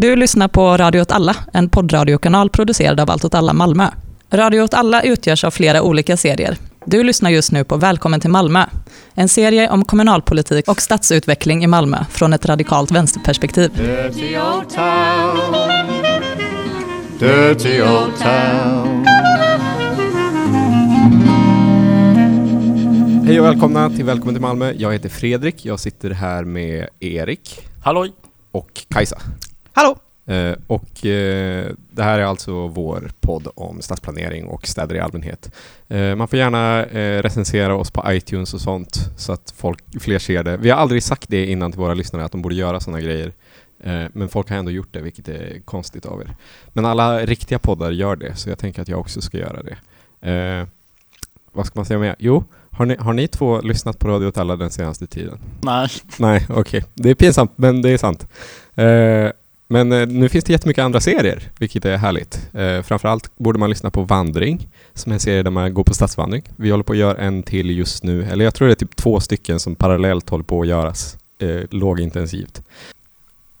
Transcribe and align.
Du 0.00 0.16
lyssnar 0.16 0.48
på 0.48 0.76
Radio 0.76 1.00
åt 1.00 1.12
alla, 1.12 1.36
en 1.52 1.68
poddradiokanal 1.68 2.50
producerad 2.50 3.00
av 3.00 3.10
Allt 3.10 3.24
åt 3.24 3.34
alla 3.34 3.52
Malmö. 3.52 3.88
Radio 4.30 4.60
åt 4.60 4.74
alla 4.74 5.02
utgörs 5.02 5.44
av 5.44 5.50
flera 5.50 5.82
olika 5.82 6.16
serier. 6.16 6.56
Du 6.84 7.02
lyssnar 7.02 7.30
just 7.30 7.52
nu 7.52 7.64
på 7.64 7.76
Välkommen 7.76 8.20
till 8.20 8.30
Malmö, 8.30 8.64
en 9.14 9.28
serie 9.28 9.70
om 9.70 9.84
kommunalpolitik 9.84 10.68
och 10.68 10.80
stadsutveckling 10.82 11.64
i 11.64 11.66
Malmö 11.66 12.04
från 12.10 12.32
ett 12.32 12.46
radikalt 12.46 12.90
vänsterperspektiv. 12.90 13.70
Dirty 13.76 14.38
old 14.38 14.68
town. 14.70 15.70
Dirty 17.18 17.82
old 17.82 18.18
town. 18.18 19.06
Hej 23.26 23.40
och 23.40 23.46
välkomna 23.46 23.90
till 23.90 24.04
Välkommen 24.04 24.34
till 24.34 24.42
Malmö. 24.42 24.72
Jag 24.76 24.92
heter 24.92 25.08
Fredrik. 25.08 25.64
Jag 25.64 25.80
sitter 25.80 26.10
här 26.10 26.44
med 26.44 26.88
Erik 27.00 27.60
Halloj! 27.84 28.12
och 28.52 28.86
Kajsa. 28.88 29.18
Hallå! 29.78 29.96
Eh, 30.26 30.56
och 30.66 31.06
eh, 31.06 31.72
det 31.90 32.02
här 32.02 32.18
är 32.18 32.24
alltså 32.24 32.66
vår 32.66 33.10
podd 33.20 33.48
om 33.54 33.82
stadsplanering 33.82 34.46
och 34.46 34.66
städer 34.66 34.94
i 34.94 35.00
allmänhet. 35.00 35.52
Eh, 35.88 36.14
man 36.14 36.28
får 36.28 36.38
gärna 36.38 36.84
eh, 36.84 37.22
recensera 37.22 37.74
oss 37.74 37.90
på 37.90 38.04
iTunes 38.06 38.54
och 38.54 38.60
sånt 38.60 39.10
så 39.16 39.32
att 39.32 39.54
folk, 39.56 39.84
fler 40.00 40.18
ser 40.18 40.42
det. 40.42 40.56
Vi 40.56 40.70
har 40.70 40.78
aldrig 40.78 41.02
sagt 41.02 41.28
det 41.28 41.46
innan 41.46 41.72
till 41.72 41.80
våra 41.80 41.94
lyssnare 41.94 42.24
att 42.24 42.32
de 42.32 42.42
borde 42.42 42.54
göra 42.54 42.80
sådana 42.80 43.00
grejer. 43.00 43.32
Eh, 43.84 44.04
men 44.12 44.28
folk 44.28 44.50
har 44.50 44.56
ändå 44.56 44.70
gjort 44.70 44.92
det, 44.92 45.00
vilket 45.00 45.28
är 45.28 45.60
konstigt 45.64 46.06
av 46.06 46.20
er. 46.20 46.36
Men 46.72 46.84
alla 46.84 47.18
riktiga 47.18 47.58
poddar 47.58 47.90
gör 47.90 48.16
det, 48.16 48.36
så 48.36 48.48
jag 48.48 48.58
tänker 48.58 48.82
att 48.82 48.88
jag 48.88 49.00
också 49.00 49.20
ska 49.20 49.38
göra 49.38 49.62
det. 49.62 49.76
Eh, 50.30 50.66
vad 51.52 51.66
ska 51.66 51.78
man 51.78 51.86
säga 51.86 51.98
mer? 51.98 52.16
Jo, 52.18 52.44
har 52.70 52.86
ni, 52.86 52.96
har 52.96 53.12
ni 53.12 53.28
två 53.28 53.60
lyssnat 53.60 53.98
på 53.98 54.08
Radio 54.08 54.26
åt 54.26 54.38
alla 54.38 54.56
den 54.56 54.70
senaste 54.70 55.06
tiden? 55.06 55.38
Nej, 55.60 55.88
Nej, 56.16 56.46
okej. 56.48 56.84
Det 56.94 57.10
är 57.10 57.14
pinsamt, 57.14 57.52
men 57.56 57.82
det 57.82 57.90
är 57.90 57.98
sant. 57.98 58.28
Eh, 58.74 59.30
men 59.68 59.92
eh, 59.92 60.06
nu 60.06 60.28
finns 60.28 60.44
det 60.44 60.52
jättemycket 60.52 60.82
andra 60.84 61.00
serier, 61.00 61.42
vilket 61.58 61.84
är 61.84 61.96
härligt. 61.96 62.48
Eh, 62.54 62.82
framförallt 62.82 63.36
borde 63.36 63.58
man 63.58 63.70
lyssna 63.70 63.90
på 63.90 64.02
Vandring, 64.02 64.68
som 64.94 65.12
är 65.12 65.14
en 65.14 65.20
serie 65.20 65.42
där 65.42 65.50
man 65.50 65.74
går 65.74 65.84
på 65.84 65.94
stadsvandring. 65.94 66.42
Vi 66.56 66.70
håller 66.70 66.84
på 66.84 66.92
att 66.92 66.98
göra 66.98 67.18
en 67.18 67.42
till 67.42 67.70
just 67.70 68.02
nu, 68.04 68.24
eller 68.24 68.44
jag 68.44 68.54
tror 68.54 68.68
det 68.68 68.74
är 68.74 68.76
typ 68.76 68.96
två 68.96 69.20
stycken 69.20 69.60
som 69.60 69.74
parallellt 69.74 70.28
håller 70.30 70.44
på 70.44 70.60
att 70.60 70.68
göras, 70.68 71.16
eh, 71.38 71.60
lågintensivt. 71.70 72.62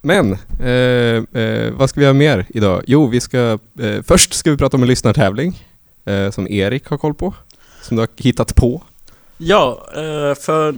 Men, 0.00 0.32
eh, 0.60 1.42
eh, 1.42 1.72
vad 1.72 1.90
ska 1.90 2.00
vi 2.00 2.04
göra 2.04 2.14
mer 2.14 2.46
idag? 2.48 2.82
Jo, 2.86 3.06
vi 3.06 3.20
ska, 3.20 3.58
eh, 3.80 4.02
först 4.06 4.34
ska 4.34 4.50
vi 4.50 4.56
prata 4.56 4.76
om 4.76 4.82
en 4.82 4.88
lyssnartävling, 4.88 5.64
eh, 6.04 6.30
som 6.30 6.48
Erik 6.48 6.86
har 6.86 6.98
koll 6.98 7.14
på, 7.14 7.34
som 7.82 7.96
du 7.96 8.00
har 8.00 8.08
hittat 8.16 8.54
på. 8.54 8.82
ja, 9.38 9.86
eh, 9.94 10.34
för... 10.34 10.74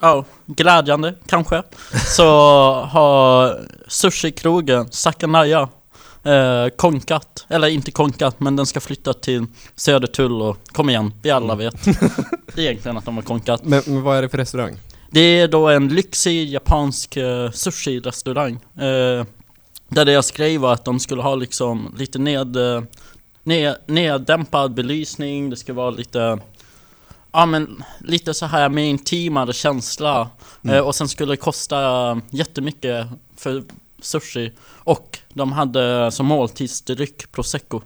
Ja, 0.00 0.24
glädjande 0.46 1.14
kanske. 1.26 1.62
Så 2.06 2.24
har 2.90 3.60
sushikrogen 3.88 4.88
Sakanaya 4.90 5.68
eh, 6.22 6.68
konkat. 6.76 7.46
Eller 7.48 7.68
inte 7.68 7.90
konkat, 7.90 8.40
men 8.40 8.56
den 8.56 8.66
ska 8.66 8.80
flytta 8.80 9.12
till 9.12 9.46
Södertull 9.76 10.42
och 10.42 10.56
kom 10.72 10.90
igen, 10.90 11.12
vi 11.22 11.30
alla 11.30 11.54
vet 11.54 11.74
egentligen 12.56 12.96
att 12.96 13.04
de 13.04 13.16
har 13.16 13.22
konkat. 13.22 13.64
Men, 13.64 13.82
men 13.86 14.02
vad 14.02 14.16
är 14.16 14.22
det 14.22 14.28
för 14.28 14.38
restaurang? 14.38 14.76
Det 15.10 15.20
är 15.20 15.48
då 15.48 15.68
en 15.68 15.88
lyxig 15.88 16.48
japansk 16.48 17.16
eh, 17.16 17.50
sushi-restaurang. 17.50 18.54
Eh, 18.76 19.26
där 19.88 20.04
deras 20.04 20.30
grej 20.30 20.58
var 20.58 20.72
att 20.72 20.84
de 20.84 21.00
skulle 21.00 21.22
ha 21.22 21.34
liksom 21.34 21.94
lite 21.98 22.18
ned, 22.18 22.56
eh, 22.56 22.82
ned, 23.42 23.76
neddämpad 23.86 24.74
belysning, 24.74 25.50
det 25.50 25.56
ska 25.56 25.72
vara 25.72 25.90
lite 25.90 26.38
Ja 27.32 27.46
men 27.46 27.84
lite 28.00 28.34
så 28.34 28.46
här 28.46 28.68
med 28.68 28.88
intimare 28.88 29.52
känsla 29.52 30.28
Mm. 30.64 30.76
eh, 30.76 30.82
Och 30.82 30.94
sen 30.94 31.08
skulle 31.08 31.32
det 31.32 31.36
kosta 31.36 32.20
jättemycket 32.30 33.06
för 33.36 33.64
sushi 34.00 34.52
Och 34.84 35.18
de 35.34 35.52
hade 35.52 36.10
som 36.12 36.26
måltidsdryck 36.26 37.32
prosecco 37.32 37.80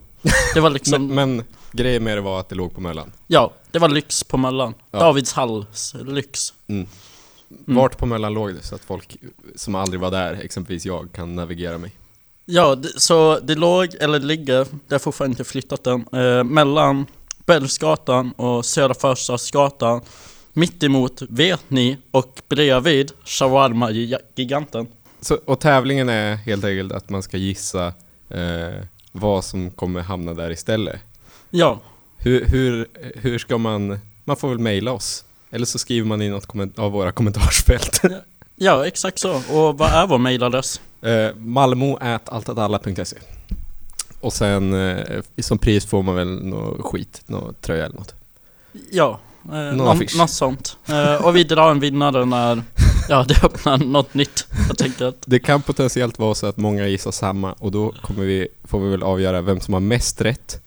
Det 0.54 0.60
var 0.60 0.70
liksom, 0.78 1.06
Men, 1.06 1.14
men 1.36 1.44
grejen 1.72 2.04
med 2.04 2.16
det 2.16 2.20
var 2.20 2.40
att 2.40 2.48
det 2.48 2.54
låg 2.54 2.74
på 2.74 2.80
Möllan. 2.80 3.12
ja 3.26 3.52
det 3.70 3.78
var 3.78 3.88
lyx 3.88 4.24
på 4.24 4.36
Möllan 4.36 4.74
Ja. 4.90 4.98
Davids 4.98 5.32
halls 5.32 5.94
lyx 6.06 6.52
Mm. 6.66 6.86
Mm. 7.66 7.76
Vart 7.76 7.98
på 7.98 8.06
Möllan 8.06 8.34
låg 8.34 8.54
det 8.54 8.62
så 8.62 8.74
att 8.74 8.84
folk 8.84 9.16
som 9.56 9.74
aldrig 9.74 10.00
var 10.00 10.10
där, 10.10 10.32
exempelvis 10.34 10.86
jag, 10.86 11.12
kan 11.12 11.34
navigera 11.36 11.78
mig? 11.78 11.92
Ja, 12.44 12.76
så 12.96 13.38
det 13.42 13.54
låg, 13.54 13.94
eller 14.00 14.20
ligger, 14.20 14.66
det 14.88 14.94
har 14.94 14.98
fortfarande 14.98 15.32
inte 15.32 15.44
flyttat 15.44 15.84
den, 15.84 16.04
eh, 16.12 16.44
mellan 16.44 17.06
Bellsgatan 17.46 18.32
och 18.32 18.64
Södra 18.64 18.94
Förstadsgatan 18.94 20.00
Mitt 20.52 20.82
emot 20.82 21.22
vet 21.28 21.70
ni 21.70 21.98
och 22.10 22.40
bredvid 22.48 23.12
shawarma-giganten 23.24 24.86
och 25.46 25.60
tävlingen 25.60 26.08
är 26.08 26.36
helt 26.36 26.64
enkelt 26.64 26.92
att 26.92 27.10
man 27.10 27.22
ska 27.22 27.36
gissa 27.36 27.86
eh, 28.28 28.84
vad 29.12 29.44
som 29.44 29.70
kommer 29.70 30.00
hamna 30.00 30.34
där 30.34 30.50
istället. 30.50 31.00
Ja, 31.50 31.80
Hur, 32.16 32.44
hur, 32.44 32.88
hur 33.14 33.38
ska 33.38 33.58
man... 33.58 33.98
Man 34.24 34.36
får 34.36 34.48
väl 34.48 34.58
mejla 34.58 34.92
oss. 34.92 35.24
Eller 35.50 35.66
så 35.66 35.78
skriver 35.78 36.06
man 36.06 36.22
i 36.22 36.28
något 36.28 36.78
av 36.78 36.92
våra 36.92 37.12
kommentarsfält. 37.18 38.00
ja 38.56 38.86
exakt 38.86 39.18
så. 39.18 39.34
Och 39.34 39.78
vad 39.78 39.90
är 39.90 40.06
vår 40.06 40.18
mailadress? 40.18 40.80
eh, 41.02 41.34
Malmo.altatalla.se 41.36 43.16
Och 44.24 44.32
sen 44.32 44.74
eh, 44.74 45.20
som 45.38 45.58
pris 45.58 45.86
får 45.86 46.02
man 46.02 46.14
väl 46.14 46.44
något 46.44 46.86
skit, 46.86 47.22
något 47.26 47.60
tröja 47.60 47.84
eller 47.84 47.96
något. 47.96 48.14
Ja, 48.90 49.20
eh, 49.44 49.50
Någon 49.50 49.76
någon, 49.76 50.06
något 50.16 50.30
sånt. 50.30 50.76
Eh, 50.88 51.26
och 51.26 51.36
vi 51.36 51.44
drar 51.44 51.70
en 51.70 51.80
vinnare 51.80 52.24
när, 52.24 52.62
ja 53.08 53.24
det 53.28 53.44
öppnar 53.44 53.78
något 53.78 54.14
nytt. 54.14 54.46
Jag 54.78 55.08
att, 55.08 55.14
Det 55.26 55.38
kan 55.38 55.62
potentiellt 55.62 56.18
vara 56.18 56.34
så 56.34 56.46
att 56.46 56.56
många 56.56 56.86
gissar 56.86 57.10
samma 57.10 57.52
och 57.52 57.72
då 57.72 57.94
kommer 58.02 58.24
vi, 58.24 58.48
får 58.64 58.80
vi 58.80 58.90
väl 58.90 59.02
avgöra 59.02 59.40
vem 59.40 59.60
som 59.60 59.74
har 59.74 59.80
mest 59.80 60.20
rätt 60.20 60.60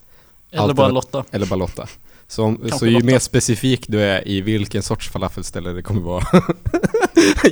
eller 0.52 0.74
bara 0.74 0.88
Lotta. 0.88 1.24
eller 1.32 1.46
bara 1.46 1.56
Lotta. 1.56 1.88
Så, 2.28 2.44
om, 2.44 2.70
så 2.80 2.86
ju 2.86 2.92
Lotta. 2.92 3.06
mer 3.06 3.20
specifik 3.20 3.86
du 3.88 4.02
är 4.02 4.28
i 4.28 4.42
vilken 4.42 4.84
sorts 4.84 5.10
falafelställe 5.10 5.70
det 5.70 5.82
kommer 5.82 6.02
vara, 6.02 6.24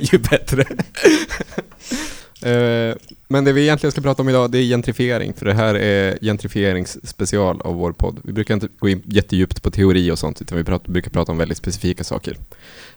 ju 0.00 0.18
bättre. 0.18 0.64
Eh, 2.42 2.94
men 3.28 3.44
det 3.44 3.52
vi 3.52 3.62
egentligen 3.62 3.92
ska 3.92 4.00
prata 4.00 4.22
om 4.22 4.28
idag, 4.28 4.50
det 4.50 4.58
är 4.58 4.62
gentrifiering, 4.62 5.32
för 5.34 5.46
det 5.46 5.54
här 5.54 5.74
är 5.74 6.18
gentrifieringsspecial 6.22 7.60
av 7.60 7.74
vår 7.74 7.92
podd. 7.92 8.18
Vi 8.24 8.32
brukar 8.32 8.54
inte 8.54 8.68
gå 8.78 8.88
in 8.88 9.02
jättedjupt 9.04 9.62
på 9.62 9.70
teori 9.70 10.10
och 10.10 10.18
sånt, 10.18 10.42
utan 10.42 10.58
vi 10.58 10.64
pratar, 10.64 10.92
brukar 10.92 11.10
prata 11.10 11.32
om 11.32 11.38
väldigt 11.38 11.58
specifika 11.58 12.04
saker. 12.04 12.36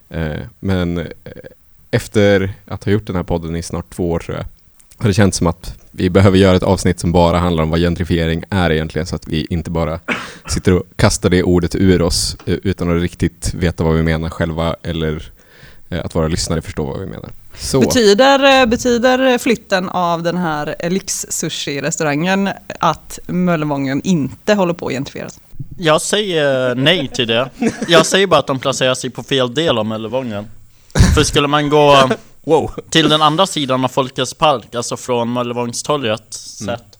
Eh, 0.09 0.39
men 0.59 0.97
eh, 0.97 1.05
efter 1.91 2.53
att 2.65 2.83
ha 2.83 2.91
gjort 2.91 3.07
den 3.07 3.15
här 3.15 3.23
podden 3.23 3.55
i 3.55 3.63
snart 3.63 3.89
två 3.89 4.11
år 4.11 4.19
tror 4.19 4.37
jag, 4.37 4.45
har 4.97 5.07
det 5.07 5.13
känts 5.13 5.37
som 5.37 5.47
att 5.47 5.77
vi 5.91 6.09
behöver 6.09 6.37
göra 6.37 6.57
ett 6.57 6.63
avsnitt 6.63 6.99
som 6.99 7.11
bara 7.11 7.37
handlar 7.37 7.63
om 7.63 7.69
vad 7.69 7.79
gentrifiering 7.79 8.43
är 8.49 8.71
egentligen, 8.71 9.05
så 9.05 9.15
att 9.15 9.27
vi 9.27 9.47
inte 9.49 9.71
bara 9.71 9.99
sitter 10.49 10.73
och 10.73 10.83
kastar 10.95 11.29
det 11.29 11.43
ordet 11.43 11.75
ur 11.75 12.01
oss 12.01 12.37
utan 12.45 12.95
att 12.95 13.01
riktigt 13.01 13.53
veta 13.53 13.83
vad 13.83 13.95
vi 13.95 14.03
menar 14.03 14.29
själva 14.29 14.75
eller 14.83 15.31
att 15.89 16.15
våra 16.15 16.27
lyssnare 16.27 16.61
förstår 16.61 16.85
vad 16.85 16.99
vi 16.99 17.05
menar. 17.05 17.31
Så, 17.57 17.79
Betyder, 17.79 18.65
betyder 18.65 19.37
flytten 19.37 19.89
av 19.89 20.23
den 20.23 20.37
här 20.37 20.75
lyx-sushi-restaurangen 20.89 22.49
att 22.79 23.19
Möllevången 23.27 24.01
inte 24.03 24.53
håller 24.53 24.73
på 24.73 24.87
att 24.87 24.93
gentrifieras? 24.93 25.39
Jag 25.77 26.01
säger 26.01 26.75
nej 26.75 27.07
till 27.07 27.27
det. 27.27 27.49
Jag 27.87 28.05
säger 28.05 28.27
bara 28.27 28.39
att 28.39 28.47
de 28.47 28.59
placerar 28.59 28.95
sig 28.95 29.09
på 29.09 29.23
fel 29.23 29.53
del 29.53 29.77
av 29.77 29.85
Möllevången. 29.85 30.47
För 31.15 31.23
skulle 31.23 31.47
man 31.47 31.69
gå 31.69 32.09
wow! 32.43 32.71
till 32.89 33.09
den 33.09 33.21
andra 33.21 33.47
sidan 33.47 33.83
av 33.83 33.87
Folkets 33.87 34.33
park, 34.33 34.75
alltså 34.75 34.97
från 34.97 35.33
Möllevångstorget 35.33 36.33
sett, 36.33 36.99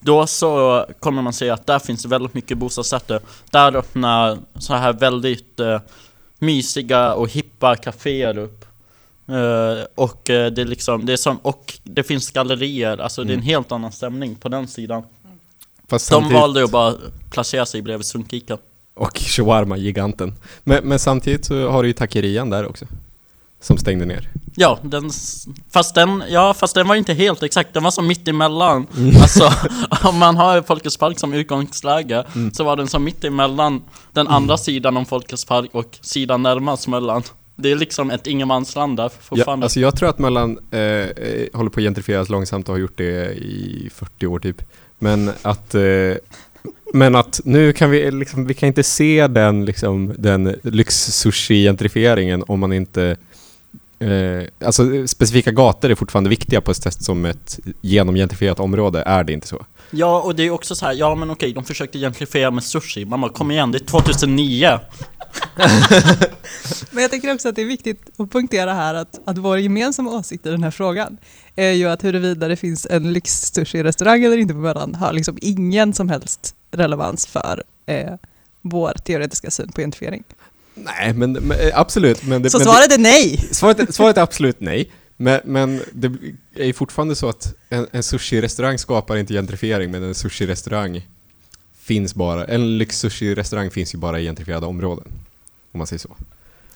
då 0.00 0.26
så 0.26 0.86
kommer 1.00 1.22
man 1.22 1.32
se 1.32 1.50
att 1.50 1.66
där 1.66 1.78
finns 1.78 2.04
väldigt 2.04 2.34
mycket 2.34 2.58
bostadsrätter. 2.58 3.20
Där 3.50 3.76
öppnar 3.76 4.38
så 4.58 4.74
här 4.74 4.92
väldigt 4.92 5.60
eh, 5.60 5.80
mysiga 6.38 7.14
och 7.14 7.28
hippa 7.28 7.76
kaféer 7.76 8.38
upp. 8.38 8.64
Eh, 9.30 9.84
och 9.94 10.30
eh, 10.30 10.52
det 10.52 10.62
är 10.62 10.66
liksom, 10.66 11.06
det 11.06 11.12
är 11.12 11.16
som, 11.16 11.36
och 11.36 11.78
det 11.84 12.02
finns 12.02 12.30
gallerier, 12.30 12.98
alltså 12.98 13.24
det 13.24 13.32
är 13.32 13.36
en 13.36 13.42
helt 13.42 13.72
annan 13.72 13.92
stämning 13.92 14.34
på 14.34 14.48
den 14.48 14.68
sidan. 14.68 15.02
Fast 15.88 16.08
De 16.08 16.14
samtidigt, 16.14 16.40
valde 16.40 16.64
att 16.64 16.70
bara 16.70 16.94
placera 17.30 17.66
sig 17.66 17.82
bredvid 17.82 18.06
Sunkika. 18.06 18.58
och 18.94 19.18
shawarma-giganten. 19.18 20.34
Men, 20.64 20.84
men 20.84 20.98
samtidigt 20.98 21.44
så 21.44 21.68
har 21.68 21.82
du 21.82 21.88
ju 21.88 21.92
Takerian 21.92 22.50
där 22.50 22.68
också. 22.68 22.86
Som 23.62 23.78
stängde 23.78 24.04
ner. 24.06 24.28
Ja, 24.56 24.78
den, 24.82 25.10
fast 25.70 25.94
den, 25.94 26.22
ja, 26.28 26.54
fast 26.54 26.74
den 26.74 26.88
var 26.88 26.94
inte 26.94 27.12
helt 27.14 27.42
exakt, 27.42 27.74
den 27.74 27.82
var 27.82 27.90
som 27.90 28.06
mitt 28.06 28.28
emellan. 28.28 28.86
Alltså, 29.22 29.52
om 30.08 30.18
man 30.18 30.36
har 30.36 30.62
Folkets 30.62 30.96
Park 30.96 31.18
som 31.18 31.32
utgångsläge, 31.32 32.24
så 32.52 32.64
var 32.64 32.76
den 32.76 32.88
som 32.88 33.04
mitt 33.04 33.24
emellan 33.24 33.82
den 34.12 34.28
andra 34.28 34.56
sidan 34.58 34.96
om 34.96 35.06
Folkets 35.06 35.44
Park 35.44 35.70
och 35.72 35.98
sidan 36.00 36.42
närmast 36.42 36.88
Möllan. 36.88 37.22
Det 37.62 37.70
är 37.70 37.76
liksom 37.76 38.10
ett 38.10 38.26
ingenmansland 38.26 38.96
där 38.96 39.02
Ja, 39.04 39.10
fortfarande. 39.20 39.64
alltså 39.64 39.80
jag 39.80 39.96
tror 39.96 40.08
att 40.08 40.18
Möllan 40.18 40.58
eh, 40.70 40.80
eh, 40.80 41.46
håller 41.52 41.70
på 41.70 41.80
att 41.80 41.84
gentrifieras 41.84 42.28
långsamt 42.28 42.68
och 42.68 42.74
har 42.74 42.80
gjort 42.80 42.98
det 42.98 43.32
i 43.34 43.90
40 43.94 44.26
år 44.26 44.38
typ. 44.38 44.62
Men 44.98 45.30
att, 45.42 45.74
eh, 45.74 45.82
men 46.94 47.14
att 47.14 47.40
nu 47.44 47.72
kan 47.72 47.90
vi 47.90 48.10
liksom, 48.10 48.46
vi 48.46 48.54
kan 48.54 48.66
inte 48.66 48.82
se 48.82 49.26
den 49.26 49.64
liksom, 49.64 50.14
den 50.18 50.56
lyx-sushi-gentrifieringen 50.62 52.44
om 52.48 52.60
man 52.60 52.72
inte 52.72 53.16
Eh, 54.02 54.44
alltså 54.64 55.06
specifika 55.06 55.50
gator 55.50 55.90
är 55.90 55.94
fortfarande 55.94 56.30
viktiga 56.30 56.60
på 56.60 56.70
ett 56.70 56.82
sätt 56.82 57.02
som 57.02 57.24
ett 57.24 57.58
genomgentrifierat 57.80 58.60
område 58.60 59.02
är 59.06 59.24
det 59.24 59.32
inte 59.32 59.46
så. 59.46 59.66
Ja, 59.90 60.20
och 60.20 60.34
det 60.34 60.42
är 60.42 60.50
också 60.50 60.74
så 60.74 60.86
här, 60.86 60.92
ja 60.92 61.14
men 61.14 61.30
okej, 61.30 61.52
de 61.52 61.64
försökte 61.64 61.98
gentrifiera 61.98 62.50
med 62.50 62.64
sushi. 62.64 63.04
Man 63.04 63.20
bara, 63.20 63.32
kom 63.32 63.50
igen, 63.50 63.72
det 63.72 63.78
är 63.78 63.84
2009. 63.86 64.78
Men 66.90 67.02
jag 67.02 67.10
tycker 67.10 67.34
också 67.34 67.48
att 67.48 67.56
det 67.56 67.62
är 67.62 67.66
viktigt 67.66 68.02
att 68.16 68.30
punktera 68.30 68.74
här 68.74 68.94
att, 68.94 69.20
att 69.24 69.38
vår 69.38 69.58
gemensamma 69.58 70.10
åsikt 70.10 70.46
i 70.46 70.50
den 70.50 70.62
här 70.62 70.70
frågan 70.70 71.18
är 71.56 71.70
ju 71.70 71.88
att 71.88 72.04
huruvida 72.04 72.48
det 72.48 72.56
finns 72.56 72.86
en 72.90 73.12
lyxsushi-restaurang 73.12 74.24
eller 74.24 74.36
inte 74.36 74.54
på 74.54 74.60
Möllan 74.60 74.94
har 74.94 75.12
liksom 75.12 75.38
ingen 75.40 75.94
som 75.94 76.08
helst 76.08 76.54
relevans 76.70 77.26
för 77.26 77.62
eh, 77.86 78.14
vår 78.62 78.92
teoretiska 79.04 79.50
syn 79.50 79.72
på 79.72 79.80
gentrifiering. 79.80 80.24
Nej, 80.74 81.12
men, 81.12 81.32
men 81.32 81.60
eh, 81.60 81.78
absolut. 81.80 82.22
Men 82.22 82.42
det, 82.42 82.50
Så 82.50 82.58
men 82.58 82.66
svaret 82.66 82.92
är 82.92 82.98
nej! 82.98 83.46
det, 83.48 83.54
svaret, 83.54 83.94
svaret 83.94 84.16
är 84.16 84.22
absolut 84.22 84.60
nej. 84.60 84.90
Men, 85.22 85.40
men 85.44 85.82
det 85.92 86.12
är 86.54 86.66
ju 86.66 86.72
fortfarande 86.72 87.14
så 87.14 87.28
att 87.28 87.54
en, 87.68 87.86
en 87.92 88.02
sushi-restaurang 88.02 88.78
skapar 88.78 89.16
inte 89.16 89.34
gentrifiering, 89.34 89.90
men 89.90 90.02
en 90.02 90.14
sushi-restaurang 90.14 91.06
finns 91.78 92.14
bara, 92.14 92.44
en 92.44 92.78
lyx-sushi-restaurang 92.78 93.70
finns 93.70 93.94
ju 93.94 93.98
bara 93.98 94.20
i 94.20 94.24
gentrifierade 94.24 94.66
områden. 94.66 95.04
Om 95.72 95.78
man 95.78 95.86
säger 95.86 96.00
så. 96.00 96.16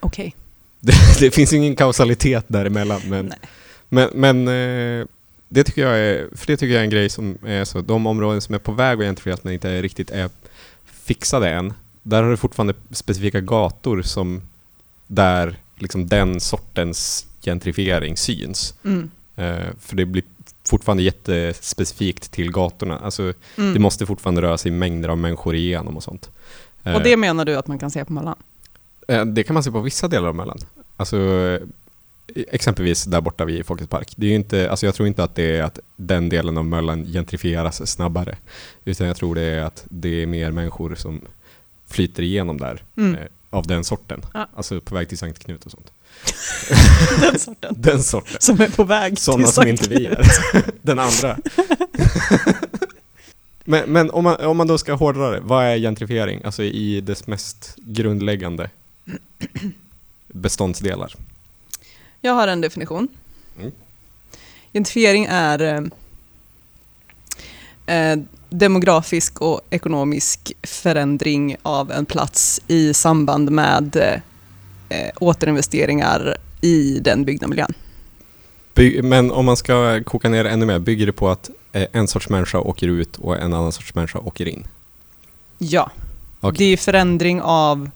Okej. 0.00 0.34
Det, 0.80 0.94
det 1.20 1.30
finns 1.30 1.52
ingen 1.52 1.76
kausalitet 1.76 2.44
däremellan, 2.48 3.00
men, 3.08 3.32
men, 3.88 4.10
men 4.14 4.48
eh, 4.48 5.06
det 5.48 5.64
tycker 5.64 5.82
jag 5.82 5.98
är, 5.98 6.28
för 6.36 6.46
det 6.46 6.56
tycker 6.56 6.74
jag 6.74 6.80
är 6.80 6.84
en 6.84 6.90
grej 6.90 7.08
som 7.08 7.38
är 7.46 7.64
så, 7.64 7.80
de 7.80 8.06
områden 8.06 8.40
som 8.40 8.54
är 8.54 8.58
på 8.58 8.72
väg 8.72 8.98
att 8.98 9.04
gentrifieras 9.04 9.44
men 9.44 9.52
inte 9.52 9.82
riktigt 9.82 10.10
är 10.10 10.30
fixade 10.84 11.50
än, 11.50 11.72
där 12.02 12.22
har 12.22 12.30
du 12.30 12.36
fortfarande 12.36 12.74
specifika 12.90 13.40
gator 13.40 14.02
som 14.02 14.42
där 15.06 15.56
liksom 15.78 16.06
den 16.06 16.40
sortens 16.40 17.26
gentrifiering 17.44 18.16
syns. 18.16 18.74
Mm. 18.84 19.10
Eh, 19.36 19.66
för 19.80 19.96
det 19.96 20.04
blir 20.06 20.24
fortfarande 20.64 21.02
jättespecifikt 21.02 22.30
till 22.30 22.50
gatorna. 22.52 22.98
Alltså, 22.98 23.32
Mm. 23.56 23.74
Det 23.74 23.80
måste 23.80 24.06
fortfarande 24.06 24.42
röra 24.42 24.58
sig 24.58 24.70
mängder 24.72 25.08
av 25.08 25.18
människor 25.18 25.54
igenom 25.54 25.96
och 25.96 26.02
sånt. 26.02 26.30
Eh, 26.84 26.94
Och 26.94 27.02
det 27.02 27.16
menar 27.16 27.44
du 27.44 27.56
att 27.56 27.66
man 27.66 27.78
kan 27.78 27.90
se 27.90 28.04
på 28.04 28.12
Möllan? 28.12 28.36
Eh, 29.08 29.24
Det 29.24 29.42
kan 29.44 29.54
man 29.54 29.62
se 29.62 29.70
på 29.70 29.80
vissa 29.80 30.08
delar 30.08 30.28
av 30.28 30.34
Möllan. 30.34 30.58
Alltså, 30.96 31.16
eh, 31.18 32.42
exempelvis 32.50 33.04
där 33.04 33.20
borta 33.20 33.44
vid 33.44 33.66
Folkets 33.66 33.90
park. 33.90 34.12
Det 34.16 34.26
är 34.26 34.34
inte, 34.34 34.70
alltså 34.70 34.86
jag 34.86 34.94
tror 34.94 35.08
inte 35.08 35.24
att 35.24 35.34
det 35.34 35.56
är 35.56 35.62
att 35.62 35.78
den 35.96 36.28
delen 36.28 36.58
av 36.58 36.64
Möllan 36.64 37.04
gentrifieras 37.04 37.90
snabbare. 37.90 38.36
Utan 38.84 39.06
jag 39.06 39.16
tror 39.16 39.34
det 39.34 39.42
är 39.42 39.62
att 39.62 39.84
det 39.88 40.22
är 40.22 40.26
mer 40.26 40.50
människor 40.50 40.94
som 40.94 41.20
flyter 41.86 42.22
igenom 42.22 42.58
där. 42.58 42.82
Mm. 42.96 43.14
Eh, 43.14 43.26
av 43.50 43.66
den 43.66 43.84
sorten. 43.84 44.20
Ja. 44.34 44.48
Alltså 44.56 44.80
på 44.80 44.94
väg 44.94 45.08
till 45.08 45.18
Sankt 45.18 45.38
Knut 45.44 45.64
och 45.66 45.70
sånt. 45.70 45.92
Den 47.20 47.38
sorten. 47.38 47.74
Den 47.78 48.02
sorten. 48.02 48.36
Som 48.40 48.60
är 48.60 48.68
på 48.68 48.84
väg 48.84 49.18
Sådana 49.18 49.44
till 49.44 49.52
som 49.52 49.68
inte 49.68 49.88
vi 49.88 50.06
är. 50.06 50.26
Den 50.82 50.98
andra. 50.98 51.38
men 53.64 53.92
men 53.92 54.10
om, 54.10 54.24
man, 54.24 54.36
om 54.36 54.56
man 54.56 54.66
då 54.66 54.78
ska 54.78 54.92
hårdra 54.92 55.30
det, 55.30 55.40
vad 55.40 55.64
är 55.64 55.78
gentrifiering? 55.78 56.40
Alltså 56.44 56.62
i 56.62 57.00
dess 57.00 57.26
mest 57.26 57.74
grundläggande 57.76 58.70
beståndsdelar. 60.28 61.14
Jag 62.20 62.32
har 62.32 62.48
en 62.48 62.60
definition. 62.60 63.08
Mm. 63.58 63.72
Gentrifiering 64.72 65.26
är 65.30 65.90
eh, 67.86 68.12
eh, 68.12 68.18
demografisk 68.48 69.40
och 69.40 69.60
ekonomisk 69.70 70.52
förändring 70.62 71.56
av 71.62 71.92
en 71.92 72.06
plats 72.06 72.60
i 72.68 72.94
samband 72.94 73.50
med 73.50 74.20
eh, 74.94 75.10
återinvesteringar 75.20 76.36
i 76.60 76.98
den 77.00 77.24
byggda 77.24 77.46
miljön. 77.46 77.72
By- 78.74 79.02
men 79.02 79.30
om 79.30 79.44
man 79.44 79.56
ska 79.56 80.02
koka 80.04 80.28
ner 80.28 80.44
ännu 80.44 80.66
mer, 80.66 80.78
bygger 80.78 81.06
det 81.06 81.12
på 81.12 81.28
att 81.28 81.50
eh, 81.72 81.86
en 81.92 82.08
sorts 82.08 82.28
människa 82.28 82.58
åker 82.58 82.88
ut 82.88 83.16
och 83.16 83.36
en 83.38 83.52
annan 83.52 83.72
sorts 83.72 83.94
människa 83.94 84.18
åker 84.18 84.48
in? 84.48 84.66
Ja, 85.58 85.90
Okej. 86.40 86.58
det 86.58 86.72
är 86.72 86.76
förändring 86.76 87.40
av 87.42 87.90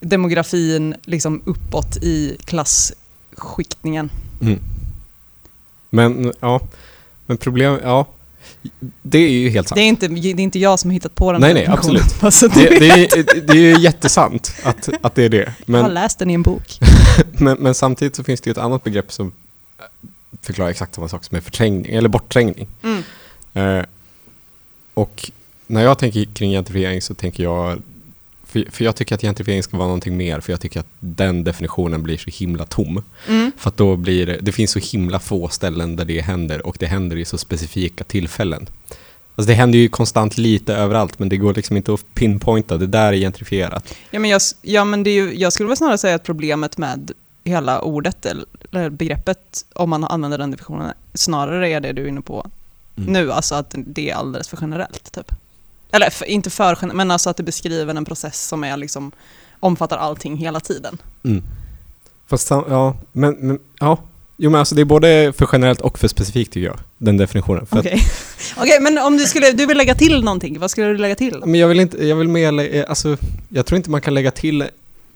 demografin 0.00 0.94
liksom 1.02 1.42
uppåt 1.44 1.96
i 1.96 2.36
klasskiktningen. 2.44 4.10
Mm. 4.40 4.58
Men 5.90 6.32
ja, 6.40 6.60
men 7.26 7.36
problem, 7.36 7.78
ja. 7.82 8.06
Det 9.02 9.18
är 9.18 9.28
ju 9.28 9.50
helt 9.50 9.68
sant. 9.68 9.76
Det 9.76 9.82
är, 9.82 9.88
inte, 9.88 10.08
det 10.08 10.28
är 10.28 10.40
inte 10.40 10.58
jag 10.58 10.78
som 10.78 10.90
har 10.90 10.92
hittat 10.92 11.14
på 11.14 11.32
den 11.32 11.40
Nej, 11.40 11.54
nej, 11.54 11.66
absolut. 11.66 12.20
Bara 12.20 12.30
så 12.30 12.46
att 12.46 12.54
Det, 12.54 12.78
det, 12.78 12.88
är, 12.88 13.40
det 13.46 13.52
är 13.52 13.76
ju 13.76 13.80
jättesant 13.80 14.54
att, 14.62 14.88
att 15.00 15.14
det 15.14 15.24
är 15.24 15.28
det. 15.28 15.54
Jag 15.66 15.74
har 15.74 15.82
Men, 15.82 15.94
läst 15.94 16.18
den 16.18 16.30
i 16.30 16.34
en 16.34 16.42
bok. 16.42 16.78
men, 17.32 17.56
men 17.60 17.74
samtidigt 17.74 18.16
så 18.16 18.24
finns 18.24 18.40
det 18.40 18.48
ju 18.48 18.52
ett 18.52 18.58
annat 18.58 18.84
begrepp 18.84 19.12
som 19.12 19.32
förklarar 20.42 20.70
exakt 20.70 20.94
samma 20.94 21.08
sak 21.08 21.24
som 21.24 21.36
är 21.36 21.40
förträngning, 21.40 21.94
eller 21.94 22.08
bortträngning. 22.08 22.68
Mm. 22.82 23.02
Eh, 23.54 23.84
och 24.94 25.30
när 25.66 25.82
jag 25.82 25.98
tänker 25.98 26.24
kring 26.24 26.50
gentrifiering 26.50 27.02
så 27.02 27.14
tänker 27.14 27.42
jag, 27.42 27.82
för, 28.50 28.70
för 28.70 28.84
jag 28.84 28.96
tycker 28.96 29.14
att 29.14 29.20
gentrifiering 29.20 29.62
ska 29.62 29.76
vara 29.76 29.86
någonting 29.86 30.16
mer, 30.16 30.40
för 30.40 30.52
jag 30.52 30.60
tycker 30.60 30.80
att 30.80 30.86
den 31.00 31.44
definitionen 31.44 32.02
blir 32.02 32.16
så 32.16 32.30
himla 32.30 32.66
tom. 32.66 33.02
Mm. 33.28 33.52
För 33.56 33.72
då 33.76 33.96
blir 33.96 34.26
det, 34.26 34.38
det 34.40 34.52
finns 34.52 34.70
så 34.70 34.78
himla 34.78 35.18
få 35.18 35.48
ställen 35.48 35.96
där 35.96 36.04
det 36.04 36.20
händer 36.20 36.66
och 36.66 36.76
det 36.80 36.86
händer 36.86 37.16
i 37.16 37.24
så 37.24 37.38
specifika 37.38 38.04
tillfällen. 38.04 38.68
Alltså 39.34 39.48
det 39.48 39.54
händer 39.54 39.78
ju 39.78 39.88
konstant 39.88 40.38
lite 40.38 40.74
överallt 40.74 41.18
men 41.18 41.28
det 41.28 41.36
går 41.36 41.54
liksom 41.54 41.76
inte 41.76 41.94
att 41.94 42.14
pinpointa, 42.14 42.76
det 42.76 42.86
där 42.86 43.12
är 43.12 43.16
gentrifierat. 43.16 43.94
Ja, 44.10 44.20
men 44.20 44.30
jag, 44.30 44.40
ja, 44.62 44.84
men 44.84 45.02
det 45.02 45.10
är 45.10 45.14
ju, 45.14 45.34
jag 45.34 45.52
skulle 45.52 45.68
väl 45.68 45.76
snarare 45.76 45.98
säga 45.98 46.14
att 46.14 46.22
problemet 46.24 46.78
med 46.78 47.12
hela 47.44 47.80
ordet 47.80 48.26
eller 48.26 48.44
eller 48.72 48.90
begreppet, 48.90 49.64
om 49.72 49.90
man 49.90 50.04
använder 50.04 50.38
den 50.38 50.50
definitionen, 50.50 50.92
snarare 51.14 51.68
är 51.68 51.80
det 51.80 51.92
du 51.92 52.02
är 52.04 52.08
inne 52.08 52.20
på 52.20 52.50
Mm. 52.96 53.12
nu, 53.12 53.32
alltså 53.32 53.54
att 53.54 53.74
det 53.76 54.10
är 54.10 54.14
alldeles 54.14 54.48
för 54.48 54.58
generellt. 54.60 55.12
Typ. 55.12 55.32
Eller 55.92 56.10
för, 56.10 56.24
inte 56.24 56.50
för 56.50 56.78
generellt, 56.82 56.96
men 56.96 57.10
alltså 57.10 57.30
att 57.30 57.36
det 57.36 57.42
beskriver 57.42 57.94
en 57.94 58.04
process 58.04 58.46
som 58.46 58.64
är 58.64 58.76
liksom, 58.76 59.12
omfattar 59.60 59.98
allting 59.98 60.36
hela 60.36 60.60
tiden. 60.60 60.98
Mm. 61.24 61.42
Fast 62.26 62.50
ja, 62.50 62.96
men, 63.12 63.36
men 63.40 63.58
ja. 63.80 63.98
Jo 64.42 64.50
men 64.50 64.58
alltså 64.58 64.74
det 64.74 64.80
är 64.80 64.84
både 64.84 65.32
för 65.38 65.48
generellt 65.52 65.80
och 65.80 65.98
för 65.98 66.08
specifikt 66.08 66.52
tycker 66.52 66.66
jag, 66.66 66.78
den 66.98 67.16
definitionen. 67.16 67.66
Okej, 67.70 68.02
Okej, 68.56 68.80
men 68.80 68.98
om 68.98 69.16
du 69.16 69.24
skulle, 69.24 69.52
du 69.52 69.66
vill 69.66 69.76
lägga 69.76 69.94
till 69.94 70.24
någonting, 70.24 70.58
vad 70.58 70.70
skulle 70.70 70.86
du 70.86 70.96
lägga 70.96 71.14
till? 71.14 71.42
Men 71.44 71.60
jag 71.60 71.68
vill 71.68 71.80
inte, 71.80 72.06
jag 72.06 72.16
vill 72.16 72.28
mer, 72.28 72.84
alltså 72.88 73.16
jag 73.48 73.66
tror 73.66 73.76
inte 73.76 73.90
man 73.90 74.00
kan 74.00 74.14
lägga 74.14 74.30
till 74.30 74.64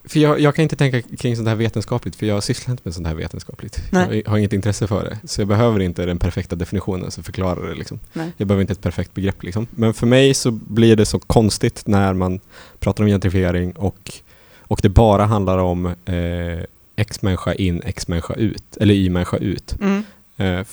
för 0.05 0.21
jag, 0.21 0.41
jag 0.41 0.55
kan 0.55 0.63
inte 0.63 0.77
tänka 0.77 1.03
kring 1.03 1.37
sånt 1.37 1.49
här 1.49 1.55
vetenskapligt, 1.55 2.17
för 2.17 2.27
jag 2.27 2.43
sysslar 2.43 2.73
inte 2.73 2.83
med 2.85 2.95
sånt 2.95 3.07
här 3.07 3.15
vetenskapligt. 3.15 3.81
Nej. 3.91 4.23
Jag 4.25 4.31
har 4.31 4.39
inget 4.39 4.53
intresse 4.53 4.87
för 4.87 5.05
det. 5.05 5.29
Så 5.29 5.41
jag 5.41 5.49
behöver 5.49 5.81
inte 5.81 6.07
den 6.07 6.19
perfekta 6.19 6.57
definitionen 6.57 7.11
som 7.11 7.25
förklarar 7.25 7.69
det. 7.69 7.75
Liksom. 7.75 8.01
Jag 8.37 8.49
behöver 8.49 8.61
inte 8.61 8.73
ett 8.73 8.81
perfekt 8.81 9.15
begrepp. 9.15 9.43
Liksom. 9.43 9.67
Men 9.71 9.95
för 9.95 10.07
mig 10.07 10.35
så 10.35 10.51
blir 10.51 10.97
det 10.97 11.07
så 11.07 11.19
konstigt 11.19 11.87
när 11.87 12.15
man 12.15 12.41
pratar 12.79 13.05
om 13.05 13.11
gentrifiering 13.11 13.73
och, 13.73 14.13
och 14.61 14.81
det 14.83 14.89
bara 14.89 15.25
handlar 15.25 15.59
om 15.59 15.87
eh, 15.87 16.65
X-människa 16.97 17.55
in, 17.55 17.83
X-människa 17.85 18.35
ut, 18.35 18.77
eller 18.77 18.95
Y-människa 18.95 19.37
ut. 19.37 19.77
Mm. 19.81 20.05
Eh, 20.37 20.65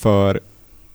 för 0.00 0.40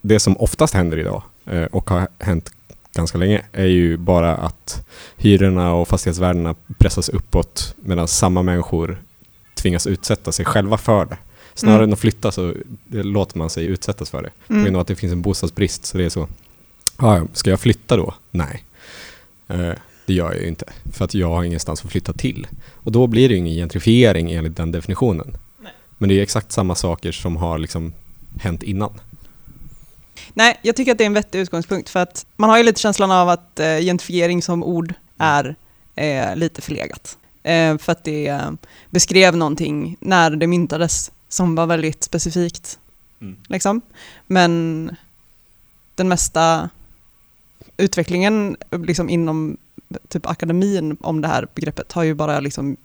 det 0.01 0.19
som 0.19 0.37
oftast 0.37 0.73
händer 0.73 0.97
idag 0.97 1.23
eh, 1.45 1.63
och 1.63 1.89
har 1.89 2.07
hänt 2.19 2.51
ganska 2.93 3.17
länge 3.17 3.41
är 3.51 3.65
ju 3.65 3.97
bara 3.97 4.35
att 4.35 4.85
hyrorna 5.17 5.73
och 5.73 5.87
fastighetsvärdena 5.87 6.55
pressas 6.77 7.09
uppåt 7.09 7.75
medan 7.83 8.07
samma 8.07 8.41
människor 8.43 9.01
tvingas 9.55 9.87
utsätta 9.87 10.31
sig 10.31 10.45
själva 10.45 10.77
för 10.77 11.05
det. 11.05 11.17
Snarare 11.53 11.77
Mm. 11.79 11.89
än 11.89 11.93
att 11.93 11.99
flytta 11.99 12.31
så 12.31 12.53
låter 12.89 13.37
man 13.37 13.49
sig 13.49 13.65
utsättas 13.65 14.09
för 14.09 14.21
det. 14.21 14.29
På 14.47 14.53
grund 14.53 14.67
Mm. 14.67 14.75
av 14.75 14.81
att 14.81 14.87
det 14.87 14.95
finns 14.95 15.13
en 15.13 15.21
bostadsbrist 15.21 15.85
så 15.85 15.97
det 15.97 16.05
är 16.05 16.09
så. 16.09 16.27
"Ah, 16.97 17.21
ska 17.33 17.49
jag 17.49 17.59
flytta 17.59 17.97
då? 17.97 18.13
Nej. 18.31 18.63
Eh, 19.47 19.71
det 20.05 20.13
gör 20.13 20.31
jag 20.31 20.41
ju 20.41 20.47
inte. 20.47 20.65
För 20.91 21.05
att 21.05 21.13
jag 21.13 21.27
har 21.29 21.43
ingenstans 21.43 21.85
att 21.85 21.91
flytta 21.91 22.13
till. 22.13 22.47
Och 22.73 22.91
då 22.91 23.07
blir 23.07 23.29
det 23.29 23.33
ju 23.33 23.39
ingen 23.39 23.53
gentrifiering 23.55 24.31
enligt 24.31 24.57
den 24.57 24.71
definitionen. 24.71 25.37
Nej. 25.59 25.71
Men 25.97 26.09
det 26.09 26.15
är 26.19 26.21
exakt 26.23 26.51
samma 26.51 26.75
saker 26.75 27.11
som 27.11 27.37
har 27.37 27.57
liksom 27.57 27.93
hänt 28.39 28.63
innan. 28.63 28.91
Nej, 30.33 30.59
jag 30.61 30.75
tycker 30.75 30.91
att 30.91 30.97
det 30.97 31.03
är 31.03 31.05
en 31.05 31.13
vettig 31.13 31.39
utgångspunkt 31.39 31.89
för 31.89 31.99
att 31.99 32.25
man 32.35 32.49
har 32.49 32.57
ju 32.57 32.63
lite 32.63 32.79
känslan 32.79 33.11
av 33.11 33.29
att 33.29 33.59
eh, 33.59 33.77
gentrifiering 33.77 34.41
som 34.41 34.63
ord 34.63 34.93
är 35.17 35.55
eh, 35.95 36.35
lite 36.35 36.61
förlegat. 36.61 37.17
Eh, 37.43 37.77
för 37.77 37.91
att 37.91 38.03
det 38.03 38.27
eh, 38.27 38.51
beskrev 38.89 39.37
någonting 39.37 39.97
när 39.99 40.29
det 40.29 40.47
myntades 40.47 41.11
som 41.29 41.55
var 41.55 41.67
väldigt 41.67 42.03
specifikt. 42.03 42.79
Mm. 43.21 43.35
Liksom. 43.47 43.81
Men 44.27 44.95
den 45.95 46.07
mesta 46.07 46.69
utvecklingen 47.77 48.57
liksom 48.71 49.09
inom 49.09 49.57
typ 50.07 50.25
akademin 50.25 50.97
om 51.01 51.21
det 51.21 51.27
här 51.27 51.47
begreppet 51.55 51.91
har 51.91 52.03
ju 52.03 52.13
bara 52.13 52.39
liksom 52.39 52.77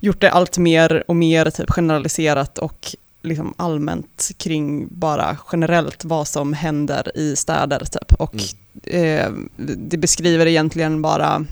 gjort 0.00 0.20
det 0.20 0.30
allt 0.30 0.58
mer 0.58 1.04
och 1.08 1.16
mer 1.16 1.50
typ 1.50 1.70
generaliserat 1.70 2.58
och 2.58 2.96
liksom 3.24 3.54
allmänt 3.56 4.30
kring 4.36 4.88
bara 4.90 5.36
generellt 5.52 6.04
vad 6.04 6.28
som 6.28 6.52
händer 6.52 7.18
i 7.18 7.36
städer 7.36 7.84
typ. 7.84 8.12
Och 8.12 8.34
eh, 8.94 9.32
det 9.76 9.96
beskriver 9.96 10.46
egentligen 10.46 11.02
bara 11.02 11.46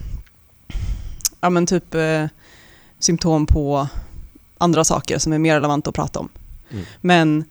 ja 1.40 1.50
men 1.50 1.66
typ 1.66 1.94
eh, 1.94 2.26
symptom 2.98 3.46
på 3.46 3.88
andra 4.58 4.84
saker 4.84 5.18
som 5.18 5.32
är 5.32 5.38
mer 5.38 5.54
relevanta 5.54 5.90
att 5.90 5.96
prata 5.96 6.18
om. 6.18 6.28
Mm. 6.70 6.84
Men 7.00 7.44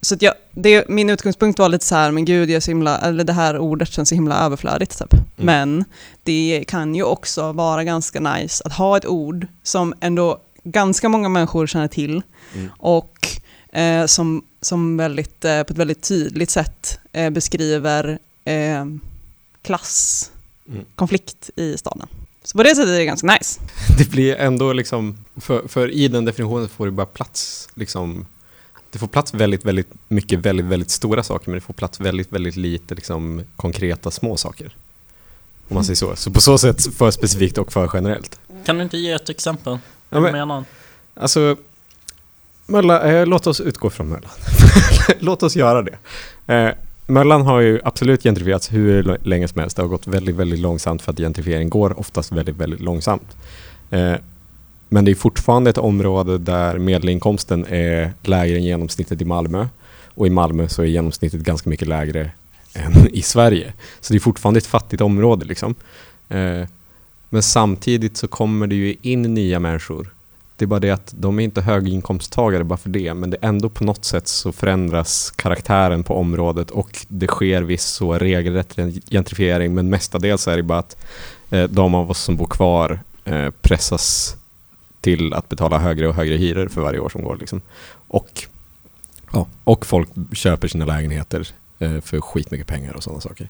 så 0.00 0.16
jag, 0.20 0.34
det, 0.50 0.88
min 0.88 1.10
utgångspunkt 1.10 1.58
var 1.58 1.68
lite 1.68 1.84
så 1.84 1.94
här, 1.94 2.10
men 2.10 2.24
gud, 2.24 2.50
jag 2.50 2.62
så 2.62 2.70
himla, 2.70 2.98
eller 2.98 3.24
det 3.24 3.32
här 3.32 3.58
ordet 3.58 3.88
känns 3.88 4.08
så 4.08 4.14
himla 4.14 4.44
överflödigt. 4.44 4.98
Typ. 4.98 5.14
Men 5.36 5.84
det 6.22 6.64
kan 6.68 6.94
ju 6.94 7.02
också 7.02 7.52
vara 7.52 7.84
ganska 7.84 8.20
nice 8.20 8.62
att 8.64 8.72
ha 8.72 8.96
ett 8.96 9.06
ord 9.06 9.46
som 9.62 9.94
ändå 10.00 10.38
ganska 10.70 11.08
många 11.08 11.28
människor 11.28 11.66
känner 11.66 11.88
till 11.88 12.22
Mm. 12.54 12.68
och 12.78 13.28
eh, 13.72 14.06
som, 14.06 14.42
som 14.60 14.96
väldigt, 14.96 15.44
eh, 15.44 15.62
på 15.62 15.72
ett 15.72 15.78
väldigt 15.78 16.02
tydligt 16.02 16.50
sätt 16.50 16.98
eh, 17.12 17.30
beskriver 17.30 18.18
eh, 18.44 18.84
klass, 19.62 20.30
Mm. 20.68 20.84
i 21.56 21.78
staden. 21.78 22.08
Så 22.42 22.58
på 22.58 22.62
det 22.62 22.68
sättet 22.68 22.88
är 22.88 22.98
det 22.98 23.04
ganska 23.04 23.26
nice. 23.26 23.60
Det 23.98 24.10
blir 24.10 24.36
ändå 24.36 24.72
liksom, 24.72 25.24
för, 25.36 25.68
för 25.68 25.90
i 25.90 26.08
den 26.08 26.24
definitionen 26.24 26.68
får 26.68 26.86
det 26.86 26.92
bara 26.92 27.06
plats, 27.06 27.68
liksom, 27.74 28.26
det 28.90 28.98
får 28.98 29.06
plats 29.06 29.34
väldigt, 29.34 29.64
väldigt 29.64 29.88
mycket 30.08 30.38
väldigt, 30.38 30.66
väldigt 30.66 30.90
stora 30.90 31.22
saker, 31.22 31.50
men 31.50 31.54
det 31.54 31.60
får 31.60 31.74
plats 31.74 32.00
väldigt, 32.00 32.32
väldigt 32.32 32.56
lite 32.56 32.94
liksom, 32.94 33.42
konkreta 33.56 34.10
små 34.10 34.36
saker. 34.36 34.76
Om 35.68 35.74
man 35.74 35.84
säger 35.84 35.96
så. 35.96 36.16
Så 36.16 36.30
på 36.30 36.40
så 36.40 36.58
sätt 36.58 36.94
för 36.96 37.10
specifikt 37.10 37.58
och 37.58 37.72
för 37.72 37.90
generellt. 37.94 38.40
Kan 38.64 38.76
du 38.76 38.82
inte 38.82 38.98
ge 38.98 39.12
ett 39.12 39.28
exempel? 39.28 39.78
Ja, 40.10 40.20
men- 40.20 40.32
menar 40.32 40.64
Alltså, 41.14 41.56
Mölla, 42.66 43.02
eh, 43.12 43.26
låt 43.26 43.46
oss 43.46 43.60
utgå 43.60 43.90
från 43.90 44.08
Möllan. 44.08 44.30
låt 45.18 45.42
oss 45.42 45.56
göra 45.56 45.82
det. 45.82 45.98
Eh, 46.54 46.70
Möllan 47.06 47.42
har 47.42 47.60
ju 47.60 47.80
absolut 47.84 48.22
gentrifierats 48.22 48.72
hur 48.72 49.18
länge 49.22 49.48
som 49.48 49.60
helst. 49.60 49.76
Det 49.76 49.82
har 49.82 49.88
gått 49.88 50.06
väldigt, 50.06 50.36
väldigt 50.36 50.58
långsamt 50.58 51.02
för 51.02 51.12
att 51.12 51.18
gentrifiering 51.18 51.68
går 51.70 51.98
oftast 52.00 52.32
väldigt, 52.32 52.56
väldigt 52.56 52.80
långsamt. 52.80 53.36
Eh, 53.90 54.14
men 54.88 55.04
det 55.04 55.10
är 55.10 55.14
fortfarande 55.14 55.70
ett 55.70 55.78
område 55.78 56.38
där 56.38 56.78
medelinkomsten 56.78 57.66
är 57.68 58.12
lägre 58.22 58.56
än 58.56 58.64
genomsnittet 58.64 59.22
i 59.22 59.24
Malmö. 59.24 59.66
Och 60.14 60.26
i 60.26 60.30
Malmö 60.30 60.68
så 60.68 60.82
är 60.82 60.86
genomsnittet 60.86 61.40
ganska 61.40 61.70
mycket 61.70 61.88
lägre 61.88 62.30
än 62.74 63.08
i 63.14 63.22
Sverige. 63.22 63.72
Så 64.00 64.12
det 64.12 64.16
är 64.16 64.20
fortfarande 64.20 64.58
ett 64.58 64.66
fattigt 64.66 65.02
område 65.02 65.44
liksom. 65.44 65.74
Eh, 66.28 66.62
men 67.28 67.42
samtidigt 67.42 68.16
så 68.16 68.28
kommer 68.28 68.66
det 68.66 68.74
ju 68.74 68.96
in 69.02 69.22
nya 69.22 69.60
människor 69.60 70.10
det 70.58 70.64
är 70.64 70.66
bara 70.66 70.80
det 70.80 70.90
att 70.90 71.14
de 71.16 71.38
är 71.38 71.44
inte 71.44 71.60
höginkomsttagare 71.60 72.64
bara 72.64 72.76
för 72.76 72.90
det, 72.90 73.14
men 73.14 73.30
det 73.30 73.36
är 73.40 73.48
ändå 73.48 73.68
på 73.68 73.84
något 73.84 74.04
sätt 74.04 74.28
så 74.28 74.52
förändras 74.52 75.32
karaktären 75.36 76.04
på 76.04 76.16
området 76.16 76.70
och 76.70 77.06
det 77.08 77.26
sker 77.26 77.62
viss 77.62 77.84
så 77.84 78.18
regelrätt 78.18 78.76
gentrifiering, 79.10 79.74
men 79.74 79.90
mestadels 79.90 80.48
är 80.48 80.56
det 80.56 80.62
bara 80.62 80.78
att 80.78 80.96
eh, 81.50 81.64
de 81.64 81.94
av 81.94 82.10
oss 82.10 82.22
som 82.22 82.36
bor 82.36 82.46
kvar 82.46 83.00
eh, 83.24 83.50
pressas 83.60 84.36
till 85.00 85.34
att 85.34 85.48
betala 85.48 85.78
högre 85.78 86.08
och 86.08 86.14
högre 86.14 86.36
hyror 86.36 86.68
för 86.68 86.80
varje 86.80 86.98
år 86.98 87.08
som 87.08 87.24
går. 87.24 87.36
Liksom. 87.36 87.60
Och, 88.08 88.44
ja, 89.32 89.46
och 89.64 89.86
folk 89.86 90.08
köper 90.32 90.68
sina 90.68 90.84
lägenheter 90.84 91.48
eh, 91.78 92.00
för 92.00 92.20
skitmycket 92.20 92.66
pengar 92.66 92.92
och 92.92 93.02
sådana 93.02 93.20
saker. 93.20 93.48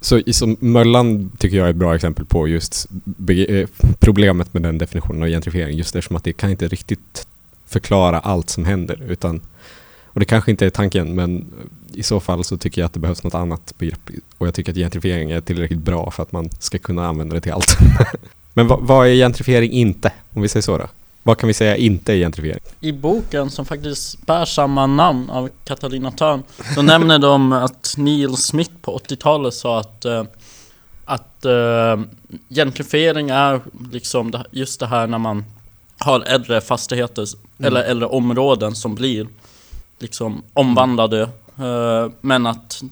Så 0.00 0.22
som 0.32 0.56
Möllan 0.60 1.30
tycker 1.38 1.56
jag 1.56 1.66
är 1.66 1.70
ett 1.70 1.76
bra 1.76 1.94
exempel 1.94 2.24
på 2.24 2.48
just 2.48 2.86
eh, 3.48 3.68
problemet 3.98 4.54
med 4.54 4.62
den 4.62 4.78
definitionen 4.78 5.22
av 5.22 5.28
gentrifiering. 5.28 5.76
Just 5.76 5.96
eftersom 5.96 6.16
att 6.16 6.24
det 6.24 6.32
kan 6.32 6.50
inte 6.50 6.68
riktigt 6.68 7.26
förklara 7.66 8.18
allt 8.18 8.50
som 8.50 8.64
händer. 8.64 9.02
Utan, 9.08 9.40
och 10.04 10.20
det 10.20 10.26
kanske 10.26 10.50
inte 10.50 10.66
är 10.66 10.70
tanken, 10.70 11.14
men 11.14 11.46
i 11.94 12.02
så 12.02 12.20
fall 12.20 12.44
så 12.44 12.56
tycker 12.56 12.80
jag 12.80 12.86
att 12.86 12.92
det 12.92 13.00
behövs 13.00 13.24
något 13.24 13.34
annat 13.34 13.74
begrepp. 13.78 14.10
Och 14.38 14.46
jag 14.46 14.54
tycker 14.54 14.72
att 14.72 14.78
gentrifiering 14.78 15.30
är 15.30 15.40
tillräckligt 15.40 15.78
bra 15.78 16.10
för 16.10 16.22
att 16.22 16.32
man 16.32 16.50
ska 16.58 16.78
kunna 16.78 17.06
använda 17.06 17.34
det 17.34 17.40
till 17.40 17.52
allt. 17.52 17.78
men 18.54 18.66
vad, 18.66 18.80
vad 18.80 19.08
är 19.08 19.14
gentrifiering 19.14 19.72
inte? 19.72 20.12
Om 20.32 20.42
vi 20.42 20.48
säger 20.48 20.62
så 20.62 20.78
då. 20.78 20.86
Vad 21.22 21.38
kan 21.38 21.46
vi 21.46 21.54
säga 21.54 21.76
inte 21.76 22.12
är 22.12 22.16
gentrifiering? 22.16 22.60
I 22.80 22.92
boken 22.92 23.50
som 23.50 23.64
faktiskt 23.66 24.26
bär 24.26 24.44
samma 24.44 24.86
namn 24.86 25.30
av 25.30 25.48
Katarina 25.64 26.10
Törn 26.10 26.42
Då 26.74 26.82
nämner 26.82 27.18
de 27.18 27.52
att 27.52 27.94
Neil 27.96 28.36
Smith 28.36 28.70
på 28.82 28.98
80-talet 28.98 29.54
sa 29.54 29.80
att 29.80 30.04
eh, 30.04 30.24
Att 31.04 31.44
eh, 31.44 32.00
gentrifiering 32.48 33.30
är 33.30 33.60
liksom 33.92 34.30
det, 34.30 34.44
just 34.50 34.80
det 34.80 34.86
här 34.86 35.06
när 35.06 35.18
man 35.18 35.44
Har 35.98 36.20
äldre 36.20 36.60
fastigheter 36.60 37.24
eller 37.58 37.82
äldre 37.82 38.08
områden 38.08 38.74
som 38.74 38.94
blir 38.94 39.26
Liksom 39.98 40.42
omvandlade. 40.52 41.22
Eh, 41.58 42.10
Men 42.20 42.46
att 42.46 42.82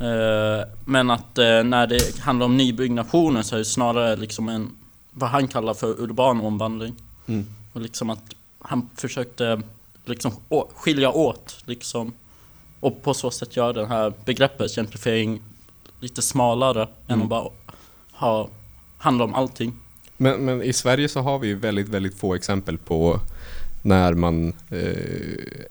eh, 0.00 0.68
Men 0.84 1.10
att 1.10 1.38
eh, 1.38 1.64
när 1.64 1.86
det 1.86 2.18
handlar 2.20 2.46
om 2.46 2.56
nybyggnationer 2.56 3.42
så 3.42 3.54
är 3.54 3.58
det 3.58 3.64
snarare 3.64 4.16
liksom 4.16 4.48
en 4.48 4.70
Vad 5.10 5.30
han 5.30 5.48
kallar 5.48 5.74
för 5.74 6.00
urban 6.00 6.40
omvandling 6.40 6.94
Mm. 7.26 7.46
och 7.72 7.80
liksom 7.80 8.10
att 8.10 8.22
han 8.58 8.88
försökte 8.96 9.62
liksom 10.04 10.32
skilja 10.74 11.10
åt 11.10 11.58
liksom 11.64 12.12
och 12.80 13.02
på 13.02 13.14
så 13.14 13.30
sätt 13.30 13.56
göra 13.56 13.72
det 13.72 13.86
här 13.86 14.12
begreppet 14.24 14.74
gentrifiering 14.74 15.42
lite 16.00 16.22
smalare 16.22 16.82
än 16.82 16.88
Mm. 17.08 17.22
att 17.22 17.28
bara 17.28 17.48
ha, 18.12 18.48
handla 18.98 19.24
om 19.24 19.34
allting. 19.34 19.72
Men, 20.16 20.44
men 20.44 20.62
i 20.62 20.72
Sverige 20.72 21.08
så 21.08 21.20
har 21.20 21.38
vi 21.38 21.54
väldigt, 21.54 21.88
väldigt 21.88 22.18
få 22.18 22.34
exempel 22.34 22.78
på 22.78 23.20
när 23.82 24.14
man 24.14 24.52
eh, 24.70 25.66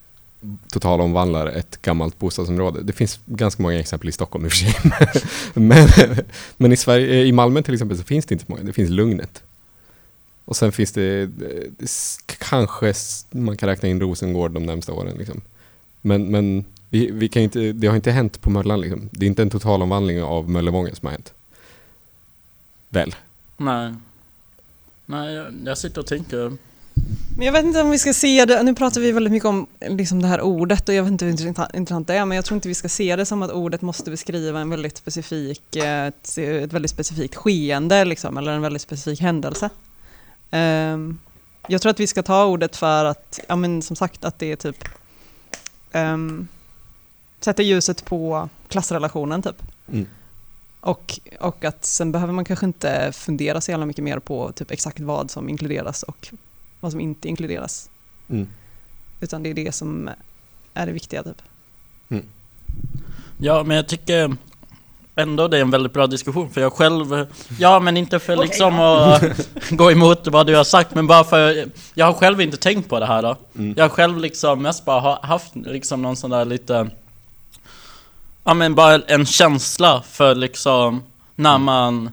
totalomvandlar 0.71 1.47
ett 1.47 1.81
gammalt 1.81 2.19
bostadsområde. 2.19 2.83
Det 2.83 2.93
finns 2.93 3.19
ganska 3.25 3.63
många 3.63 3.79
exempel 3.79 4.09
i 4.09 4.12
Stockholm 4.12 4.45
i 4.45 4.47
och 4.47 4.51
för 4.51 4.57
sig. 4.57 4.75
men, 5.53 5.88
men 6.57 6.71
i, 6.71 6.77
Sverige, 6.77 7.24
i 7.24 7.31
Malmö 7.31 7.62
till 7.62 7.74
exempel 7.74 7.97
så 7.97 8.03
finns 8.03 8.25
det 8.25 8.33
inte 8.33 8.45
så 8.45 8.51
många. 8.51 8.63
Det 8.63 8.74
finns 8.74 8.89
Lugnet. 8.89 9.43
Och 10.45 10.55
sen 10.55 10.71
finns 10.71 10.91
det, 10.91 11.21
eh, 11.21 11.87
kanske 12.39 12.93
man 13.31 13.57
kan 13.57 13.69
räkna 13.69 13.89
in 13.89 13.99
Rosengård 13.99 14.51
de 14.51 14.65
närmsta 14.65 14.93
åren. 14.93 15.17
Liksom. 15.17 15.41
Men, 16.01 16.31
men 16.31 16.65
vi, 16.89 17.11
vi 17.11 17.29
kan 17.29 17.41
inte, 17.41 17.71
det 17.71 17.87
har 17.87 17.95
inte 17.95 18.11
hänt 18.11 18.41
på 18.41 18.49
Möllan. 18.49 18.81
Liksom. 18.81 19.09
Det 19.11 19.25
är 19.25 19.27
inte 19.27 19.41
en 19.41 19.49
totalomvandling 19.49 20.23
av 20.23 20.49
Möllevången 20.49 20.95
som 20.95 21.05
har 21.05 21.11
hänt. 21.11 21.33
Väl? 22.89 23.15
Nej. 23.57 23.93
Nej, 25.05 25.33
jag, 25.33 25.47
jag 25.65 25.77
sitter 25.77 26.01
och 26.01 26.07
tänker. 26.07 26.51
Men 27.37 27.45
jag 27.45 27.53
vet 27.53 27.65
inte 27.65 27.81
om 27.81 27.89
vi 27.91 27.99
ska 27.99 28.13
se 28.13 28.45
det, 28.45 28.63
nu 28.63 28.75
pratar 28.75 29.01
vi 29.01 29.11
väldigt 29.11 29.31
mycket 29.31 29.47
om 29.47 29.67
liksom 29.89 30.21
det 30.21 30.27
här 30.27 30.41
ordet 30.41 30.89
och 30.89 30.95
jag 30.95 31.03
vet 31.03 31.11
inte 31.11 31.25
hur 31.25 31.31
intressant- 31.73 32.07
det 32.07 32.13
är, 32.13 32.25
men 32.25 32.35
jag 32.35 32.45
tror 32.45 32.55
inte 32.55 32.67
vi 32.67 32.73
ska 32.73 32.89
se 32.89 33.15
det 33.15 33.25
som 33.25 33.43
att 33.43 33.51
ordet 33.51 33.81
måste 33.81 34.11
beskriva 34.11 34.59
en 34.59 34.69
väldigt 34.69 34.97
specifik, 34.97 35.75
eh, 35.75 36.05
ett, 36.07 36.37
ett 36.37 36.73
väldigt 36.73 36.91
specifikt 36.91 37.35
skeende 37.35 38.05
liksom, 38.05 38.37
eller 38.37 38.51
en 38.51 38.61
väldigt 38.61 38.81
specifik 38.81 39.21
händelse. 39.21 39.69
Ehm, 40.51 41.19
jag 41.67 41.81
tror 41.81 41.89
att 41.89 41.99
vi 41.99 42.07
ska 42.07 42.23
ta 42.23 42.45
ordet 42.45 42.75
för 42.75 43.05
att, 43.05 43.39
ja 43.47 43.55
men 43.55 43.81
som 43.81 43.95
sagt 43.95 44.25
att 44.25 44.39
det 44.39 44.51
är 44.51 44.55
typ 44.55 44.77
um, 45.93 46.47
sätter 47.39 47.63
ljuset 47.63 48.05
på 48.05 48.49
klassrelationen 48.67 49.41
typ. 49.41 49.61
Mm. 49.87 50.07
Och, 50.81 51.19
och 51.39 51.65
att 51.65 51.85
sen 51.85 52.11
behöver 52.11 52.33
man 52.33 52.45
kanske 52.45 52.65
inte 52.65 53.11
fundera 53.11 53.61
så 53.61 53.71
jävla 53.71 53.85
mycket 53.85 54.03
mer 54.03 54.19
på 54.19 54.51
typ 54.51 54.71
exakt 54.71 54.99
vad 54.99 55.31
som 55.31 55.49
inkluderas 55.49 56.03
och 56.03 56.33
vad 56.79 56.91
som 56.91 57.01
inte 57.01 57.27
inkluderas. 57.27 57.89
Mm. 58.29 58.47
Utan 59.21 59.43
det 59.43 59.49
är 59.49 59.53
det 59.53 59.71
som 59.71 60.09
är 60.73 60.85
det 60.85 60.91
viktiga 60.91 61.23
typ. 61.23 61.41
Ja, 63.37 63.63
men 63.63 63.77
jag 63.77 63.87
tycker 63.87 64.37
ändå 65.15 65.48
det 65.48 65.57
är 65.57 65.62
en 65.62 65.72
väldigt 65.72 65.93
bra 65.93 66.07
diskussion 66.07 66.50
för 66.50 66.62
jag 66.62 66.74
själv, 66.74 67.27
ja 67.60 67.79
men 67.79 67.98
inte 67.98 68.19
för 68.19 68.36
liksom 68.36 68.79
att 68.79 69.24
gå 69.69 69.91
emot 69.91 70.27
vad 70.27 70.48
du 70.48 70.55
har 70.55 70.63
sagt 70.63 70.95
men 70.95 71.07
bara 71.07 71.24
för, 71.24 71.69
jag 71.93 72.05
har 72.05 72.13
själv 72.13 72.41
inte 72.41 72.57
tänkt 72.57 72.89
på 72.89 73.00
det 73.00 73.05
här 73.05 73.22
då. 73.22 73.36
Mm. 73.55 73.74
Jag 73.77 73.84
har 73.84 73.89
själv 73.89 74.19
liksom 74.19 74.62
mest 74.62 74.86
bara 74.86 75.00
ha- 75.00 75.19
haft 75.24 75.55
liksom 75.55 76.01
någon 76.01 76.15
sån 76.15 76.29
där 76.31 76.45
lite 76.45 76.89
Ja 78.48 78.53
men 78.53 78.75
bara 78.75 78.95
en 78.95 79.25
känsla 79.25 80.03
för 80.10 80.36
liksom 80.36 81.03
när 81.36 81.57
man 81.57 82.10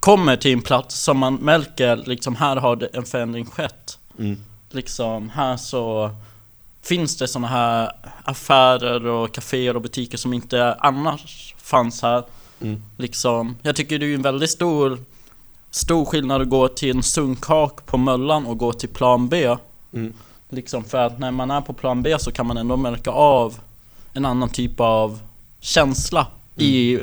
kommer 0.00 0.36
till 0.36 0.52
en 0.52 0.62
plats 0.62 1.00
som 1.00 1.18
man 1.18 1.34
märker 1.34 1.96
liksom 1.96 2.36
här 2.36 2.56
har 2.56 2.76
det 2.76 2.86
en 2.86 3.04
förändring 3.04 3.46
skett. 3.46 3.98
Mm. 4.18 4.38
Liksom 4.70 5.30
här 5.30 5.56
så 5.56 6.10
finns 6.88 7.16
det 7.16 7.28
såna 7.28 7.46
här 7.48 7.92
affärer 8.24 9.06
och 9.06 9.32
kaféer 9.32 9.76
och 9.76 9.82
butiker 9.82 10.18
som 10.18 10.32
inte 10.32 10.74
annars 10.74 11.54
fanns 11.58 12.02
här. 12.02 12.24
Mm. 12.60 12.82
Liksom, 12.96 13.56
jag 13.62 13.76
tycker 13.76 13.98
det 13.98 14.06
är 14.06 14.14
en 14.14 14.22
väldigt 14.22 14.50
stor 14.50 14.98
Stor 15.70 16.04
skillnad 16.04 16.42
att 16.42 16.48
gå 16.48 16.68
till 16.68 16.96
en 16.96 17.02
sunkak 17.02 17.86
på 17.86 17.98
Möllan 17.98 18.46
och 18.46 18.58
gå 18.58 18.72
till 18.72 18.88
plan 18.88 19.28
B 19.28 19.56
Mm. 19.92 20.12
Liksom 20.48 20.84
för 20.84 20.98
att 20.98 21.18
när 21.18 21.30
man 21.30 21.50
är 21.50 21.60
på 21.60 21.72
plan 21.72 22.02
B 22.02 22.16
så 22.18 22.32
kan 22.32 22.46
man 22.46 22.56
ändå 22.56 22.76
märka 22.76 23.10
av 23.10 23.58
En 24.12 24.24
annan 24.24 24.48
typ 24.48 24.80
av 24.80 25.20
känsla 25.60 26.26
i 26.56 26.98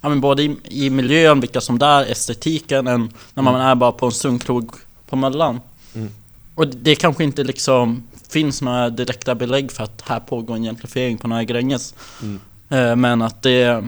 Ja 0.00 0.08
men 0.08 0.20
både 0.20 0.42
i, 0.42 0.56
i 0.64 0.90
miljön, 0.90 1.40
vilka 1.40 1.60
som 1.60 1.78
där, 1.78 2.04
estetiken, 2.04 2.86
än 2.86 3.12
när 3.34 3.42
man 3.42 3.60
är 3.60 3.74
bara 3.74 3.92
på 3.92 4.06
en 4.06 4.12
sunkkrog 4.12 4.70
på 5.08 5.16
Möllan 5.16 5.60
Mm. 5.94 6.08
Och 6.54 6.68
det, 6.68 6.78
det 6.78 6.94
kanske 6.94 7.24
inte 7.24 7.44
liksom 7.44 8.02
finns 8.32 8.62
några 8.62 8.90
direkta 8.90 9.34
belägg 9.34 9.72
för 9.72 9.84
att 9.84 10.02
här 10.06 10.20
pågår 10.20 10.54
en 10.56 10.62
gentrifiering 10.62 11.18
på 11.18 11.28
några 11.28 11.44
Gränges 11.44 11.94
Mm. 12.22 12.40
Eh, 12.68 12.96
Men 12.96 13.22
att 13.22 13.42
det, 13.42 13.84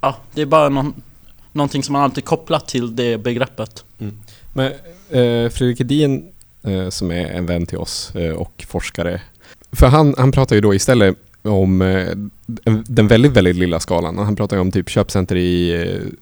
ja, 0.00 0.16
det 0.34 0.42
är 0.42 0.46
bara 0.46 0.68
någon, 0.68 0.94
någonting 1.52 1.82
som 1.82 1.92
man 1.92 2.02
alltid 2.02 2.24
kopplat 2.24 2.68
till 2.68 2.96
det 2.96 3.18
begreppet. 3.18 3.84
Men 4.52 4.66
eh, 5.10 5.50
Fredrik 5.50 5.80
Edin, 5.80 6.28
eh, 6.62 6.88
som 6.88 7.10
är 7.10 7.24
en 7.26 7.46
vän 7.46 7.66
till 7.66 7.78
oss 7.78 8.14
eh, 8.14 8.30
och 8.32 8.64
forskare, 8.68 9.20
för 9.72 9.86
han, 9.86 10.14
han 10.18 10.32
pratar 10.32 10.56
ju 10.56 10.60
då 10.62 10.74
istället 10.74 11.16
om 11.42 11.82
eh, 11.82 12.08
en- 12.64 12.84
den 12.88 13.08
väldigt, 13.08 13.32
väldigt 13.32 13.56
lilla 13.56 13.80
skalan. 13.80 14.18
Han 14.18 14.36
pratar 14.36 14.56
om 14.56 14.72
typ 14.72 14.88
köpcenter 14.90 15.36
i 15.36 15.72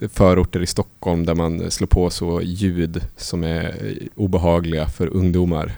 eh, 0.01 0.09
förorter 0.09 0.63
i 0.63 0.67
Stockholm 0.67 1.27
där 1.27 1.35
man 1.35 1.71
slår 1.71 1.87
på 1.89 2.11
så 2.11 2.41
ljud 2.43 3.01
som 3.17 3.45
är 3.45 3.65
eh, 3.65 4.07
obehagliga 4.15 4.89
för 4.89 5.07
ungdomar. 5.07 5.73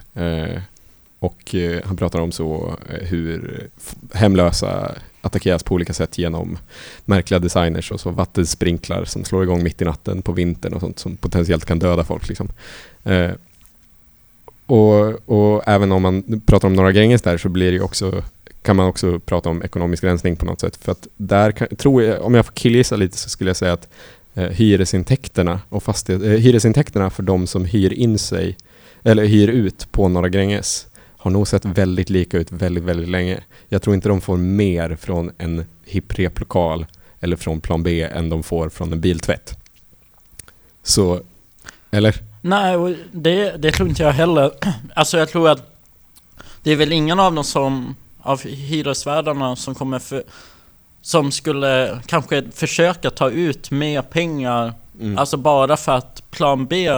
Och 1.26 1.54
eh, 1.54 1.80
han 1.85 1.97
pratar 1.97 2.21
om 2.21 2.33
så 2.33 2.76
eh, 2.88 3.06
hur 3.06 3.68
hemlösa 4.12 4.95
attackeras 5.21 5.62
på 5.62 5.75
olika 5.75 5.92
sätt 5.92 6.18
genom 6.18 6.59
märkliga 7.04 7.38
designers 7.38 7.92
och 7.92 8.00
så 8.00 8.11
vattensprinklar 8.11 9.04
som 9.04 9.25
slår 9.25 9.42
igång 9.42 9.62
mitt 9.62 9.83
i 9.83 9.85
natten 9.85 10.23
på 10.23 10.33
vintern 10.33 10.73
och 10.73 10.80
sånt 10.80 10.99
som 10.99 11.16
potentiellt 11.16 11.64
kan 11.64 11.78
döda 11.78 12.04
folk. 12.04 12.28
Liksom. 12.28 12.49
Eh, 13.04 13.30
och, 14.66 15.28
och 15.28 15.62
även 15.66 15.92
om 15.92 16.02
man 16.02 16.40
pratar 16.47 16.68
om 16.68 16.75
Norra 16.75 16.92
Gränges 16.92 17.23
där 17.23 17.38
så 17.38 17.49
blir 17.49 17.66
det 17.66 17.76
ju 17.76 17.83
också 17.83 18.23
kan 18.62 18.76
man 18.76 18.87
också 18.87 19.21
prata 19.21 19.49
om 19.49 19.62
ekonomisk 19.62 20.04
rensning 20.04 20.37
på 20.37 20.47
något 20.47 20.61
sätt. 20.61 20.76
För 20.76 20.92
att 20.92 21.06
där 21.16 21.52
kan, 21.52 21.68
tror 21.76 22.02
jag, 22.02 22.23
om 22.23 22.35
jag 22.35 22.47
får 22.47 22.52
killgissa 22.52 22.97
lite 22.97 23.16
så 23.16 23.28
skulle 23.28 23.50
jag 23.50 23.56
säga 23.56 23.73
att 23.73 23.88
eh, 24.35 24.49
hyresintäkterna 24.49 25.61
och 25.68 25.83
fastighet, 25.83 26.23
eh, 26.23 26.28
hyresintäkterna 26.28 27.11
för 27.11 27.23
de 27.23 27.47
som 27.47 27.64
hyr 27.64 27.92
in 27.92 28.18
sig 28.18 28.56
eller 29.02 29.25
hyr 29.25 29.49
ut 29.49 29.92
på 29.92 30.09
Norra 30.09 30.28
Gränges 30.28 30.87
har 31.26 31.30
nog 31.30 31.49
sett 31.49 31.64
väldigt 31.64 32.11
lika 32.11 32.38
ut 32.38 32.52
väldigt, 32.52 32.85
väldigt 32.85 33.09
länge. 33.09 33.40
Jag 33.68 33.83
tror 33.83 33.95
inte 33.95 34.09
de 34.09 34.21
får 34.21 34.37
mer 34.37 34.97
från 34.97 35.30
en 35.38 35.64
hipp 35.85 36.18
replokal 36.18 36.87
eller 37.21 37.37
från 37.37 37.61
plan 37.61 37.83
B 37.83 38.02
än 38.02 38.28
de 38.28 38.42
får 38.42 38.68
från 38.68 38.92
en 38.92 39.00
biltvätt. 39.00 39.59
Så, 40.83 41.21
eller? 41.90 42.14
Nej, 42.40 42.97
det, 43.12 43.56
det 43.56 43.73
tror 43.73 43.88
inte 43.88 44.02
jag 44.02 44.12
heller. 44.12 44.50
Alltså 44.95 45.18
jag 45.18 45.28
tror 45.28 45.49
att 45.49 45.80
det 46.62 46.71
är 46.71 46.76
väl 46.76 46.92
ingen 46.92 47.21
av 47.21 47.35
dem 47.35 47.45
som, 47.45 47.97
av 48.21 48.42
hyresvärdarna 48.42 49.56
som 49.56 49.75
kommer 49.75 49.99
för, 49.99 50.23
som 51.02 51.33
skulle 51.33 52.00
kanske 52.06 52.45
försöka 52.52 53.11
ta 53.11 53.30
ut 53.30 53.71
mer 53.71 54.02
pengar, 54.02 54.75
Mm. 55.00 55.18
alltså 55.18 55.37
bara 55.37 55.76
för 55.76 55.92
att 55.92 56.30
plan 56.30 56.66
B 56.66 56.90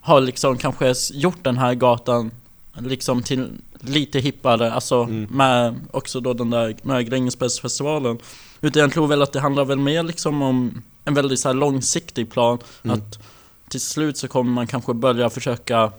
har 0.00 0.20
liksom 0.20 0.58
kanske 0.58 0.94
gjort 1.12 1.44
den 1.44 1.58
här 1.58 1.74
gatan 1.74 2.30
liksom 2.78 3.22
till 3.22 3.48
lite 3.80 4.18
hippare, 4.18 4.72
alltså 4.72 4.96
Mm. 5.02 5.26
med 5.30 5.74
också 5.90 6.20
då 6.20 6.32
den 6.32 6.50
där 6.50 6.76
med 6.82 7.06
Grängesbergsfestivalen. 7.10 8.18
Utan 8.60 8.80
jag 8.82 8.92
tror 8.92 9.06
väl 9.06 9.22
att 9.22 9.32
det 9.32 9.40
handlar 9.40 9.64
väl 9.64 9.78
mer 9.78 10.02
liksom 10.02 10.42
om 10.42 10.82
en 11.04 11.14
väldigt 11.14 11.40
så 11.40 11.52
långsiktig 11.52 12.30
plan, 12.30 12.58
Mm. 12.84 12.96
att 12.98 13.18
till 13.68 13.80
slut 13.80 14.16
så 14.16 14.28
kommer 14.28 14.52
man 14.52 14.66
kanske 14.66 14.94
börja 14.94 15.30
försöka 15.30 15.92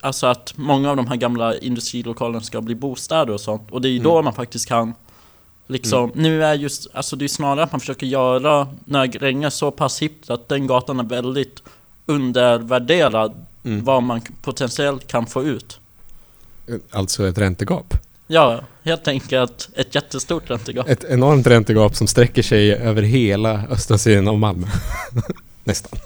Alltså 0.00 0.26
att 0.26 0.52
många 0.56 0.90
av 0.90 0.96
de 0.96 1.06
här 1.06 1.16
gamla 1.16 1.56
industrilokalerna 1.58 2.40
ska 2.40 2.60
bli 2.60 2.74
bostäder 2.74 3.32
och 3.32 3.40
sånt 3.40 3.70
Och 3.70 3.80
det 3.80 3.88
är 3.88 3.92
ju 3.92 3.98
då 3.98 4.12
Mm. 4.12 4.24
man 4.24 4.34
faktiskt 4.34 4.68
kan 4.68 4.94
Liksom, 5.66 6.12
nu 6.14 6.44
är 6.44 6.54
just, 6.54 6.86
alltså 6.94 7.16
det 7.16 7.24
är 7.24 7.28
snarare 7.28 7.62
att 7.64 7.72
man 7.72 7.80
försöker 7.80 8.06
göra 8.06 8.68
Norra 8.84 9.06
Gränges 9.06 9.54
så 9.54 9.70
pass 9.70 10.02
hippt 10.02 10.30
att 10.30 10.48
den 10.48 10.66
gatan 10.66 11.00
är 11.00 11.04
väldigt 11.04 11.62
undervärderad 12.06 13.46
Mm. 13.64 13.84
Vad 13.84 14.02
man 14.02 14.20
potentiellt 14.42 15.06
kan 15.06 15.26
få 15.26 15.44
ut 15.44 15.80
Alltså 16.90 17.28
ett 17.28 17.38
räntegap. 17.38 17.94
Ja, 18.26 18.60
helt 18.82 19.08
enkelt 19.08 19.68
ett 19.76 19.94
jättestort 19.94 20.50
räntegap 20.50 20.88
Ett 20.88 21.04
enormt 21.04 21.46
räntegap 21.46 21.96
som 21.96 22.06
sträcker 22.06 22.42
sig 22.42 22.72
över 22.72 23.02
hela 23.02 23.66
östra 23.70 23.98
sidan 23.98 24.28
av 24.28 24.38
Malmö. 24.38 24.66
Nästan. 25.64 25.98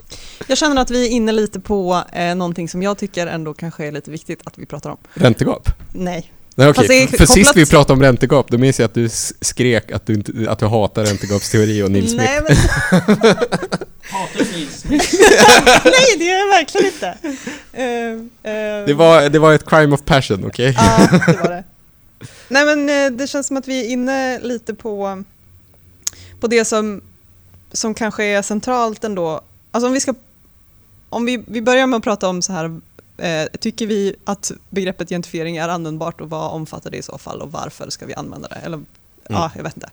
Jag 0.46 0.58
känner 0.58 0.82
att 0.82 0.90
vi 0.90 1.06
är 1.06 1.10
inne 1.10 1.32
lite 1.32 1.60
på 1.60 2.02
eh, 2.12 2.34
någonting 2.34 2.68
som 2.68 2.82
jag 2.82 2.98
tycker 2.98 3.26
ändå 3.26 3.54
kanske 3.54 3.86
är 3.86 3.92
lite 3.92 4.10
viktigt 4.10 4.40
att 4.44 4.58
vi 4.58 4.66
pratar 4.66 4.90
om. 4.90 4.96
Räntegap? 5.14 5.70
Nej. 5.92 6.32
Nej 6.54 6.68
okej, 6.68 7.06
för 7.08 7.16
kopplat- 7.16 7.28
sist 7.32 7.56
vi 7.56 7.66
pratade 7.66 7.92
om 7.92 8.02
räntegap, 8.02 8.46
då 8.50 8.58
minns 8.58 8.78
jag 8.80 8.84
att 8.84 8.94
du 8.94 9.08
skrek 9.40 9.92
att 9.92 10.06
du, 10.06 10.14
inte, 10.14 10.50
att 10.50 10.58
du 10.58 10.66
hatar 10.66 11.04
räntegapsteori 11.04 11.82
och 11.82 11.90
Nils 11.90 12.10
Smith. 12.10 12.24
Nej, 12.24 12.40
men, 12.48 13.36
nej, 15.84 16.16
det 16.18 16.24
gör 16.24 16.38
jag 16.38 16.48
verkligen 16.48 16.86
inte. 16.86 17.18
Eh, 17.72 18.52
eh, 18.52 18.86
Det 18.86 18.94
var, 18.94 19.28
det 19.28 19.38
var 19.38 19.52
ett 19.52 19.66
crime 19.66 19.94
of 19.94 20.02
passion, 20.04 20.46
okej? 20.46 20.74
Ja, 20.76 21.08
det 21.26 21.36
var 21.42 21.48
det. 21.48 21.64
Nej 22.48 22.64
men 22.76 22.88
eh, 22.88 23.18
det 23.18 23.26
känns 23.26 23.46
som 23.46 23.56
att 23.56 23.68
vi 23.68 23.86
är 23.86 23.88
inne 23.90 24.38
lite 24.40 24.74
på, 24.74 25.24
på 26.40 26.46
det 26.46 26.64
som, 26.64 27.00
som 27.72 27.94
kanske 27.94 28.24
är 28.24 28.42
centralt 28.42 29.04
ändå. 29.04 29.40
Alltså 29.70 29.86
om 29.86 29.92
vi 29.92 30.00
ska, 30.00 30.14
om 31.08 31.24
vi, 31.26 31.44
vi 31.46 31.62
börjar 31.62 31.86
med 31.86 31.96
att 31.96 32.02
prata 32.02 32.28
om 32.28 32.42
så 32.42 32.52
här, 32.52 32.80
eh, 33.18 33.46
tycker 33.60 33.86
vi 33.86 34.16
att 34.24 34.52
begreppet 34.70 35.08
gentrifiering 35.08 35.56
är 35.56 35.68
användbart 35.68 36.20
och 36.20 36.30
vad 36.30 36.52
omfattar 36.52 36.90
det 36.90 36.96
i 36.96 37.02
så 37.02 37.18
fall 37.18 37.40
och 37.42 37.52
varför 37.52 37.90
ska 37.90 38.06
vi 38.06 38.14
använda 38.14 38.48
det? 38.48 38.56
Eller, 38.64 38.80
ja, 39.28 39.50
jag 39.56 39.62
vet 39.62 39.76
inte. 39.76 39.90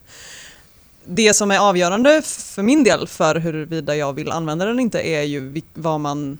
Det 1.06 1.34
som 1.34 1.52
är 1.52 1.60
avgörande 1.60 2.22
för 2.22 2.64
min 2.64 2.84
del 2.84 3.08
för 3.08 3.36
huruvida 3.36 3.96
jag 3.96 4.14
vill 4.14 4.32
använda 4.32 4.66
den 4.66 4.72
eller 4.74 4.82
inte 4.82 5.02
är 5.02 5.22
ju 5.22 5.62
vad 5.74 6.00
man, 6.00 6.38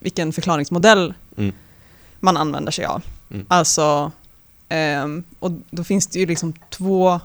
vilken 0.00 0.32
förklaringsmodell 0.32 1.14
Mm. 1.36 1.52
man 2.20 2.36
använder 2.36 2.72
sig 2.72 2.84
av. 2.84 3.02
Mm. 3.30 3.46
Alltså, 3.48 4.12
ehm, 4.68 5.24
och 5.38 5.50
då 5.70 5.84
finns 5.84 6.06
det 6.06 6.18
ju 6.18 6.26
liksom 6.26 6.52
två, 6.70 7.20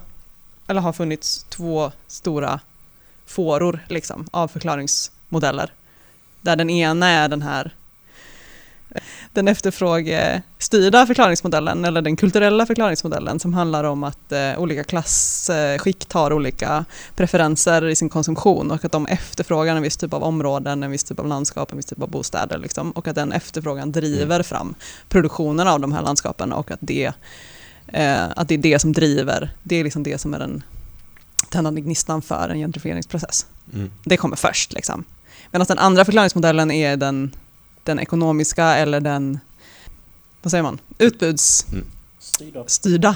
eller 0.67 0.82
har 0.82 0.93
funnits 0.93 1.45
två 1.49 1.91
stora 2.08 2.60
fåror 3.26 3.80
liksom, 3.89 4.28
av 4.32 4.47
förklaringsmodeller. 4.47 5.71
Där 6.41 6.56
den 6.56 6.69
ena 6.69 7.08
är 7.10 7.30
den 7.30 7.41
här 7.41 7.76
den 9.34 9.48
efterfrågestyrda 9.48 11.06
förklaringsmodellen 11.06 11.86
eller 11.86 12.02
den 12.02 12.15
kulturella 12.15 12.65
förklaringsmodellen 12.65 13.39
som 13.39 13.54
handlar 13.54 13.84
om 13.84 14.04
att 14.04 14.32
eh, 14.32 14.60
olika 14.60 14.84
klassskikt 14.84 16.13
har 16.13 16.34
olika 16.34 16.86
preferenser 17.15 17.88
i 17.88 17.96
sin 17.96 18.10
konsumtion 18.10 18.72
och 18.72 18.86
att 18.86 18.91
de 18.91 19.06
efterfrågar 19.06 19.76
en 19.76 19.82
viss 19.82 19.98
typ 19.98 20.13
av 20.13 20.24
områden, 20.24 20.84
en 20.84 20.91
viss 20.91 21.04
typ 21.04 21.19
av 21.19 21.28
landskap, 21.28 21.72
en 21.72 21.78
viss 21.78 21.86
typ 21.86 22.02
av 22.02 22.10
bostäder 22.10 22.58
liksom, 22.58 22.91
och 22.91 23.08
att 23.08 23.15
den 23.15 23.32
efterfrågan 23.32 23.91
driver 23.91 24.43
fram 24.43 24.76
produktionen 25.10 25.67
av 25.67 25.80
de 25.80 25.93
här 25.93 26.02
landskapen 26.02 26.54
och 26.54 26.72
att 26.72 26.80
det, 26.82 27.12
eh, 27.88 28.24
att 28.36 28.48
det 28.48 28.54
är 28.54 28.58
det 28.58 28.80
som 28.80 28.93
driver, 28.93 29.52
det 29.63 29.76
är 29.76 29.84
liksom 29.84 30.04
det 30.04 30.17
som 30.17 30.34
är 30.34 30.39
den 30.39 30.63
tändande 31.50 31.82
gnistan 31.82 32.22
för 32.22 32.50
en 32.50 32.58
gentrifieringsprocess. 32.58 33.46
Mm. 33.74 33.91
Det 34.04 34.17
kommer 34.17 34.36
först. 34.36 34.74
Liksom. 34.74 35.04
Medan 35.52 35.65
den 35.67 35.80
andra 35.80 36.06
förklaringsmodellen 36.06 36.72
är 36.72 36.98
den, 36.98 37.36
den 37.84 38.00
ekonomiska 38.00 38.65
eller 38.76 39.00
den, 39.00 39.39
vad 40.41 40.52
säger 40.52 40.63
man, 40.63 40.80
utbudsstyrda 40.98 42.63
Styrda. 42.67 43.15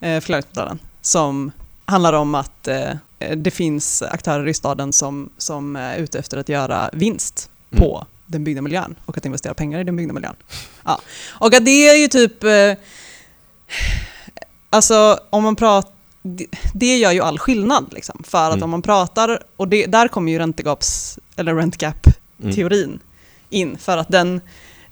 eh, 0.00 0.20
förklaringsmodellen. 0.20 0.78
Som 1.02 1.50
handlar 1.84 2.12
om 2.12 2.34
att 2.34 2.68
eh, 2.68 2.90
det 3.36 3.50
finns 3.50 4.02
aktörer 4.02 4.48
i 4.48 4.54
staden 4.54 4.92
som, 4.92 5.30
som 5.38 5.76
är 5.76 5.96
ute 5.96 6.18
efter 6.18 6.36
att 6.38 6.48
göra 6.48 6.90
vinst 6.92 7.50
Mm. 7.72 7.82
på 7.82 8.06
den 8.26 8.44
byggda 8.44 8.62
miljön 8.62 8.94
och 9.06 9.18
att 9.18 9.26
investera 9.26 9.54
pengar 9.54 9.80
i 9.80 9.84
den 9.84 9.96
byggda 9.96 10.12
miljön. 10.14 10.36
Ja. 10.84 11.00
Och 11.30 11.54
att 11.54 11.64
det 11.64 11.88
är 11.88 11.94
ju 11.96 12.08
typ, 12.08 12.44
eh, 12.44 12.72
alltså 14.70 15.18
om 15.30 15.42
man 15.42 15.56
pratar, 15.56 15.92
det, 16.74 16.98
gör 16.98 17.12
ju 17.12 17.20
all 17.20 17.38
skillnad 17.38 17.92
liksom. 17.92 18.22
För 18.26 18.48
att 18.48 18.52
Mm. 18.54 18.62
om 18.64 18.70
man 18.70 18.82
pratar, 18.82 19.42
och 19.56 19.68
det, 19.68 19.86
där 19.86 20.08
kommer 20.08 20.32
ju 20.32 20.38
räntegaps, 20.38 21.18
eller 21.36 21.54
rent 21.54 21.76
gap-teorin 21.76 22.98
in. 23.50 23.78
För 23.78 23.98
att 23.98 24.08
den, 24.08 24.40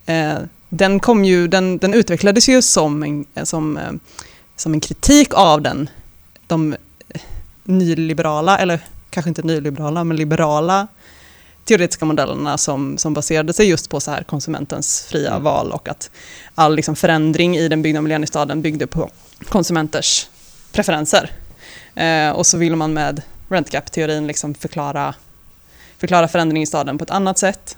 eh, 0.07 0.39
den, 0.69 1.01
kom 1.01 1.25
ju, 1.25 1.49
den, 1.49 1.79
den 1.79 1.95
utvecklades 1.95 2.49
ju 2.49 2.63
som 2.63 3.03
en, 3.03 3.47
som, 3.47 3.77
eh, 3.77 3.93
som 4.57 4.73
en 4.73 4.81
kritik 4.81 5.35
av 5.35 5.63
den, 5.63 5.91
de 6.47 6.73
eh, 7.09 7.21
nyliberala, 7.65 8.59
eller 8.59 8.81
kanske 9.11 9.29
inte 9.29 9.43
nyliberala, 9.43 10.05
men 10.05 10.17
liberala 10.17 10.89
teoretiska 11.65 12.05
modellerna 12.05 12.59
som, 12.59 12.99
som 12.99 13.15
baserade 13.15 13.53
sig 13.53 13.69
just 13.69 13.91
på 13.91 14.01
så 14.01 14.11
här 14.11 14.23
konsumentens 14.23 15.07
fria 15.09 15.31
Mm. 15.31 15.43
val 15.43 15.73
och 15.73 15.89
att 15.89 16.11
all 16.55 16.77
liksom 16.77 16.97
förändring 16.97 17.57
i 17.57 17.69
den 17.69 17.83
byggda 17.83 18.01
miljön 18.01 18.25
i 18.25 18.27
staden 18.27 18.63
byggde 18.63 18.87
på 18.87 19.11
konsumenters 19.49 20.29
preferenser. 20.73 21.31
Eh, 21.95 22.31
och 22.31 22.47
så 22.47 22.59
vill 22.59 22.77
man 22.77 22.93
med 22.93 23.23
rent 23.49 23.71
gap-teorin 23.71 24.27
liksom 24.27 24.55
förklara, 24.55 25.15
förklara 25.99 26.29
förändring 26.29 26.63
i 26.63 26.67
staden 26.67 26.99
på 26.99 27.05
ett 27.05 27.11
annat 27.11 27.39
sätt. 27.39 27.77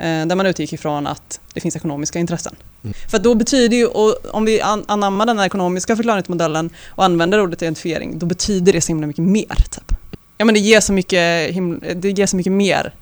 Eh, 0.00 0.26
där 0.26 0.36
man 0.36 0.46
utgick 0.46 0.72
ifrån 0.72 1.06
att 1.06 1.40
det 1.54 1.60
finns 1.60 1.76
ekonomiska 1.76 2.18
intressen. 2.18 2.56
Mm. 2.84 2.94
För 3.10 3.18
då 3.18 3.34
betyder 3.34 3.76
ju, 3.76 3.86
och 3.86 4.16
om 4.30 4.44
vi 4.44 4.60
an- 4.60 4.84
anammar 4.88 5.26
den 5.26 5.38
här 5.38 5.46
ekonomiska 5.46 5.96
förklaringsmodellen 5.96 6.70
och 6.88 7.04
använder 7.04 7.40
ordet 7.40 7.62
identifiering, 7.62 8.18
då 8.18 8.26
betyder 8.26 8.72
det 8.72 8.80
så 8.80 8.88
himla 8.88 9.06
mycket 9.06 9.24
mer. 9.24 9.54
Typ. 9.70 9.92
Ja, 10.38 10.44
men 10.44 10.54
det, 10.54 10.60
ger 10.60 10.80
så 10.80 10.92
mycket, 10.92 11.54
det 12.02 12.10
ger 12.10 12.26
så 12.26 12.36
mycket 12.36 12.52
mer 12.52 12.94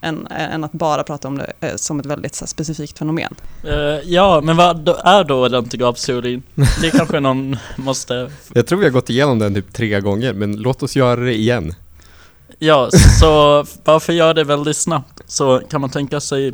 än, 0.00 0.26
än 0.26 0.64
att 0.64 0.72
bara 0.72 1.02
prata 1.02 1.28
om 1.28 1.38
det 1.38 1.52
eh, 1.60 1.76
som 1.76 2.00
ett 2.00 2.06
väldigt 2.06 2.34
så 2.34 2.44
här, 2.44 2.46
specifikt 2.48 2.98
fenomen. 2.98 3.34
Eh, 3.64 3.72
ja, 4.04 4.40
men 4.44 4.56
vad 4.56 4.76
då- 4.84 4.98
är 5.04 5.24
då 5.24 5.48
räntegapsteorin? 5.48 6.42
Det 6.82 6.90
kanske 6.90 7.20
någon 7.20 7.56
måste... 7.76 8.30
Jag 8.54 8.66
tror 8.66 8.78
vi 8.78 8.84
har 8.84 8.90
gått 8.92 9.10
igenom 9.10 9.38
den 9.38 9.54
typ 9.54 9.72
tre 9.72 10.00
gånger, 10.00 10.32
men 10.32 10.56
låt 10.56 10.82
oss 10.82 10.96
göra 10.96 11.20
det 11.20 11.34
igen. 11.34 11.74
Ja, 12.62 12.90
så 13.20 13.64
varför 13.84 14.12
göra 14.12 14.34
det 14.34 14.44
väldigt 14.44 14.76
snabbt 14.76 15.22
så 15.26 15.62
kan 15.70 15.80
man 15.80 15.90
tänka 15.90 16.20
sig, 16.20 16.52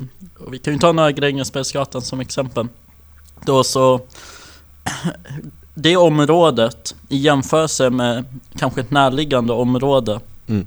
vi 0.50 0.58
kan 0.58 0.72
ju 0.72 0.78
ta 0.78 0.92
några 0.92 1.12
Grängesbergsgatan 1.12 2.02
som 2.02 2.20
exempel. 2.20 2.68
Då 3.44 3.64
så, 3.64 4.00
det 5.74 5.96
området 5.96 6.94
i 7.08 7.16
jämförelse 7.16 7.90
med 7.90 8.24
kanske 8.58 8.80
ett 8.80 8.90
närliggande 8.90 9.52
område 9.52 10.20
Mm. 10.48 10.66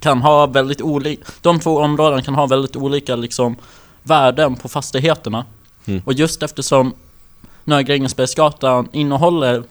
kan 0.00 0.22
ha 0.22 0.46
väldigt 0.46 0.80
olika, 0.80 1.22
de 1.40 1.60
två 1.60 1.78
områdena 1.78 2.22
kan 2.22 2.34
ha 2.34 2.46
väldigt 2.46 2.76
olika 2.76 3.16
liksom 3.16 3.56
värden 4.02 4.56
på 4.56 4.68
fastigheterna. 4.68 5.44
Mm. 5.84 6.02
Och 6.04 6.12
just 6.12 6.42
eftersom 6.42 6.94
Norra 7.64 7.82
Grängesbergsgatan 7.82 8.88
innehåller 8.92 9.62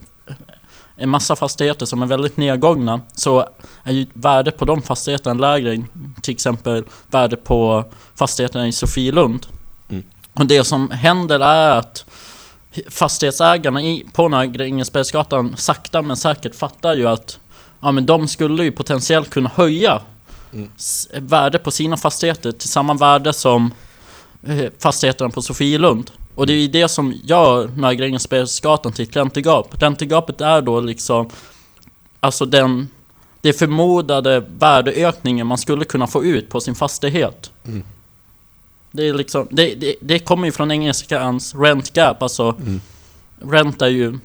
en 1.01 1.09
massa 1.09 1.35
fastigheter 1.35 1.85
som 1.85 2.01
är 2.01 2.05
väldigt 2.05 2.37
nedgångna 2.37 3.01
så 3.13 3.47
är 3.83 3.91
ju 3.91 4.05
värdet 4.13 4.57
på 4.57 4.65
de 4.65 4.81
fastigheterna 4.81 5.33
lägre 5.33 5.73
än 5.73 5.87
till 6.21 6.33
exempel 6.33 6.83
värdet 7.07 7.43
på 7.43 7.85
fastigheterna 8.15 8.67
i 8.67 8.71
Sofielund. 8.71 9.45
Mm. 9.89 10.03
Och 10.33 10.45
det 10.45 10.63
som 10.63 10.91
händer 10.91 11.39
är 11.39 11.71
att 11.71 12.05
fastighetsägarna 12.89 13.81
i, 13.81 14.05
på 14.13 14.27
Grängesbergsgatan 14.51 15.53
sakta 15.57 16.01
men 16.01 16.17
säkert 16.17 16.55
fattar 16.55 16.95
ju 16.95 17.07
att 17.07 17.39
ja, 17.81 17.91
men 17.91 18.05
de 18.05 18.27
skulle 18.27 18.63
ju 18.63 18.71
potentiellt 18.71 19.29
kunna 19.29 19.51
höja 19.55 20.01
Mm. 20.53 20.69
värdet 21.27 21.63
på 21.63 21.71
sina 21.71 21.97
fastigheter 21.97 22.51
till 22.51 22.69
samma 22.69 22.93
värde 22.93 23.33
som 23.33 23.73
eh, 24.43 24.71
fastigheterna 24.79 25.29
på 25.29 25.41
Sofielund. 25.41 26.11
Och 26.35 26.47
det 26.47 26.53
är 26.53 26.57
ju 26.57 26.67
det 26.67 26.87
som 26.87 27.13
gör 27.23 27.67
Norra 27.67 27.93
Grängesbergsgatan 27.93 28.91
till 28.93 29.09
ett 29.09 29.15
räntegap. 29.15 29.81
Räntegapet 29.81 30.41
är 30.41 30.61
då 30.61 30.79
liksom 30.81 31.29
Alltså 32.19 32.45
den 32.45 32.87
Det 33.41 33.53
förmodade 33.53 34.43
värdeökningen 34.59 35.47
man 35.47 35.57
skulle 35.57 35.85
kunna 35.85 36.07
få 36.07 36.23
ut 36.25 36.49
på 36.49 36.59
sin 36.61 36.75
fastighet. 36.75 37.51
Mm. 37.67 37.83
Det 38.91 39.07
är 39.07 39.13
liksom 39.13 39.47
Det, 39.51 39.75
det, 39.75 39.95
det 40.01 40.19
kommer 40.19 40.45
ju 40.45 40.51
från 40.51 40.71
engelskans 40.71 41.55
rent 41.55 41.93
gap, 41.93 42.21
alltså 42.23 42.55
Mm. 42.61 42.81
Rent 43.51 43.81
är 43.81 43.87
ju 43.87 44.19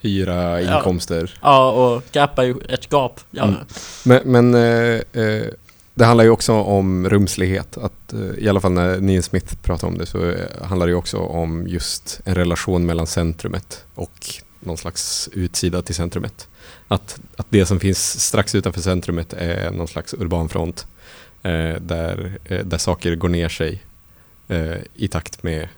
Hyra, 0.00 0.60
Ja. 0.62 0.76
inkomster. 0.76 1.38
Ja, 1.42 1.70
och 1.70 2.02
gap 2.12 2.38
är 2.38 2.42
ju 2.42 2.54
ett 2.68 2.88
gap. 2.92 3.20
Ja, 3.30 3.42
Mm. 3.44 3.56
Men, 4.04 4.20
men 4.24 4.54
eh, 4.54 5.22
eh, 5.22 5.46
det 5.94 6.04
handlar 6.04 6.24
ju 6.24 6.30
också 6.30 6.52
om 6.52 7.08
rumslighet. 7.08 7.76
Att, 7.78 8.12
eh, 8.12 8.44
I 8.44 8.48
alla 8.48 8.60
fall 8.60 8.72
när 8.72 9.00
Neil 9.00 9.22
Smith 9.22 9.56
pratar 9.62 9.88
om 9.88 9.98
det 9.98 10.06
så 10.06 10.30
eh, 10.30 10.62
handlar 10.62 10.86
det 10.86 10.90
ju 10.90 10.96
också 10.96 11.18
om 11.18 11.68
just 11.68 12.20
en 12.24 12.34
relation 12.34 12.86
mellan 12.86 13.06
centrumet 13.06 13.84
och 13.94 14.34
någon 14.60 14.76
slags 14.76 15.28
utsida 15.32 15.82
till 15.82 15.94
centrumet. 15.94 16.48
Att, 16.88 17.20
att 17.36 17.46
det 17.48 17.66
som 17.66 17.80
finns 17.80 18.20
strax 18.20 18.54
utanför 18.54 18.80
centrumet 18.80 19.32
är 19.32 19.70
någon 19.70 19.88
slags 19.88 20.14
urban 20.14 20.48
front 20.48 20.86
eh, 21.42 21.74
där, 21.80 22.38
eh, 22.44 22.64
där 22.64 22.78
saker 22.78 23.16
går 23.16 23.28
ner 23.28 23.48
sig 23.48 23.82
eh, 24.48 24.76
i 24.94 25.08
takt 25.08 25.42
med 25.42 25.68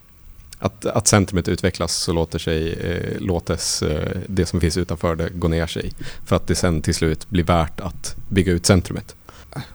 att, 0.59 0.87
att 0.87 1.09
centrumet 1.09 1.49
utvecklas 1.49 1.95
så 1.95 2.13
låter 2.13 2.39
sig, 2.39 2.73
eh, 2.73 3.21
låtes 3.21 3.83
eh, 3.83 4.17
det 4.27 4.47
som 4.47 4.61
finns 4.61 4.77
utanför 4.77 5.17
det 5.17 5.29
gå 5.35 5.49
ner 5.49 5.67
sig 5.67 5.93
för 6.27 6.37
att 6.37 6.47
det 6.47 6.55
sen 6.55 6.83
till 6.83 6.95
slut 6.95 7.31
blir 7.31 7.45
värt 7.45 7.81
att 7.81 8.17
bygga 8.29 8.53
ut 8.53 8.67
centrumet. 8.67 9.15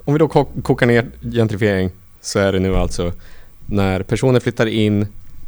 Om 0.05 0.13
vi 0.13 0.19
då 0.19 0.27
ko- 0.27 0.49
kokar 0.63 0.85
ner 0.85 1.05
gentrifiering 1.33 1.89
så 2.21 2.39
är 2.39 2.51
det 2.51 2.59
nu 2.59 2.75
alltså 2.75 3.11
när 3.65 4.03
personer 4.03 4.39
flyttar 4.39 4.65
in 4.65 5.01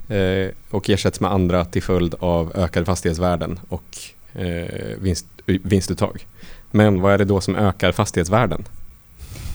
eh, 0.09 0.47
och 0.69 0.89
ersätts 0.89 1.19
med 1.19 1.31
andra 1.31 1.65
till 1.65 1.83
följd 1.83 2.15
av 2.19 2.51
ökade 2.55 2.85
fastighetsvärden 2.85 3.59
och 3.69 3.97
eh, 4.33 4.97
vinst, 5.01 5.25
vinstuttag. 5.45 6.25
Men 6.71 7.01
vad 7.01 7.13
är 7.13 7.17
det 7.17 7.25
då 7.25 7.41
som 7.41 7.55
ökar 7.55 7.91
fastighetsvärden? 7.91 8.63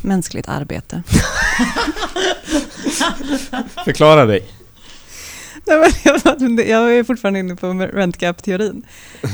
Mänskligt 0.03 0.49
arbete. 0.49 1.03
Förklara 3.85 4.27
dig. 4.27 4.47
Nej, 5.66 5.92
men 6.38 6.68
jag, 6.68 6.96
är 6.96 7.05
fortfarande 7.05 7.38
inne 7.40 7.57
på 7.57 7.72
rent 7.72 8.18
gap-teorin. 8.18 8.83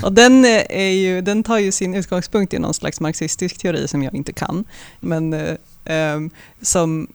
Och 0.03 0.13
den, 0.13 0.45
eh, 0.45 0.63
är 0.69 0.91
ju, 0.91 1.21
den 1.21 1.43
tar 1.43 1.59
ju 1.59 1.73
sin 1.73 1.95
utgångspunkt 1.95 2.55
i 2.55 2.59
någon 2.59 2.75
slags 2.75 3.01
marxistisk 3.01 3.59
teori 3.59 3.89
som 3.89 4.03
jag 4.03 4.15
inte 4.15 4.33
kan. 4.33 4.65
Men 5.01 5.33
eh, 5.33 5.57
ehm, 5.85 6.31
som, 6.63 7.09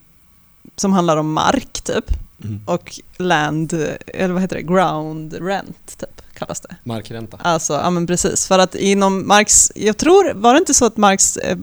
som 0.76 0.94
handlar 0.94 1.18
om 1.18 1.34
mark 1.34 1.82
typ. 1.82 2.06
Och 2.66 3.00
land, 3.18 3.74
eh, 3.74 3.90
eller 4.08 4.34
vad 4.34 4.42
heter 4.42 4.56
det, 4.56 4.62
ground 4.62 5.34
rent 5.34 5.98
typ 5.98 6.22
kallas 6.34 6.62
det. 6.62 6.76
Markränta. 6.84 7.38
Alltså, 7.38 7.74
ja 7.74 7.90
men 7.90 8.08
precis. 8.08 8.48
För 8.48 8.60
att 8.60 8.76
inom 8.76 9.28
Marx, 9.28 9.72
jag 9.76 9.98
tror, 9.98 10.34
var 10.34 10.54
det 10.54 10.58
inte 10.58 10.74
så 10.74 10.86
att 10.86 10.98
Marx 10.98 11.38
eh, 11.38 11.58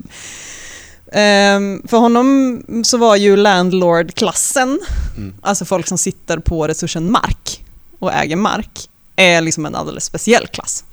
ehm, 1.12 1.82
för 1.88 1.96
honom 1.96 2.62
så 2.84 2.96
var 2.98 3.16
ju 3.16 3.36
landlord-klassen, 3.36 4.80
Mm. 5.16 5.34
alltså 5.40 5.64
folk 5.64 5.86
som 5.88 5.98
sitter 5.98 6.38
på 6.38 6.68
resursen 6.68 7.10
mark 7.12 7.64
och 7.98 8.12
äger 8.12 8.36
mark, 8.36 8.88
är 9.16 9.40
liksom 9.40 9.66
en 9.66 9.74
alldeles 9.74 10.04
speciell 10.04 10.46
klass. 10.46 10.84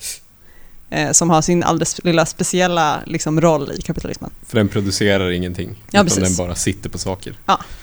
Eh, 0.90 1.12
som 1.12 1.30
har 1.30 1.42
sin 1.42 1.64
alldeles 1.64 2.04
lilla 2.04 2.26
speciella 2.26 3.00
liksom, 3.06 3.42
roll 3.42 3.72
i 3.78 3.82
kapitalismen. 3.82 4.32
För 4.48 4.58
den 4.58 4.68
producerar 4.70 5.32
ingenting. 5.32 5.70
Ja, 5.92 6.00
utan 6.00 6.06
precis. 6.06 6.38
den 6.38 6.46
bara 6.46 6.56
sitter 6.56 6.90
på 6.90 6.98
saker. 6.98 7.36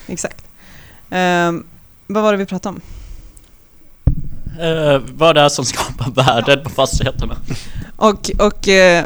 Exakt. 0.06 0.44
Ehm, 1.10 1.64
vad 2.06 2.22
var 2.22 2.32
det 2.32 2.38
vi 2.38 2.46
pratade 2.46 2.74
om? 2.76 2.80
Eh, 4.60 5.02
vad 5.14 5.34
det 5.34 5.40
är 5.40 5.48
som 5.48 5.64
skapar 5.64 6.10
värdet 6.10 6.64
på 6.64 6.70
fastigheterna. 6.70 7.36
Och, 7.96 8.30
och 8.38 8.68
eh, 8.68 9.04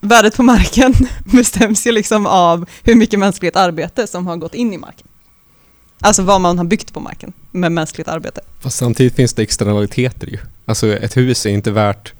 värdet 0.00 0.36
på 0.36 0.42
marken 0.42 0.94
bestäms 1.24 1.86
ju 1.86 1.92
liksom 1.92 2.26
av 2.26 2.66
hur 2.82 2.94
mycket 2.94 3.18
mänskligt 3.18 3.56
arbete 3.56 4.06
som 4.06 4.26
har 4.26 4.36
gått 4.36 4.54
in 4.54 4.72
i 4.72 4.78
marken. 4.78 5.06
Alltså 6.00 6.22
vad 6.22 6.40
man 6.40 6.58
har 6.58 6.64
byggt 6.64 6.92
på 6.92 7.00
marken 7.00 7.32
med 7.50 7.72
mänskligt 7.72 8.08
arbete. 8.08 8.40
Fast 8.60 8.78
samtidigt 8.78 9.14
finns 9.14 9.34
det 9.34 9.42
externaliteter 9.42 10.26
ju. 10.26 10.38
Alltså 10.66 10.96
ett 10.96 11.16
hus 11.16 11.46
är 11.46 11.50
inte 11.50 11.70
värt, 11.70 12.12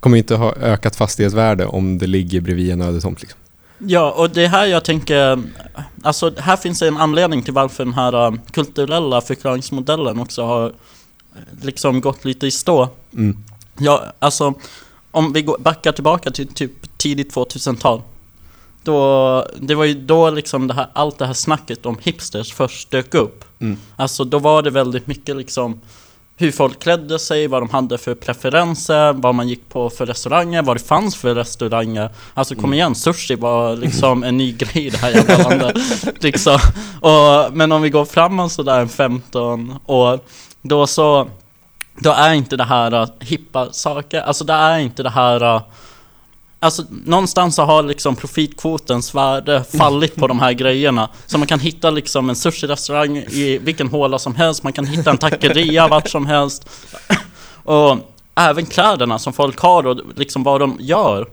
kommer 0.00 0.18
inte 0.18 0.34
ha 0.34 0.54
ökat 0.54 0.96
fastighetsvärde 0.96 1.66
om 1.66 1.98
det 1.98 2.06
ligger 2.06 2.40
bredvid 2.40 2.70
en 2.70 2.80
ödetomt 2.80 3.20
liksom. 3.20 3.40
Ja, 3.78 4.10
och 4.10 4.30
det 4.30 4.44
är 4.44 4.48
här 4.48 4.66
jag 4.66 4.84
tänker, 4.84 5.42
alltså 6.02 6.34
här 6.38 6.56
finns 6.56 6.78
det 6.78 6.88
en 6.88 6.96
anledning 6.96 7.42
till 7.42 7.54
varför 7.54 7.84
den 7.84 7.94
här 7.94 8.26
eh, 8.26 8.34
kulturella 8.50 9.20
förklaringsmodellen 9.20 10.20
också 10.20 10.42
har 10.42 10.66
eh, 10.66 10.72
liksom 11.62 12.00
gått 12.00 12.24
lite 12.24 12.46
i 12.46 12.50
stå. 12.50 12.88
Mm. 13.14 13.36
Ja, 13.78 14.04
alltså 14.18 14.54
om 15.10 15.32
vi 15.32 15.42
går, 15.42 15.58
backar 15.58 15.92
tillbaka 15.92 16.30
till 16.30 16.48
typ 16.48 16.98
tidigt 16.98 17.34
2000-tal. 17.34 18.02
Då, 18.82 19.46
det 19.60 19.74
var 19.74 19.84
ju 19.84 19.94
då 19.94 20.30
liksom 20.30 20.66
det 20.66 20.74
här, 20.74 20.86
allt 20.92 21.18
det 21.18 21.26
här 21.26 21.32
snacket 21.32 21.86
om 21.86 21.98
hipsters 22.02 22.52
först 22.52 22.90
dök 22.90 23.14
upp. 23.14 23.44
Mm. 23.60 23.78
Alltså 23.96 24.24
då 24.24 24.38
var 24.38 24.62
det 24.62 24.70
väldigt 24.70 25.06
mycket 25.06 25.36
liksom 25.36 25.80
hur 26.40 26.52
folk 26.52 26.80
klädde 26.80 27.18
sig, 27.18 27.46
vad 27.46 27.62
de 27.62 27.70
hade 27.70 27.98
för 27.98 28.14
preferenser, 28.14 29.12
vad 29.12 29.34
man 29.34 29.48
gick 29.48 29.68
på 29.68 29.90
för 29.90 30.06
restauranger, 30.06 30.62
vad 30.62 30.76
det 30.76 30.80
fanns 30.80 31.16
för 31.16 31.34
restauranger. 31.34 32.10
Alltså 32.34 32.54
kom 32.54 32.64
Mm. 32.64 32.74
igen, 32.74 32.94
sushi 32.94 33.34
var 33.34 33.76
liksom 33.76 34.24
en 34.24 34.36
ny 34.36 34.52
grej 34.58 34.86
i 34.86 34.90
det 34.90 34.98
här 34.98 35.10
jävla 35.10 35.48
landet. 35.48 35.76
liksom. 36.22 36.58
och, 37.00 37.56
men 37.56 37.72
om 37.72 37.82
vi 37.82 37.90
går 37.90 38.04
framåt 38.04 38.52
sådär 38.52 38.80
en 38.80 38.88
15 38.88 39.74
år, 39.86 40.20
då 40.62 40.86
så 40.86 41.28
då 42.00 42.12
är 42.12 42.34
inte 42.34 42.56
det 42.56 42.64
här 42.64 42.94
uh, 42.94 43.08
hippa 43.20 43.72
saker, 43.72 44.20
alltså 44.20 44.44
det 44.44 44.52
är 44.52 44.78
inte 44.78 45.02
det 45.02 45.10
här 45.10 45.54
uh, 45.54 45.62
Alltså 46.60 46.82
någonstans 47.04 47.54
så 47.54 47.62
har 47.62 47.82
liksom 47.82 48.16
profitkvotens 48.16 49.14
värde 49.14 49.64
fallit 49.78 50.16
på 50.16 50.26
de 50.26 50.40
här 50.40 50.52
grejerna. 50.52 51.08
Så 51.26 51.38
man 51.38 51.46
kan 51.46 51.60
hitta 51.60 51.90
liksom 51.90 52.30
en 52.30 52.36
sushi-restaurang 52.36 53.16
i 53.16 53.58
vilken 53.62 53.88
håla 53.88 54.18
som 54.18 54.34
helst. 54.34 54.62
Man 54.62 54.72
kan 54.72 54.86
hitta 54.86 55.10
en 55.10 55.18
taqueria 55.18 55.88
vart 55.88 56.08
som 56.08 56.26
helst. 56.26 56.68
Och 57.64 57.96
även 58.34 58.66
kläderna 58.66 59.18
som 59.18 59.32
folk 59.32 59.60
har 59.60 59.86
och 59.86 60.00
liksom 60.16 60.42
vad 60.42 60.60
de 60.60 60.76
gör. 60.80 61.26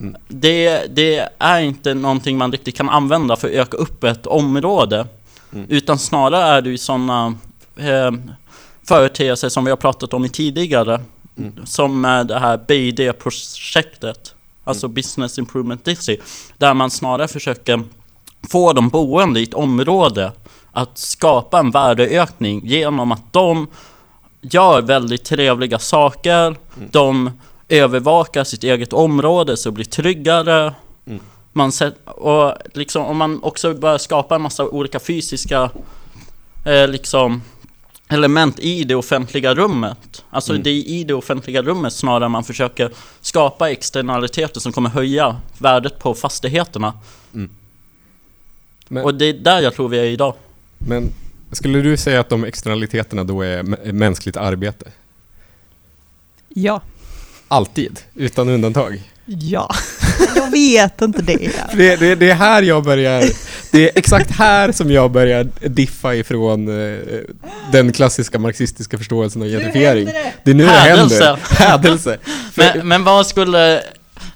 Mm. 0.00 0.16
det, 0.28 0.86
det 0.96 1.28
är 1.38 1.60
inte 1.60 1.94
någonting 1.94 2.38
man 2.38 2.52
riktigt 2.52 2.76
kan 2.76 2.88
använda 2.88 3.36
för 3.36 3.48
att 3.48 3.54
öka 3.54 3.76
upp 3.76 4.04
ett 4.04 4.26
område. 4.26 5.06
Mm. 5.52 5.66
Utan 5.68 5.98
snarare 5.98 6.44
är 6.44 6.62
det 6.62 6.70
ju 6.70 6.78
sådana 6.78 7.34
eh, 7.76 8.10
företeelser 8.90 9.48
som 9.48 9.64
vi 9.64 9.70
har 9.70 9.76
pratat 9.76 10.14
om 10.14 10.24
i 10.24 10.28
tidigare 10.28 11.00
Mm. 11.38 11.66
Som 11.66 12.04
är 12.04 12.24
det 12.24 12.38
här 12.38 12.60
BID-projektet 12.68 14.34
Alltså 14.64 14.88
Business 14.88 15.38
Improvement 15.38 15.84
District 15.84 16.22
Där 16.58 16.74
man 16.74 16.90
snarare 16.90 17.28
försöker 17.28 17.82
få 18.50 18.72
de 18.72 18.88
boende 18.88 19.40
i 19.40 19.42
ett 19.42 19.54
område 19.54 20.32
att 20.72 20.98
skapa 20.98 21.58
en 21.58 21.70
värdeökning 21.70 22.66
genom 22.66 23.12
att 23.12 23.32
de 23.32 23.66
gör 24.40 24.82
väldigt 24.82 25.24
trevliga 25.24 25.78
saker 25.78 26.56
De 26.90 27.30
övervakar 27.68 28.44
sitt 28.44 28.64
eget 28.64 28.92
område 28.92 29.56
så 29.56 29.68
det 29.68 29.74
blir 29.74 29.84
tryggare 29.84 30.74
Mm. 31.06 31.20
man 31.52 31.72
sett, 31.72 31.94
och 32.04 32.54
liksom 32.74 33.04
om 33.04 33.16
man 33.16 33.42
också 33.42 33.74
börjar 33.74 33.98
skapa 33.98 34.34
en 34.34 34.42
massa 34.42 34.68
olika 34.68 35.00
fysiska 35.00 35.70
eh, 36.64 36.88
liksom 36.88 37.42
element 38.10 38.58
i 38.58 38.84
det 38.84 38.94
offentliga 38.94 39.54
rummet. 39.54 40.24
Alltså 40.30 40.52
Mm. 40.52 40.62
det 40.62 40.70
är 40.70 40.88
i 40.88 41.04
det 41.04 41.14
offentliga 41.14 41.62
rummet 41.62 41.92
snarare 41.92 42.28
man 42.28 42.44
försöker 42.44 42.90
skapa 43.20 43.70
externaliteter 43.70 44.60
som 44.60 44.72
kommer 44.72 44.90
höja 44.90 45.36
värdet 45.58 45.98
på 45.98 46.14
fastigheterna. 46.14 46.92
Mm. 47.34 47.50
Men, 48.88 49.04
Och 49.04 49.14
det 49.14 49.24
är 49.24 49.32
där 49.32 49.60
jag 49.60 49.74
tror 49.74 49.88
vi 49.88 49.98
är 49.98 50.04
idag. 50.04 50.34
men 50.78 51.08
skulle 51.52 51.80
du 51.80 51.96
säga 51.96 52.20
att 52.20 52.28
de 52.28 52.44
externaliteterna 52.44 53.24
då 53.24 53.42
är 53.42 53.62
mä- 53.62 53.92
mänskligt 53.92 54.36
arbete? 54.36 54.86
Ja. 56.48 56.80
Alltid, 57.48 58.00
utan 58.14 58.48
undantag? 58.48 59.02
Ja. 59.24 59.70
Jag 60.36 60.50
vet 60.50 61.02
inte 61.02 61.22
det. 61.22 61.52
Det, 61.74 61.96
det, 61.96 62.14
det 62.14 62.30
är 62.30 62.34
här 62.34 62.62
jag 62.62 62.84
börjar, 62.84 63.22
det 63.70 63.84
är 63.84 63.98
exakt 63.98 64.30
här 64.30 64.72
som 64.72 64.90
jag 64.90 65.10
börjar 65.10 65.48
diffa 65.68 66.14
ifrån 66.14 66.68
eh, 66.68 66.98
den 67.72 67.92
klassiska 67.92 68.38
marxistiska 68.38 68.98
förståelsen 68.98 69.42
av 69.42 69.48
gentrifiering. 69.48 70.08
Det 70.44 70.50
är 70.50 70.54
nu 70.54 70.64
det 70.64 70.70
händer. 70.70 71.38
Hädelse. 71.50 72.18
Men, 72.54 72.88
men 72.88 73.04
vad 73.04 73.26
skulle 73.26 73.82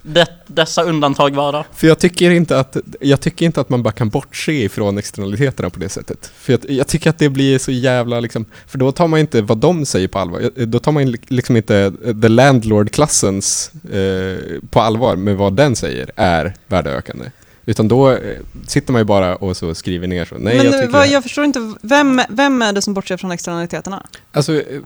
det, 0.03 0.27
dessa 0.47 0.83
undantag 0.83 1.35
vara? 1.35 1.65
för 1.75 1.87
jag 1.87 1.99
tycker 1.99 2.31
inte 2.31 2.59
att, 2.59 2.77
jag 3.01 3.21
tycker 3.21 3.47
inte 3.47 3.61
att 3.61 3.69
man 3.69 3.83
bara 3.83 3.93
kan 3.93 4.09
bortse 4.09 4.53
ifrån 4.53 4.99
externaliteterna 4.99 5.71
på 5.71 5.81
det 5.81 5.89
sättet. 5.89 6.31
För 6.37 6.53
jag, 6.53 6.61
jag 6.71 6.87
tycker 6.87 7.11
att 7.11 7.19
det 7.19 7.29
blir 7.29 7.59
så 7.59 7.71
jävla 7.73 8.21
liksom, 8.21 8.45
för 8.67 8.79
då 8.79 8.93
tar 8.93 9.09
man 9.09 9.21
inte 9.21 9.43
vad 9.43 9.59
de 9.59 9.87
säger 9.87 10.09
på 10.09 10.19
allvar. 10.19 10.51
Då 10.67 10.79
tar 10.79 10.93
man 10.93 11.11
li- 11.11 11.19
liksom 11.29 11.57
inte 11.57 11.93
the 12.23 12.29
landlord-klassens 12.29 13.71
eh, 13.93 14.61
på 14.71 14.81
allvar 14.81 15.17
med 15.17 15.37
vad 15.37 15.53
den 15.57 15.77
säger 15.77 16.11
är 16.17 16.55
värdeökande. 16.67 17.25
Utan 17.67 17.89
då 17.89 18.11
eh, 18.11 18.19
sitter 18.67 18.93
man 18.93 19.01
ju 19.01 19.05
bara 19.05 19.37
och 19.37 19.57
så 19.57 19.75
skriver 19.75 20.07
ner 20.07 20.25
så. 20.25 20.35
Nej, 20.39 20.57
Men 20.57 20.67
jag 20.67 20.75
tycker 20.75 20.93
vad, 20.93 21.09
jag 21.09 21.23
förstår 21.23 21.45
inte, 21.45 21.75
vem, 21.83 22.21
vem 22.29 22.63
är 22.63 22.73
det 22.73 22.83
som 22.83 22.95
bortser 22.95 23.17
från 23.17 23.31
externaliteterna? 23.33 24.07
Alltså, 24.33 24.55
eh, 24.55 24.81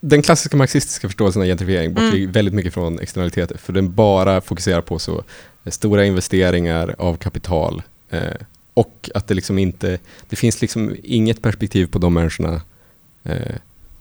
den 0.00 0.22
klassiska 0.22 0.56
marxistiska 0.56 1.08
förståelsen 1.08 1.42
av 1.42 1.48
gentrifiering 1.48 1.94
bortser 1.94 2.16
Mm. 2.18 2.32
väldigt 2.32 2.54
mycket 2.54 2.74
från 2.74 2.98
externaliteter. 2.98 3.56
För 3.58 3.72
den 3.72 3.94
bara 3.94 4.40
fokuserar 4.40 4.80
på 4.80 4.98
så 4.98 5.24
eh, 5.64 5.70
stora 5.70 6.04
investeringar 6.04 6.94
av 6.98 7.16
kapital. 7.16 7.82
Eh, 8.10 8.20
och 8.74 9.10
att 9.14 9.26
det 9.28 9.34
liksom 9.34 9.58
inte, 9.58 9.98
det 10.28 10.36
finns 10.36 10.60
liksom 10.60 10.96
inget 11.02 11.42
perspektiv 11.42 11.86
på 11.86 11.98
de 11.98 12.14
människorna 12.14 12.60
eh, 13.24 13.56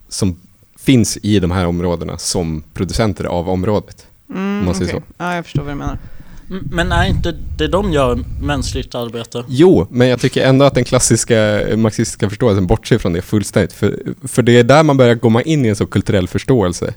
som 0.09 0.37
finns 0.79 1.17
i 1.21 1.39
de 1.39 1.51
här 1.51 1.65
områdena 1.65 2.17
som 2.17 2.63
producenter 2.73 3.23
av 3.25 3.49
området. 3.49 4.07
Mm, 4.29 4.59
Om 4.59 4.65
man 4.65 4.75
säger 4.75 4.91
okej. 4.95 5.01
Ja, 5.17 5.35
jag 5.35 5.45
förstår 5.45 5.61
vad 5.63 5.71
du 5.71 5.75
menar. 5.77 5.97
M- 6.49 6.67
Men 6.71 6.91
är 6.91 7.05
inte 7.07 7.31
det 7.57 7.67
de 7.67 7.93
gör 7.93 8.19
mänskligt 8.41 8.95
arbete? 8.95 9.43
Jo, 9.47 9.87
men 9.89 10.07
jag 10.07 10.19
tycker 10.19 10.45
ändå 10.45 10.65
att 10.65 10.73
den 10.75 10.83
klassiska 10.83 11.61
eh, 11.61 11.77
marxistiska 11.77 12.29
förståelsen 12.29 12.67
bortser 12.67 12.97
från 12.97 13.13
det 13.13 13.21
fullständigt. 13.21 13.73
För, 13.73 13.99
för 14.27 14.41
det 14.41 14.59
är 14.59 14.63
där 14.63 14.83
man 14.83 14.97
börjar 14.97 15.15
komma 15.15 15.41
in 15.41 15.65
i 15.65 15.67
en 15.67 15.75
så 15.75 15.85
kulturell 15.85 16.27
förståelse 16.27 16.93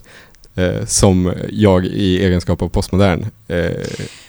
eh, 0.54 0.84
som 0.86 1.32
jag 1.50 1.84
i 1.86 2.24
egenskap 2.24 2.62
av 2.62 2.68
postmodern. 2.68 3.22
Eh, 3.48 3.56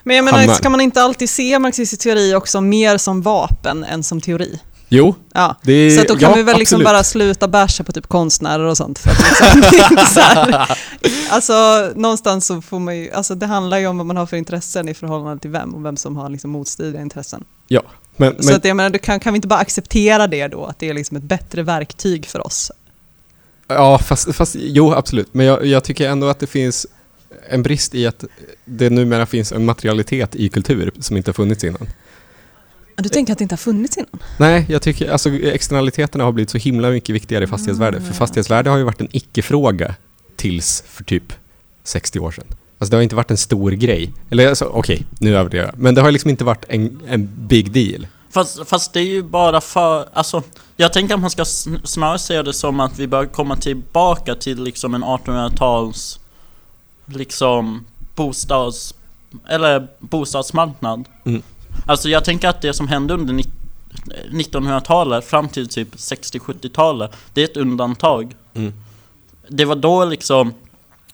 Men 0.03 0.15
jag 0.15 0.25
menar, 0.25 0.39
Hammar. 0.39 0.53
ska 0.53 0.69
man 0.69 0.81
inte 0.81 1.01
alltid 1.01 1.29
se 1.29 1.59
marxistisk 1.59 2.01
teori 2.03 2.35
också 2.35 2.61
mer 2.61 2.97
som 2.97 3.21
vapen 3.21 3.83
än 3.83 4.03
som 4.03 4.21
teori? 4.21 4.59
Jo, 4.89 5.15
Ja. 5.33 5.55
det. 5.63 5.91
Så 5.91 6.13
då 6.13 6.19
kan 6.19 6.29
ja, 6.29 6.35
vi 6.35 6.43
väl 6.43 6.57
liksom 6.57 6.75
absolut. 6.75 6.85
bara 6.85 7.03
sluta 7.03 7.47
basha 7.47 7.83
på 7.83 7.91
typ 7.91 8.07
konstnärer 8.07 8.63
och 8.63 8.77
sånt. 8.77 8.99
För 8.99 9.09
att 9.09 9.55
liksom, 9.55 9.97
så 10.13 10.19
här, 10.19 10.77
alltså 11.29 11.53
någonstans 11.95 12.45
så 12.45 12.61
får 12.61 12.79
man 12.79 12.97
ju, 12.97 13.11
alltså 13.11 13.35
det 13.35 13.45
handlar 13.45 13.77
ju 13.79 13.87
om 13.87 13.97
vad 13.97 14.05
man 14.05 14.17
har 14.17 14.25
för 14.25 14.37
intressen 14.37 14.89
i 14.89 14.93
förhållande 14.93 15.41
till 15.41 15.51
vem 15.51 15.75
och 15.75 15.85
vem 15.85 15.97
som 15.97 16.15
har 16.15 16.29
liksom 16.29 16.51
motstridiga 16.51 17.01
intressen. 17.01 17.43
Men, 18.15 18.35
Så 18.43 18.45
men, 18.45 18.55
att 18.55 18.65
jag 18.65 18.77
menar, 18.77 18.97
kan, 18.97 19.19
kan 19.19 19.33
vi 19.33 19.37
inte 19.37 19.47
bara 19.47 19.59
acceptera 19.59 20.27
det 20.27 20.47
då, 20.47 20.65
att 20.65 20.79
det 20.79 20.89
är 20.89 20.93
liksom 20.93 21.17
ett 21.17 21.23
bättre 21.23 21.63
verktyg 21.63 22.25
för 22.25 22.47
oss? 22.47 22.71
ja, 23.67 23.97
fast, 23.99 24.35
fast 24.35 24.55
jo, 24.59 24.93
absolut. 24.93 25.33
Men 25.33 25.45
jag, 25.45 25.65
jag 25.65 25.83
tycker 25.83 26.09
ändå 26.09 26.27
att 26.27 26.39
det 26.39 26.47
finns 26.47 26.87
en 27.49 27.63
brist 27.63 27.95
i 27.95 28.07
att 28.07 28.23
det 28.65 28.89
numera 28.89 29.25
finns 29.25 29.51
en 29.51 29.65
materialitet 29.65 30.35
i 30.35 30.49
kultur 30.49 30.91
som 30.99 31.17
inte 31.17 31.29
har 31.29 31.33
funnits 31.33 31.63
innan. 31.63 31.87
Du 33.03 33.09
tänker 33.09 33.33
att 33.33 33.39
det 33.39 33.43
inte 33.43 33.53
har 33.53 33.57
funnits 33.57 33.97
innan? 33.97 34.09
Nej, 34.37 34.65
jag 34.69 34.81
tycker 34.81 35.11
alltså 35.11 35.29
externaliteterna 35.29 36.23
har 36.23 36.31
blivit 36.31 36.49
så 36.49 36.57
himla 36.57 36.89
mycket 36.89 37.15
viktigare 37.15 37.43
i 37.43 37.47
fastighetsvärde. 37.47 37.97
Mm, 37.97 38.07
För 38.09 38.15
fastighetsvärde 38.15 38.69
har 38.69 38.77
ju 38.77 38.83
varit 38.83 39.01
en 39.01 39.07
icke-fråga 39.11 39.95
tills 40.35 40.83
för 40.87 41.03
typ 41.03 41.33
60 41.83 42.19
år 42.19 42.31
sedan. 42.31 42.45
Alltså 42.79 42.91
det 42.91 42.97
har 42.97 43.01
inte 43.03 43.15
varit 43.15 43.31
en 43.31 43.37
stor 43.37 43.71
grej. 43.71 44.13
Eller 44.29 44.49
alltså, 44.49 44.65
okej, 44.65 45.05
nu 45.19 45.35
överdriver 45.37 45.65
jag. 45.65 45.77
Men 45.77 45.95
det 45.95 46.01
har 46.01 46.11
liksom 46.11 46.29
inte 46.29 46.43
varit 46.43 46.65
en, 46.69 46.99
en 47.07 47.29
big 47.47 47.71
deal. 47.71 48.07
Fast, 48.31 48.67
fast 48.67 48.93
det 48.93 48.99
är 48.99 49.03
ju 49.03 49.23
bara 49.23 49.61
för, 49.61 50.05
alltså 50.13 50.43
Jag 50.77 50.93
tänker 50.93 51.13
att 51.13 51.19
man 51.21 51.29
ska 51.29 51.43
sn- 51.43 51.79
snarare 51.85 52.19
se 52.19 52.41
det 52.41 52.53
som 52.53 52.79
att 52.79 52.99
vi 52.99 53.07
bör 53.07 53.25
komma 53.25 53.55
tillbaka 53.55 54.35
till 54.35 54.63
liksom 54.63 54.93
en 54.95 55.03
1800-tals 55.03 56.19
Liksom 57.05 57.85
bostads 58.15 58.93
Eller 59.49 59.87
bostadsmarknad 59.99 61.05
Mm. 61.25 61.41
Alltså 61.85 62.09
jag 62.09 62.25
tänker 62.25 62.47
att 62.49 62.61
det 62.61 62.73
som 62.73 62.87
hände 62.87 63.13
under 63.13 63.33
ni- 63.33 63.45
1900-talet 64.31 65.25
fram 65.25 65.49
till 65.49 65.67
typ 65.69 65.95
60-70-talet 65.95 67.11
Det 67.33 67.41
är 67.41 67.45
ett 67.45 67.57
undantag 67.57 68.35
Mm. 68.53 68.73
Det 69.47 69.65
var 69.65 69.75
då 69.75 70.05
liksom 70.05 70.53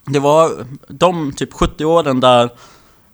Det 0.06 0.20
var 0.20 0.52
de 0.88 1.32
typ 1.34 1.54
70 1.54 1.86
åren 1.86 2.20
där 2.20 2.50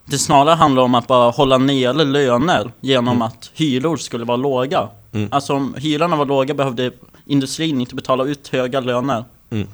det 0.05 0.17
snarare 0.17 0.55
handlar 0.55 0.83
om 0.83 0.95
att 0.95 1.07
bara 1.07 1.31
hålla 1.31 1.57
nere 1.57 1.93
löner 2.05 2.71
genom 2.81 3.07
Mm. 3.15 3.21
att 3.21 3.51
hyror 3.53 3.97
skulle 3.97 4.25
vara 4.25 4.37
låga. 4.37 4.87
Mm. 5.11 5.29
Alltså 5.31 5.53
om 5.53 5.73
hyrorna 5.77 6.15
var 6.15 6.25
låga 6.25 6.53
behövde 6.53 6.91
industrin 7.25 7.81
inte 7.81 7.95
betala 7.95 8.23
ut 8.23 8.47
höga 8.47 8.79
löner. 8.79 9.25
Mm. 9.49 9.67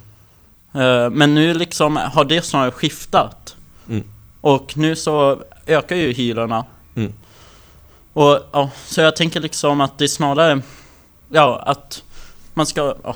Eh, 0.73 1.09
Men 1.09 1.35
nu 1.35 1.53
liksom 1.53 1.95
har 2.13 2.25
det 2.25 2.41
snarare 2.45 2.71
skiftat. 2.71 3.55
Mm. 3.89 4.03
Och 4.41 4.77
nu 4.77 4.95
så 4.95 5.41
ökar 5.67 5.95
ju 5.95 6.13
hyrorna. 6.13 6.65
Och 8.17 8.39
ja, 8.51 8.71
så 8.85 9.01
jag 9.01 9.15
tänker 9.15 9.39
liksom 9.39 9.81
att 9.81 9.97
det 9.97 10.03
är 10.03 10.07
snarare, 10.07 10.61
ja 11.29 11.63
att 11.65 12.03
man 12.53 12.65
ska, 12.65 12.95
ja, 13.03 13.15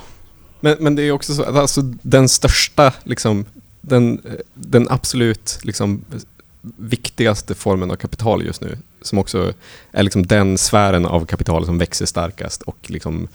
Men, 0.59 0.77
men 0.79 0.95
det 0.95 1.03
är 1.03 1.11
också 1.11 1.33
så 1.33 1.43
att 1.43 1.55
alltså 1.55 1.81
den 2.01 2.29
största, 2.29 2.93
liksom, 3.03 3.45
den, 3.81 4.21
den 4.53 4.87
absolut 4.89 5.59
liksom, 5.63 6.05
viktigaste 6.77 7.55
formen 7.55 7.91
av 7.91 7.95
kapital 7.95 8.45
just 8.45 8.61
nu, 8.61 8.77
som 9.01 9.17
också 9.17 9.53
är 9.91 10.03
liksom 10.03 10.25
den 10.25 10.57
sfären 10.57 11.05
av 11.05 11.25
kapital 11.25 11.65
som 11.65 11.77
växer 11.77 12.05
starkast 12.05 12.61
och 12.61 12.77
liksom 12.87 13.27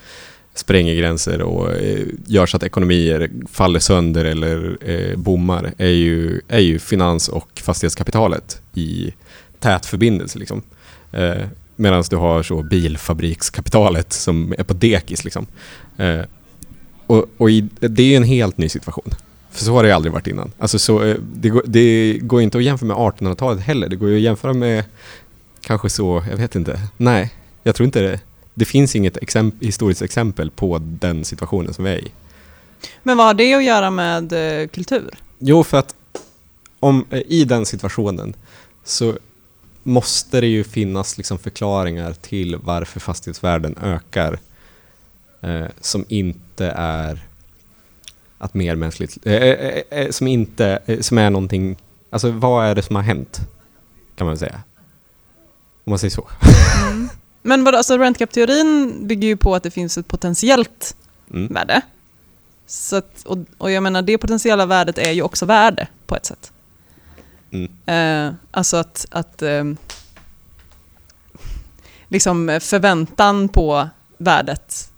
spränger 0.54 0.94
gränser 0.94 1.42
och 1.42 1.72
eh, 1.72 2.06
gör 2.26 2.46
så 2.46 2.56
att 2.56 2.62
ekonomier 2.62 3.30
faller 3.50 3.80
sönder 3.80 4.24
eller 4.24 4.78
eh, 4.80 5.16
bommar, 5.16 5.74
är 5.78 5.86
ju, 5.86 6.40
är 6.48 6.60
ju 6.60 6.78
finans 6.78 7.28
och 7.28 7.60
fastighetskapitalet 7.64 8.60
i 8.74 9.14
tät 9.60 9.86
förbindelse. 9.86 10.38
Liksom. 10.38 10.62
Eh, 11.16 11.46
Medan 11.78 12.04
du 12.10 12.16
har 12.16 12.42
så 12.42 12.62
bilfabrikskapitalet 12.62 14.12
som 14.12 14.54
är 14.58 14.64
på 14.64 14.74
dekis. 14.74 15.24
Liksom. 15.24 15.46
Eh, 15.96 16.20
och, 17.06 17.26
och 17.36 17.50
i, 17.50 17.60
det 17.80 18.02
är 18.02 18.16
en 18.16 18.22
helt 18.24 18.58
ny 18.58 18.68
situation. 18.68 19.10
För 19.50 19.64
så 19.64 19.72
har 19.72 19.82
det 19.84 19.92
aldrig 19.92 20.12
varit 20.12 20.26
innan. 20.26 20.52
Alltså 20.58 20.78
så, 20.78 21.04
eh, 21.04 21.16
det, 21.34 21.48
går, 21.48 21.62
det 21.66 22.18
går 22.22 22.42
inte 22.42 22.58
att 22.58 22.64
jämföra 22.64 22.86
med 22.86 22.96
1800-talet 22.96 23.62
heller. 23.62 23.88
Det 23.88 23.96
går 23.96 24.08
ju 24.08 24.16
att 24.16 24.22
jämföra 24.22 24.52
med 24.52 24.84
kanske 25.60 25.90
så, 25.90 26.24
jag 26.30 26.36
vet 26.36 26.54
inte. 26.54 26.80
Nej, 26.96 27.34
jag 27.62 27.74
tror 27.74 27.84
inte 27.84 28.00
det. 28.00 28.20
Det 28.54 28.64
finns 28.64 28.96
inget 28.96 29.16
exemp- 29.16 29.64
historiskt 29.64 30.02
exempel 30.02 30.50
på 30.50 30.78
den 30.82 31.24
situationen 31.24 31.74
som 31.74 31.84
vi 31.84 31.90
är 31.90 31.98
i. 31.98 32.12
Men 33.02 33.16
vad 33.16 33.26
har 33.26 33.34
det 33.34 33.54
att 33.54 33.64
göra 33.64 33.90
med 33.90 34.32
eh, 34.62 34.68
kultur? 34.68 35.10
Jo, 35.38 35.64
för 35.64 35.78
att 35.78 35.94
om, 36.80 37.04
eh, 37.10 37.22
i 37.26 37.44
den 37.44 37.66
situationen 37.66 38.34
så 38.84 39.14
måste 39.86 40.40
det 40.40 40.46
ju 40.46 40.64
finnas 40.64 41.16
liksom 41.16 41.38
förklaringar 41.38 42.12
till 42.12 42.56
varför 42.56 43.00
fastighetsvärden 43.00 43.76
ökar 43.82 44.38
eh, 45.40 45.66
som 45.80 46.04
inte 46.08 46.66
är 46.76 47.26
att 48.38 48.54
mer 48.54 48.74
mänskligt, 48.76 49.26
eh, 49.26 49.34
eh, 49.34 49.82
eh, 49.90 50.10
som 50.10 50.26
inte, 50.26 50.78
eh, 50.86 51.00
som 51.00 51.18
är 51.18 51.30
någonting, 51.30 51.76
alltså 52.10 52.30
vad 52.30 52.66
är 52.66 52.74
det 52.74 52.82
som 52.82 52.96
har 52.96 53.02
hänt? 53.02 53.40
Kan 54.16 54.26
man 54.26 54.38
säga. 54.38 54.60
Om 55.84 55.90
man 55.90 55.98
säger 55.98 56.10
så. 56.10 56.28
Men 57.42 57.64
vad, 57.64 57.74
alltså 57.74 57.98
rentgap-teorin 57.98 59.06
bygger 59.06 59.28
ju 59.28 59.36
på 59.36 59.54
att 59.54 59.62
det 59.62 59.70
finns 59.70 59.98
ett 59.98 60.08
potentiellt 60.08 60.96
Mm. 61.30 61.54
värde. 61.54 61.80
Så 62.66 62.96
att, 62.96 63.22
och, 63.24 63.38
och 63.58 63.70
jag 63.70 63.82
menar, 63.82 64.02
det 64.02 64.18
potentiella 64.18 64.66
värdet 64.66 64.98
är 64.98 65.10
ju 65.10 65.22
också 65.22 65.46
värde 65.46 65.88
på 66.06 66.16
ett 66.16 66.26
sätt. 66.26 66.52
Mm. 67.50 67.70
Eh, 67.86 68.34
alltså 68.50 68.76
att, 68.76 69.06
att 69.10 69.42
ehm, 69.42 69.76
liksom 72.08 72.58
förväntan 72.62 73.48
på 73.48 73.88
värdet 74.18 74.90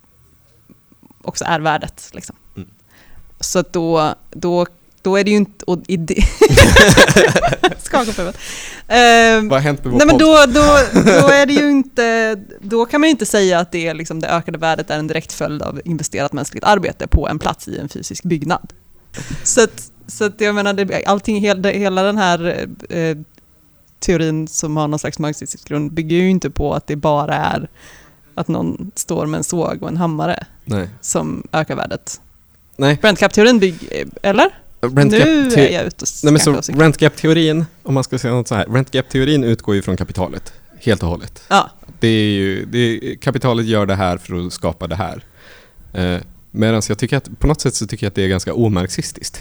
också 1.23 1.45
är 1.45 1.61
värdet. 1.61 2.11
Liksom. 2.13 2.37
Mm. 2.57 2.69
Så 3.41 3.59
att 3.59 3.73
då, 3.73 4.15
då, 4.31 4.67
då 5.03 5.17
är 5.17 5.25
det 5.25 5.31
ju 5.31 5.37
inte... 5.37 5.65
Och 5.65 5.79
i 5.89 5.97
det 5.97 6.15
Skaka 7.79 8.13
på 8.13 8.23
huvudet. 8.23 8.41
Eh, 8.89 9.49
Vad 9.49 9.53
har 9.53 9.59
hänt 9.59 9.85
med 9.85 9.93
vår 9.93 9.99
Nej 9.99 10.07
men 10.07 10.19
då, 10.19 10.45
då, 10.47 10.79
då 11.21 11.29
är 11.29 11.47
det 11.47 11.53
ju 11.53 11.71
inte, 11.71 12.37
då 12.61 12.87
kan 12.87 13.01
man 13.01 13.09
ju 13.09 13.11
inte 13.11 13.27
säga 13.27 13.59
att 13.59 13.73
det, 13.73 13.87
är 13.87 13.95
liksom, 13.95 14.21
det 14.21 14.29
ökade 14.29 14.59
värdet 14.59 14.91
är 14.91 14.99
en 14.99 15.07
direkt 15.07 15.33
följd 15.33 15.63
av 15.63 15.81
investerat 15.85 16.33
mänskligt 16.33 16.65
arbete 16.65 17.07
på 17.07 17.29
en 17.29 17.39
plats 17.39 17.69
i 17.69 17.79
en 17.79 17.89
fysisk 17.89 18.25
byggnad. 18.25 18.73
Så 19.45 19.63
att, 19.65 19.91
så 20.07 20.25
att 20.25 20.41
jag 20.41 20.55
menar, 20.55 20.73
det, 20.73 21.05
allting, 21.07 21.41
hela, 21.41 21.71
hela 21.71 22.03
den 22.03 22.19
här 22.19 22.67
eh, 22.89 23.17
teorin 23.99 24.49
som 24.49 24.77
har 24.77 24.89
någon 24.89 24.99
slags 24.99 25.19
marxistisk 25.19 25.69
grund 25.69 25.93
bygger 25.93 26.17
ju 26.17 26.31
inte 26.31 26.51
på 26.51 26.75
att 26.75 26.87
det 26.87 26.97
bara 26.97 27.35
är 27.35 27.69
att 28.35 28.49
någon 28.49 28.91
står 28.95 29.27
med 29.27 29.39
en 29.39 29.45
såg 29.45 29.83
och 29.83 29.89
en 29.89 29.97
hammare 29.97 30.47
Nej. 30.65 30.89
som 31.01 31.47
ökar 31.53 31.77
värdet. 31.77 32.21
Nej. 32.77 32.99
Rent 33.03 33.19
cap-teorin 33.19 33.59
bygger, 33.59 34.07
eller? 34.23 34.51
Rent 34.81 35.11
nu 35.11 35.19
är 35.57 35.73
jag 35.73 35.87
ute 35.87 36.05
och 36.05 36.09
Nej 36.23 36.33
men 36.33 36.63
så 36.63 36.73
rent 36.73 36.99
gap-teorin, 36.99 37.65
om 37.83 37.95
man 37.95 38.05
ska 38.05 38.19
säga 38.19 38.35
något 38.35 38.49
så 38.49 38.55
här, 38.55 38.67
rent 38.67 38.91
gap-teorin 38.91 39.45
utgår 39.45 39.75
ju 39.75 39.83
från 39.83 39.97
kapitalet, 39.97 40.53
helt 40.81 41.03
och 41.03 41.09
hållet. 41.09 41.43
Ja, 41.49 41.71
Det 42.01 42.09
är 42.09 42.31
ju, 42.31 42.65
det 42.65 42.79
är, 42.79 43.15
kapitalet 43.17 43.67
gör 43.67 43.87
det 43.87 43.95
här 43.95 44.19
för 44.19 44.47
att 44.47 44.53
skapa 44.53 44.87
det 44.87 44.97
här. 44.97 45.23
Eh, 45.93 46.21
Medan 46.59 46.83
jag 46.89 46.99
tycker 46.99 47.17
att, 47.17 47.39
på 47.39 47.47
något 47.47 47.61
sätt 47.61 47.75
så 47.75 47.87
tycker 47.87 48.07
jag 48.07 48.09
att 48.09 48.15
det 48.15 48.23
är 48.25 48.29
ganska 48.29 48.55
omarxistiskt. 48.55 49.41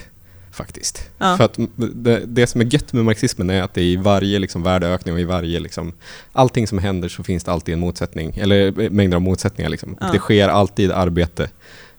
Faktiskt. 0.51 1.09
Ja. 1.17 1.37
För 1.37 1.43
att 1.43 1.59
det, 1.75 2.21
det 2.25 2.47
som 2.47 2.61
är 2.61 2.65
gött 2.65 2.93
med 2.93 3.05
marxismen 3.05 3.49
är 3.49 3.61
att 3.61 3.73
det 3.73 3.81
i 3.81 3.95
varje 3.95 4.39
liksom, 4.39 4.63
värdeökning 4.63 5.13
och 5.13 5.19
i 5.19 5.23
varje 5.23 5.59
liksom, 5.59 5.93
allting 6.31 6.67
som 6.67 6.77
händer 6.77 7.09
så 7.09 7.23
finns 7.23 7.43
det 7.43 7.51
alltid 7.51 7.73
en 7.73 7.79
motsättning, 7.79 8.37
eller 8.37 8.81
eh, 8.81 8.89
mängder 8.89 9.15
av 9.15 9.21
motsättningar. 9.21 9.69
Liksom. 9.69 9.97
Ja. 9.99 10.11
Det 10.11 10.19
sker 10.19 10.47
alltid 10.47 10.91
arbete 10.91 11.49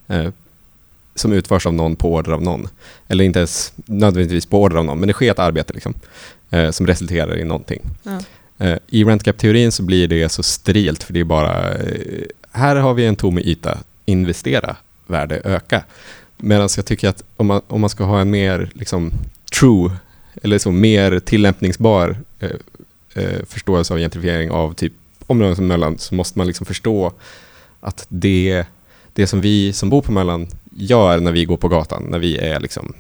eh, 0.09 0.29
som 1.15 1.33
utförs 1.33 1.67
av 1.67 1.75
någon 1.75 1.97
på 1.97 2.15
order 2.15 2.33
av 2.33 2.43
någon. 2.43 2.69
Eller 3.09 3.25
inte 3.25 3.39
ens 3.39 3.73
nödvändigtvis 3.77 4.47
på 4.47 4.63
order 4.63 4.77
av 4.77 4.85
någon, 4.85 4.99
men 4.99 5.07
det 5.07 5.15
sker 5.15 5.31
ett 5.31 5.39
arbete 5.39 5.73
liksom, 5.73 5.95
eh, 6.51 6.71
som 6.71 6.87
resulterar 6.87 7.39
i 7.39 7.45
någonting. 7.45 7.81
ja. 8.03 8.19
Eh, 8.59 8.79
I 8.87 9.05
rent 9.05 9.23
cap-teorin 9.23 9.73
så 9.73 9.83
blir 9.83 10.09
det 10.09 10.29
så 10.29 10.43
sterilt 10.43 11.03
för 11.03 11.13
det 11.13 11.21
är 11.21 11.25
bara, 11.25 11.75
eh, 11.75 12.25
här 12.53 12.77
har 12.77 12.95
vi 12.95 13.07
en 13.07 13.17
tom 13.17 13.39
yta, 13.39 13.79
investera, 14.05 14.77
värde 15.11 15.41
öka. 15.45 15.85
Medan 16.37 16.69
jag 16.77 16.87
tycker 16.87 17.09
att 17.09 17.25
om 17.37 17.47
man, 17.47 17.61
om 17.67 17.81
man 17.81 17.91
ska 17.91 18.05
ha 18.05 18.21
en 18.21 18.31
mer 18.31 18.71
liksom, 18.75 19.13
true, 19.61 19.91
eller 20.43 20.59
så 20.59 20.71
mer 20.71 21.19
tillämpningsbar 21.21 22.17
eh, 22.41 22.51
eh, 23.15 23.45
förståelse 23.47 23.95
av 23.95 23.99
gentrifiering 24.01 24.51
av 24.51 24.75
typ 24.75 24.93
områden 25.27 25.57
som 25.57 25.67
Möllan 25.67 25.99
så 25.99 26.15
måste 26.15 26.39
man 26.39 26.47
liksom 26.47 26.67
förstå 26.67 27.13
att 27.81 28.07
det, 28.09 28.65
det 29.13 29.27
som 29.27 29.41
vi 29.41 29.73
som 29.73 29.91
bor 29.91 30.03
på 30.03 30.13
Möllan 30.13 30.47
gör 30.71 31.21
när 31.21 31.33
vi 31.33 31.45
går 31.45 31.57
på 31.57 31.69
gatan, 31.69 32.07
när 32.11 32.19
vi 32.19 32.39
är 32.39 32.61
liksom, 32.61 32.95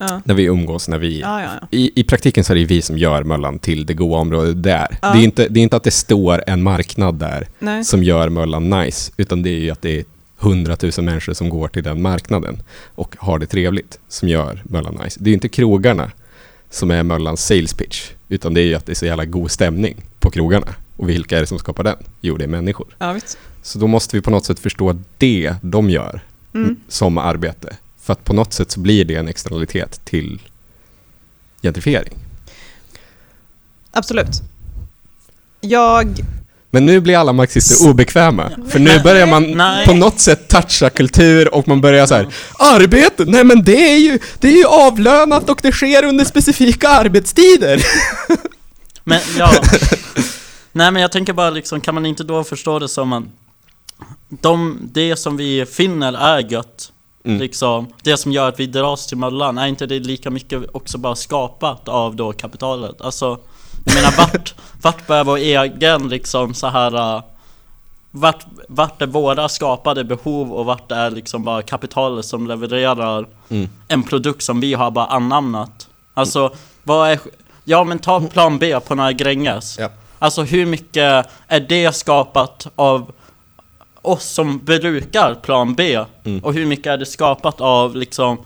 Ja. 0.00 0.20
när 0.24 0.34
vi 0.34 0.44
umgås, 0.44 0.88
när 0.88 0.98
vi 0.98 1.20
Ja, 1.20 1.42
ja, 1.42 1.68
i, 1.70 2.00
I 2.00 2.04
praktiken 2.04 2.44
så 2.44 2.52
är 2.52 2.56
det 2.56 2.64
vi 2.64 2.82
som 2.82 2.98
gör 2.98 3.22
Möllan 3.22 3.58
till 3.58 3.86
det 3.86 3.94
goda 3.94 4.16
området 4.16 4.62
där. 4.62 4.98
Det, 5.00 5.06
är 5.06 5.24
inte, 5.24 5.48
det 5.48 5.60
är 5.60 5.62
inte 5.62 5.76
att 5.76 5.84
det 5.84 5.90
står 5.90 6.44
en 6.46 6.62
marknad 6.62 7.14
där 7.14 7.48
Nej. 7.58 7.84
som 7.84 8.02
gör 8.02 8.28
Möllan 8.28 8.70
nice, 8.70 9.12
utan 9.16 9.42
det 9.42 9.50
är 9.50 9.58
ju 9.58 9.70
att 9.70 9.82
det 9.82 9.98
är 9.98 10.04
hundratusen 10.38 11.04
människor 11.04 11.32
som 11.32 11.48
går 11.48 11.68
till 11.68 11.82
den 11.82 12.02
marknaden 12.02 12.62
och 12.94 13.16
har 13.18 13.38
det 13.38 13.46
trevligt 13.46 13.98
som 14.08 14.28
gör 14.28 14.62
Möllan 14.64 14.94
nice. 15.04 15.20
Det 15.20 15.28
är 15.28 15.32
ju 15.32 15.34
inte 15.34 15.48
krogarna 15.48 16.10
som 16.70 16.90
är 16.90 17.02
Möllans 17.02 17.46
sales 17.46 17.74
pitch, 17.74 18.10
utan 18.28 18.54
det 18.54 18.60
är 18.60 18.64
ju 18.64 18.74
att 18.74 18.86
det 18.86 18.92
är 18.92 18.94
så 18.94 19.06
jävla 19.06 19.24
god 19.24 19.50
stämning 19.50 19.96
på 20.18 20.30
krogarna. 20.30 20.74
Och 20.96 21.08
vilka 21.08 21.36
är 21.36 21.40
det 21.40 21.46
som 21.46 21.58
skapar 21.58 21.84
den? 21.84 21.96
Jo, 22.20 22.36
det 22.36 22.44
är 22.44 22.48
människor. 22.48 22.86
Ja. 22.98 23.16
Så 23.62 23.78
då 23.78 23.86
måste 23.86 24.16
vi 24.16 24.22
på 24.22 24.30
något 24.30 24.44
sätt 24.44 24.58
förstå 24.58 24.98
det 25.18 25.54
de 25.62 25.90
gör 25.90 26.20
Mm. 26.54 26.76
som 26.88 27.18
arbete. 27.18 27.76
För 28.00 28.12
att 28.12 28.24
på 28.24 28.32
något 28.32 28.52
sätt 28.52 28.70
så 28.70 28.80
blir 28.80 29.04
det 29.04 29.14
en 29.14 29.28
externalitet 29.28 30.00
till 30.04 30.40
gentrifiering. 31.62 32.14
Absolut. 33.90 34.42
Jag, 35.60 36.20
Men 36.70 36.86
nu 36.86 37.00
blir 37.00 37.16
alla 37.16 37.32
marxister 37.32 37.90
obekväma. 37.90 38.50
För 38.68 38.78
nu 38.78 39.00
börjar 39.00 39.26
man 39.26 39.52
Nej. 39.52 39.86
på 39.86 39.94
något 39.94 40.20
sätt 40.20 40.48
toucha 40.48 40.90
kultur 40.90 41.54
och 41.54 41.68
man 41.68 41.80
börjar 41.80 42.06
så 42.06 42.14
här. 42.14 42.28
Arbete? 42.58 43.24
Nej 43.24 43.44
men 43.44 43.64
det 43.64 43.92
är 43.92 43.98
ju, 43.98 44.18
det 44.38 44.48
är 44.48 44.56
ju 44.56 44.64
avlönat 44.64 45.50
och 45.50 45.58
det 45.62 45.72
sker 45.72 46.04
under 46.04 46.24
specifika 46.24 46.88
arbetstider. 46.88 47.82
Men 49.04 49.20
ja. 49.38 49.50
Nej 50.72 50.90
men 50.90 51.02
jag 51.02 51.12
tänker 51.12 51.32
bara 51.32 51.50
liksom, 51.50 51.80
kan 51.80 51.94
man 51.94 52.06
inte 52.06 52.24
då 52.24 52.44
förstå 52.44 52.78
det 52.78 52.88
som 52.88 53.12
att 53.12 53.24
de, 54.28 54.78
det 54.92 55.16
som 55.16 55.36
vi 55.36 55.66
finner 55.66 56.12
är 56.12 56.52
gött. 56.52 56.92
Mm. 57.24 57.38
Liksom, 57.38 57.92
det 58.02 58.16
som 58.16 58.32
gör 58.32 58.48
att 58.48 58.60
vi 58.60 58.66
dras 58.66 59.06
till 59.06 59.16
Möllan, 59.16 59.58
är 59.58 59.66
inte 59.66 59.86
det 59.86 59.98
lika 59.98 60.30
mycket 60.30 60.62
också 60.72 60.98
bara 60.98 61.16
skapat 61.16 61.88
av 61.88 62.16
då 62.16 62.32
kapitalet? 62.32 63.00
Alltså, 63.00 63.38
jag 63.84 63.94
menar 63.94 64.14
vart, 64.16 64.54
vart 64.82 65.06
börjar 65.06 65.24
vår 65.24 65.36
egen 65.36 66.08
liksom 66.08 66.54
så 66.54 66.66
här 66.66 67.16
äh, 67.16 67.22
vart, 68.10 68.46
vart 68.68 69.02
är 69.02 69.06
våra 69.06 69.48
skapade 69.48 70.04
behov 70.04 70.52
och 70.52 70.64
vart 70.64 70.92
är 70.92 71.10
liksom 71.10 71.44
bara 71.44 71.62
kapitalet 71.62 72.24
som 72.24 72.46
levererar 72.46 73.26
Mm. 73.50 73.68
en 73.88 74.02
produkt 74.02 74.42
som 74.42 74.60
vi 74.60 74.74
har 74.74 74.90
bara 74.90 75.06
anamnat? 75.06 75.88
Alltså, 76.14 76.54
vad 76.82 77.10
är... 77.10 77.18
Ja 77.64 77.84
men 77.84 77.98
ta 77.98 78.20
plan 78.20 78.58
B 78.58 78.80
på 78.80 78.94
några 78.94 79.12
Gränges. 79.12 79.78
Ja. 79.78 79.88
Alltså 80.18 80.42
hur 80.42 80.66
mycket 80.66 81.26
är 81.48 81.60
det 81.60 81.94
skapat 81.94 82.66
av 82.76 83.12
oss 84.02 84.24
som 84.24 84.58
brukar 84.58 85.34
plan 85.34 85.74
B? 85.74 86.04
Mm. 86.24 86.44
Och 86.44 86.54
hur 86.54 86.66
mycket 86.66 86.86
är 86.86 86.96
det 86.98 87.06
skapat 87.06 87.60
av 87.60 87.96
liksom 87.96 88.38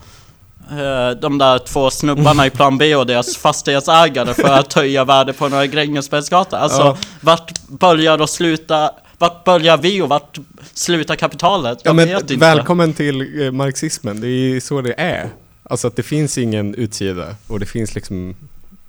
de 1.21 1.37
där 1.37 1.59
två 1.59 1.89
snubbarna 1.89 2.45
i 2.45 2.49
plan 2.49 2.77
B 2.77 2.95
och 2.95 3.05
deras 3.05 3.37
fastighetsägare 3.37 4.33
för 4.33 4.53
att 4.53 4.73
höja 4.73 5.05
värdet 5.05 5.37
på 5.37 5.47
några 5.49 5.67
Grängesbergsgata? 5.67 6.57
Alltså 6.59 6.81
Ja. 6.81 6.97
vart 7.21 7.67
börjar 7.67 8.21
och 8.21 8.29
sluta, 8.29 8.91
vart 9.17 9.43
börjar 9.43 9.77
vi 9.77 10.01
och 10.01 10.09
vart 10.09 10.37
slutar 10.73 11.15
kapitalet? 11.15 11.77
Ja 11.83 11.89
Jag 11.89 11.95
men 11.95 12.07
vet 12.07 12.21
inte. 12.21 12.35
välkommen 12.35 12.93
till 12.93 13.41
eh, 13.45 13.51
marxismen, 13.51 14.21
det 14.21 14.27
är 14.27 14.29
ju 14.29 14.61
så 14.61 14.81
det 14.81 14.93
är. 14.97 15.29
Alltså 15.63 15.87
att 15.87 15.95
det 15.95 16.03
finns 16.03 16.37
ingen 16.37 16.75
utsida 16.75 17.35
och 17.47 17.59
det 17.59 17.65
finns 17.65 17.95
liksom 17.95 18.35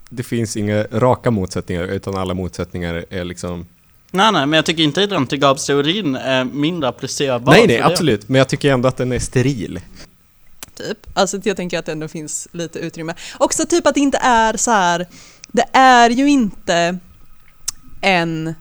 det 0.09 0.23
finns 0.23 0.57
inga 0.57 0.83
raka 0.93 1.31
motsättningar 1.31 1.85
utan 1.85 2.17
alla 2.17 2.35
motsättningar 2.35 3.05
är 3.11 3.25
liksom 3.25 3.67
Nej 4.11 4.33
nej, 4.33 4.47
men 4.47 4.53
jag 4.57 4.67
tycker 4.67 4.83
inte 4.83 5.07
räntegapsteorin 5.07 6.17
är 6.17 6.45
mindre 6.45 6.89
applicerbar 6.89 7.53
Nej 7.53 7.67
nej 7.67 7.81
absolut, 7.81 8.29
men 8.29 8.39
jag 8.39 8.49
tycker 8.49 8.73
ändå 8.73 8.89
att 8.89 8.97
den 8.97 9.13
är 9.13 9.19
steril. 9.19 9.81
Typ. 10.75 10.99
Alltså 11.15 11.41
jag 11.45 11.57
tänker 11.57 11.79
att 11.79 11.87
det 11.87 11.93
ändå 11.93 12.09
finns 12.09 12.49
lite 12.53 12.79
utrymme. 12.79 13.15
Också 13.39 13.67
typ 13.67 13.87
att 13.87 13.95
det 13.95 14.01
inte 14.01 14.19
är 14.19 14.57
så 14.57 14.71
här, 14.71 15.07
det 15.53 15.67
är 15.73 16.11
ju 16.11 16.29
inte 16.29 16.99
en, 18.01 18.55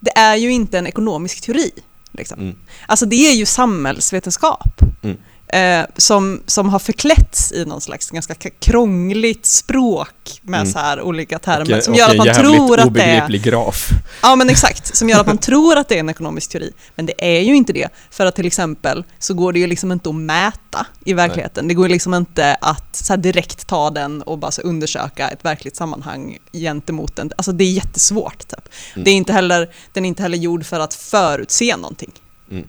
det 0.00 0.18
är 0.18 0.36
ju 0.36 0.52
inte 0.52 0.78
en 0.78 0.86
ekonomisk 0.86 1.40
teori. 1.40 1.70
Liksom. 2.12 2.40
Mm. 2.40 2.56
Alltså 2.86 3.06
det 3.06 3.16
är 3.16 3.34
ju 3.34 3.46
samhällsvetenskap. 3.46 4.80
Mm. 5.02 5.16
Eh, 5.52 5.86
som, 5.96 6.42
som 6.46 6.68
har 6.68 6.78
förklätts 6.78 7.52
i 7.52 7.64
någon 7.64 7.80
slags 7.80 8.10
ganska 8.10 8.34
krångligt 8.58 9.46
språk 9.46 10.40
med 10.42 10.60
Mm. 10.60 10.72
så 10.72 10.78
här 10.78 11.02
olika 11.02 11.38
termer 11.38 11.76
Och, 11.78 11.84
som 11.84 11.94
gör 11.94 12.04
att 12.04 12.10
en 12.10 12.16
man 12.16 12.34
tror 12.34 12.80
att 12.80 12.94
det 12.94 13.02
är... 13.02 13.14
obegriplig 13.14 13.42
graf. 13.42 13.88
Ja 14.22 14.36
men 14.36 14.50
exakt, 14.50 14.96
som 14.96 15.08
gör 15.08 15.20
att 15.20 15.26
man 15.26 15.38
tror 15.38 15.76
att 15.76 15.88
det 15.88 15.94
är 15.94 16.00
en 16.00 16.08
ekonomisk 16.08 16.50
teori. 16.50 16.72
Men 16.94 17.06
det 17.06 17.36
är 17.36 17.40
ju 17.40 17.56
inte 17.56 17.72
det. 17.72 17.88
För 18.10 18.26
att 18.26 18.34
till 18.36 18.46
exempel 18.46 19.04
så 19.18 19.34
går 19.34 19.52
det 19.52 19.58
ju 19.58 19.66
liksom 19.66 19.92
inte 19.92 20.08
att 20.08 20.14
mäta 20.14 20.86
i 21.04 21.12
verkligheten. 21.12 21.68
Det 21.68 21.74
går 21.74 21.88
liksom 21.88 22.14
inte 22.14 22.54
att 22.54 22.96
så 22.96 23.16
direkt 23.16 23.66
ta 23.66 23.90
den 23.90 24.22
och 24.22 24.38
bara 24.38 24.50
så 24.50 24.62
undersöka 24.62 25.28
ett 25.28 25.44
verkligt 25.44 25.76
sammanhang 25.76 26.38
gentemot 26.52 27.16
den. 27.16 27.32
Alltså 27.36 27.52
det 27.52 27.64
är 27.64 27.72
jättesvårt. 27.72 28.38
Typ. 28.38 28.68
Mm. 28.94 29.04
Det 29.04 29.10
är 29.10 29.14
inte 29.14 29.32
heller, 29.32 29.70
den 29.92 30.04
är 30.04 30.08
inte 30.08 30.22
heller 30.22 30.38
gjord 30.38 30.64
för 30.66 30.80
att 30.80 30.94
förutse 30.94 31.76
någonting. 31.76 32.12
Mm. 32.50 32.68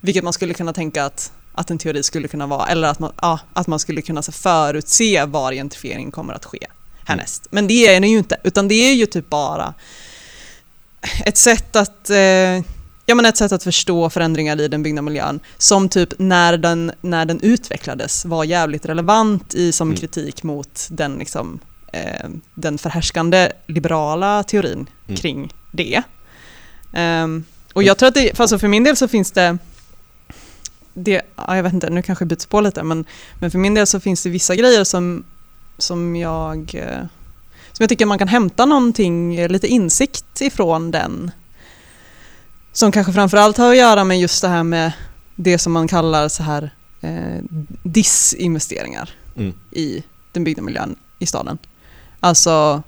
Vilket 0.00 0.24
man 0.24 0.32
skulle 0.32 0.54
kunna 0.54 0.72
tänka 0.72 1.04
att, 1.04 1.32
att 1.54 1.70
en 1.70 1.78
teori 1.78 2.02
skulle 2.02 2.28
kunna 2.28 2.46
vara. 2.46 2.66
Eller 2.66 2.88
att 2.88 2.98
man, 2.98 3.12
ja, 3.22 3.38
att 3.52 3.66
man 3.66 3.78
skulle 3.78 4.02
kunna 4.02 4.22
så 4.22 4.32
förutse 4.32 5.24
var 5.24 5.52
gentrifiering 5.52 6.10
kommer 6.10 6.34
att 6.34 6.44
ske 6.44 6.66
härnäst. 7.04 7.46
Men 7.50 7.66
det 7.66 7.86
är 7.86 8.00
den 8.00 8.10
ju 8.10 8.18
inte. 8.18 8.36
Utan 8.44 8.68
det 8.68 8.74
är 8.74 8.94
ju 8.94 9.06
typ 9.06 9.30
bara 9.30 9.74
ett 11.26 11.36
sätt 11.38 11.76
att 11.76 12.10
eh, 12.10 12.62
Ja 13.06 13.14
men 13.14 13.26
ett 13.26 13.36
sätt 13.36 13.52
att 13.52 13.62
förstå 13.64 14.10
förändringar 14.10 14.60
i 14.60 14.68
den 14.68 14.82
byggda 14.82 15.02
miljön 15.02 15.40
som 15.58 15.88
typ 15.88 16.08
när 16.18 16.56
den, 16.56 16.92
när 17.00 17.24
den 17.24 17.40
utvecklades 17.40 18.24
var 18.24 18.44
jävligt 18.44 18.86
relevant 18.86 19.54
i 19.54 19.72
som 19.72 19.88
Mm. 19.88 20.00
kritik 20.00 20.42
mot 20.42 20.86
den, 20.90 21.14
liksom, 21.14 21.58
eh, 21.92 22.28
den 22.54 22.78
förhärskande 22.78 23.52
liberala 23.66 24.42
teorin 24.42 24.86
Mm. 25.06 25.16
kring 25.16 25.52
det. 25.72 26.02
Ehm, 26.92 27.44
och 27.72 27.82
jag 27.82 27.98
tror 27.98 28.08
att 28.08 28.14
det, 28.14 28.40
alltså 28.40 28.58
för 28.58 28.68
min 28.68 28.84
del 28.84 28.96
så 28.96 29.08
finns 29.08 29.30
det 29.30 29.58
det, 30.94 31.22
ja, 31.36 31.56
jag 31.56 31.62
vet 31.62 31.72
inte, 31.72 31.90
nu 31.90 32.02
kanske 32.02 32.22
jag 32.22 32.28
byts 32.28 32.46
på 32.46 32.60
lite, 32.60 32.82
men, 32.82 33.04
men 33.40 33.50
för 33.50 33.58
min 33.58 33.74
del 33.74 33.86
så 33.86 34.00
finns 34.00 34.22
det 34.22 34.30
vissa 34.30 34.56
grejer 34.56 34.84
som, 34.84 35.24
som 35.78 36.16
jag 36.16 36.74
eh, 36.74 36.98
som 37.72 37.82
jag 37.82 37.88
tycker 37.88 38.06
man 38.06 38.18
kan 38.18 38.28
hämta 38.28 38.66
någonting, 38.66 39.34
eh, 39.36 39.48
lite 39.48 39.66
insikt 39.68 40.40
ifrån 40.40 40.90
den. 40.90 41.30
Som 42.72 42.92
kanske 42.92 43.12
framförallt 43.12 43.56
har 43.56 43.70
att 43.70 43.76
göra 43.76 44.04
med 44.04 44.20
just 44.20 44.42
det 44.42 44.48
här 44.48 44.62
med 44.62 44.92
det 45.36 45.58
som 45.58 45.72
man 45.72 45.88
kallar 45.88 46.28
så 46.28 46.42
här 46.42 46.74
eh, 47.00 47.42
disinvesteringar 47.82 49.10
Mm. 49.36 49.52
i 49.70 50.02
den 50.32 50.44
byggda 50.44 50.62
miljön 50.62 50.96
i 51.18 51.26
staden. 51.26 51.58
Alltså 52.20 52.82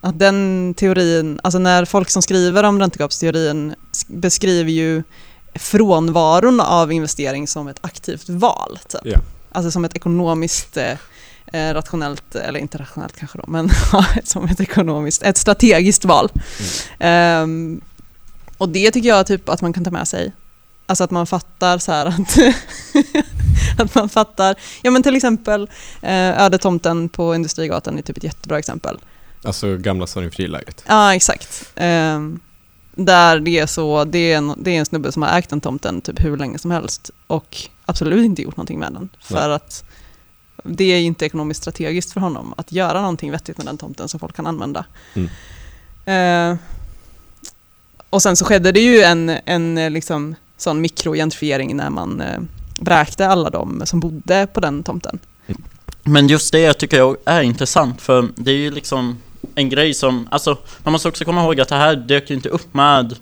att 0.00 0.18
den 0.18 0.74
teorin, 0.76 1.40
alltså 1.42 1.58
när 1.58 1.84
folk 1.84 2.10
som 2.10 2.22
skriver 2.22 2.62
om 2.64 2.80
räntegapsteorin 2.80 3.74
sk- 3.92 4.06
beskriver 4.20 4.70
ju 4.70 5.02
frånvaron 5.58 6.60
av 6.60 6.92
investering 6.92 7.46
som 7.46 7.68
ett 7.68 7.78
aktivt 7.80 8.28
val. 8.28 8.78
Typ. 8.88 9.00
Ja. 9.04 9.18
Alltså 9.52 9.70
som 9.70 9.84
ett 9.84 9.96
ekonomiskt 9.96 10.76
eh, 10.76 10.96
eh, 11.52 11.74
rationellt, 11.74 12.34
eller 12.34 12.60
inte 12.60 12.78
rationellt 12.78 13.16
kanske 13.16 13.38
då, 13.38 13.44
men 13.48 13.70
som 14.24 14.44
ett 14.44 14.60
ekonomiskt, 14.60 15.22
ett 15.22 15.36
strategiskt 15.36 16.04
val. 16.04 16.28
Ehm, 16.98 17.80
Och 18.58 18.68
det 18.68 18.90
tycker 18.90 19.08
jag 19.08 19.26
typ 19.26 19.48
att 19.48 19.60
man 19.60 19.72
kan 19.72 19.84
ta 19.84 19.90
med 19.90 20.08
sig. 20.08 20.32
Alltså 20.86 21.04
att 21.04 21.10
man 21.10 21.26
fattar 21.26 21.78
så 21.78 21.92
här 21.92 22.06
att, 22.06 22.38
att 23.80 23.94
man 23.94 24.08
fattar, 24.08 24.54
ja 24.82 24.90
men 24.90 25.02
till 25.02 25.16
exempel 25.16 25.70
eh, 26.02 26.42
ödetomten 26.42 27.08
på 27.08 27.34
Industrigatan 27.34 27.98
är 27.98 28.02
typ 28.02 28.16
ett 28.16 28.24
jättebra 28.24 28.58
exempel. 28.58 28.98
Alltså 29.44 29.76
gamla 29.76 30.06
Sorgenfri-läget. 30.06 30.84
Ja, 30.86 31.14
exakt. 31.14 31.64
Ehm, 31.76 32.40
där 32.98 33.40
det 33.40 33.58
är 33.58 33.66
så, 33.66 34.04
det 34.04 34.32
är, 34.32 34.36
en, 34.36 34.54
det 34.56 34.70
är 34.70 34.78
en 34.78 34.86
snubbe 34.86 35.12
som 35.12 35.22
har 35.22 35.38
ägt 35.38 35.50
den 35.50 35.60
tomten 35.60 36.00
typ 36.00 36.24
hur 36.24 36.36
länge 36.36 36.58
som 36.58 36.70
helst 36.70 37.10
och 37.26 37.56
absolut 37.84 38.24
inte 38.24 38.42
gjort 38.42 38.56
någonting 38.56 38.78
med 38.78 38.92
den. 38.92 39.08
För 39.20 39.50
att 39.50 39.84
det 40.64 40.84
är 40.84 40.98
ju 40.98 41.04
inte 41.04 41.26
ekonomiskt 41.26 41.60
strategiskt 41.60 42.12
för 42.12 42.20
honom 42.20 42.54
att 42.56 42.72
göra 42.72 43.00
någonting 43.00 43.30
vettigt 43.30 43.56
med 43.58 43.66
den 43.66 43.78
tomten 43.78 44.08
som 44.08 44.20
folk 44.20 44.36
kan 44.36 44.46
använda. 44.46 44.84
Mm. 45.14 45.30
Ehm, 46.04 46.58
och 48.10 48.22
sen 48.22 48.36
så 48.36 48.44
skedde 48.44 48.72
det 48.72 48.80
ju 48.80 49.02
en, 49.02 49.28
en 49.44 49.78
eh, 49.78 49.90
liksom, 49.90 50.34
sån 50.56 50.80
mikrogentrifiering 50.80 51.76
när 51.76 51.90
man 51.90 52.20
eh, 52.20 52.40
vräkte 52.80 53.28
alla 53.28 53.50
de 53.50 53.82
som 53.84 54.00
bodde 54.00 54.46
på 54.52 54.60
den 54.60 54.82
tomten. 54.82 55.18
Men 56.02 56.28
just 56.28 56.52
det 56.52 56.72
tycker 56.74 56.96
jag 56.96 57.16
är 57.24 57.42
intressant 57.42 58.02
för 58.02 58.28
det 58.36 58.50
är 58.50 58.56
ju 58.56 58.70
liksom 58.70 59.18
en 59.54 59.68
grej 59.68 59.94
som, 59.94 60.28
alltså 60.30 60.56
man 60.82 60.92
måste 60.92 61.08
också 61.08 61.24
komma 61.24 61.42
ihåg 61.42 61.60
att 61.60 61.68
det 61.68 61.74
här 61.74 61.96
dök 61.96 62.30
ju 62.30 62.36
inte 62.36 62.48
upp 62.48 62.74
med 62.74 63.16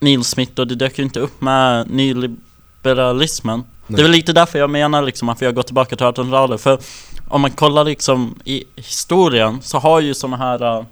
Neil 0.00 0.24
Smith 0.24 0.60
och 0.60 0.66
det 0.66 0.74
dök 0.74 0.98
ju 0.98 1.04
inte 1.04 1.20
upp 1.20 1.40
med 1.40 1.90
nyliberalismen. 1.90 3.64
Nej. 3.86 3.96
Det 3.96 4.02
är 4.02 4.04
väl 4.04 4.12
lite 4.12 4.32
därför 4.32 4.58
jag 4.58 4.70
menar 4.70 5.02
liksom 5.02 5.28
att 5.28 5.42
vi 5.42 5.46
har 5.46 5.52
gått 5.52 5.66
tillbaka 5.66 5.96
till 5.96 6.06
1800-talet 6.06 6.60
för 6.60 6.78
om 7.28 7.40
man 7.40 7.50
kollar 7.50 7.84
liksom 7.84 8.38
i 8.44 8.64
historien 8.76 9.62
så 9.62 9.78
har 9.78 10.00
ju 10.00 10.14
såna 10.14 10.36
här 10.36 10.78
äh, 10.78 10.84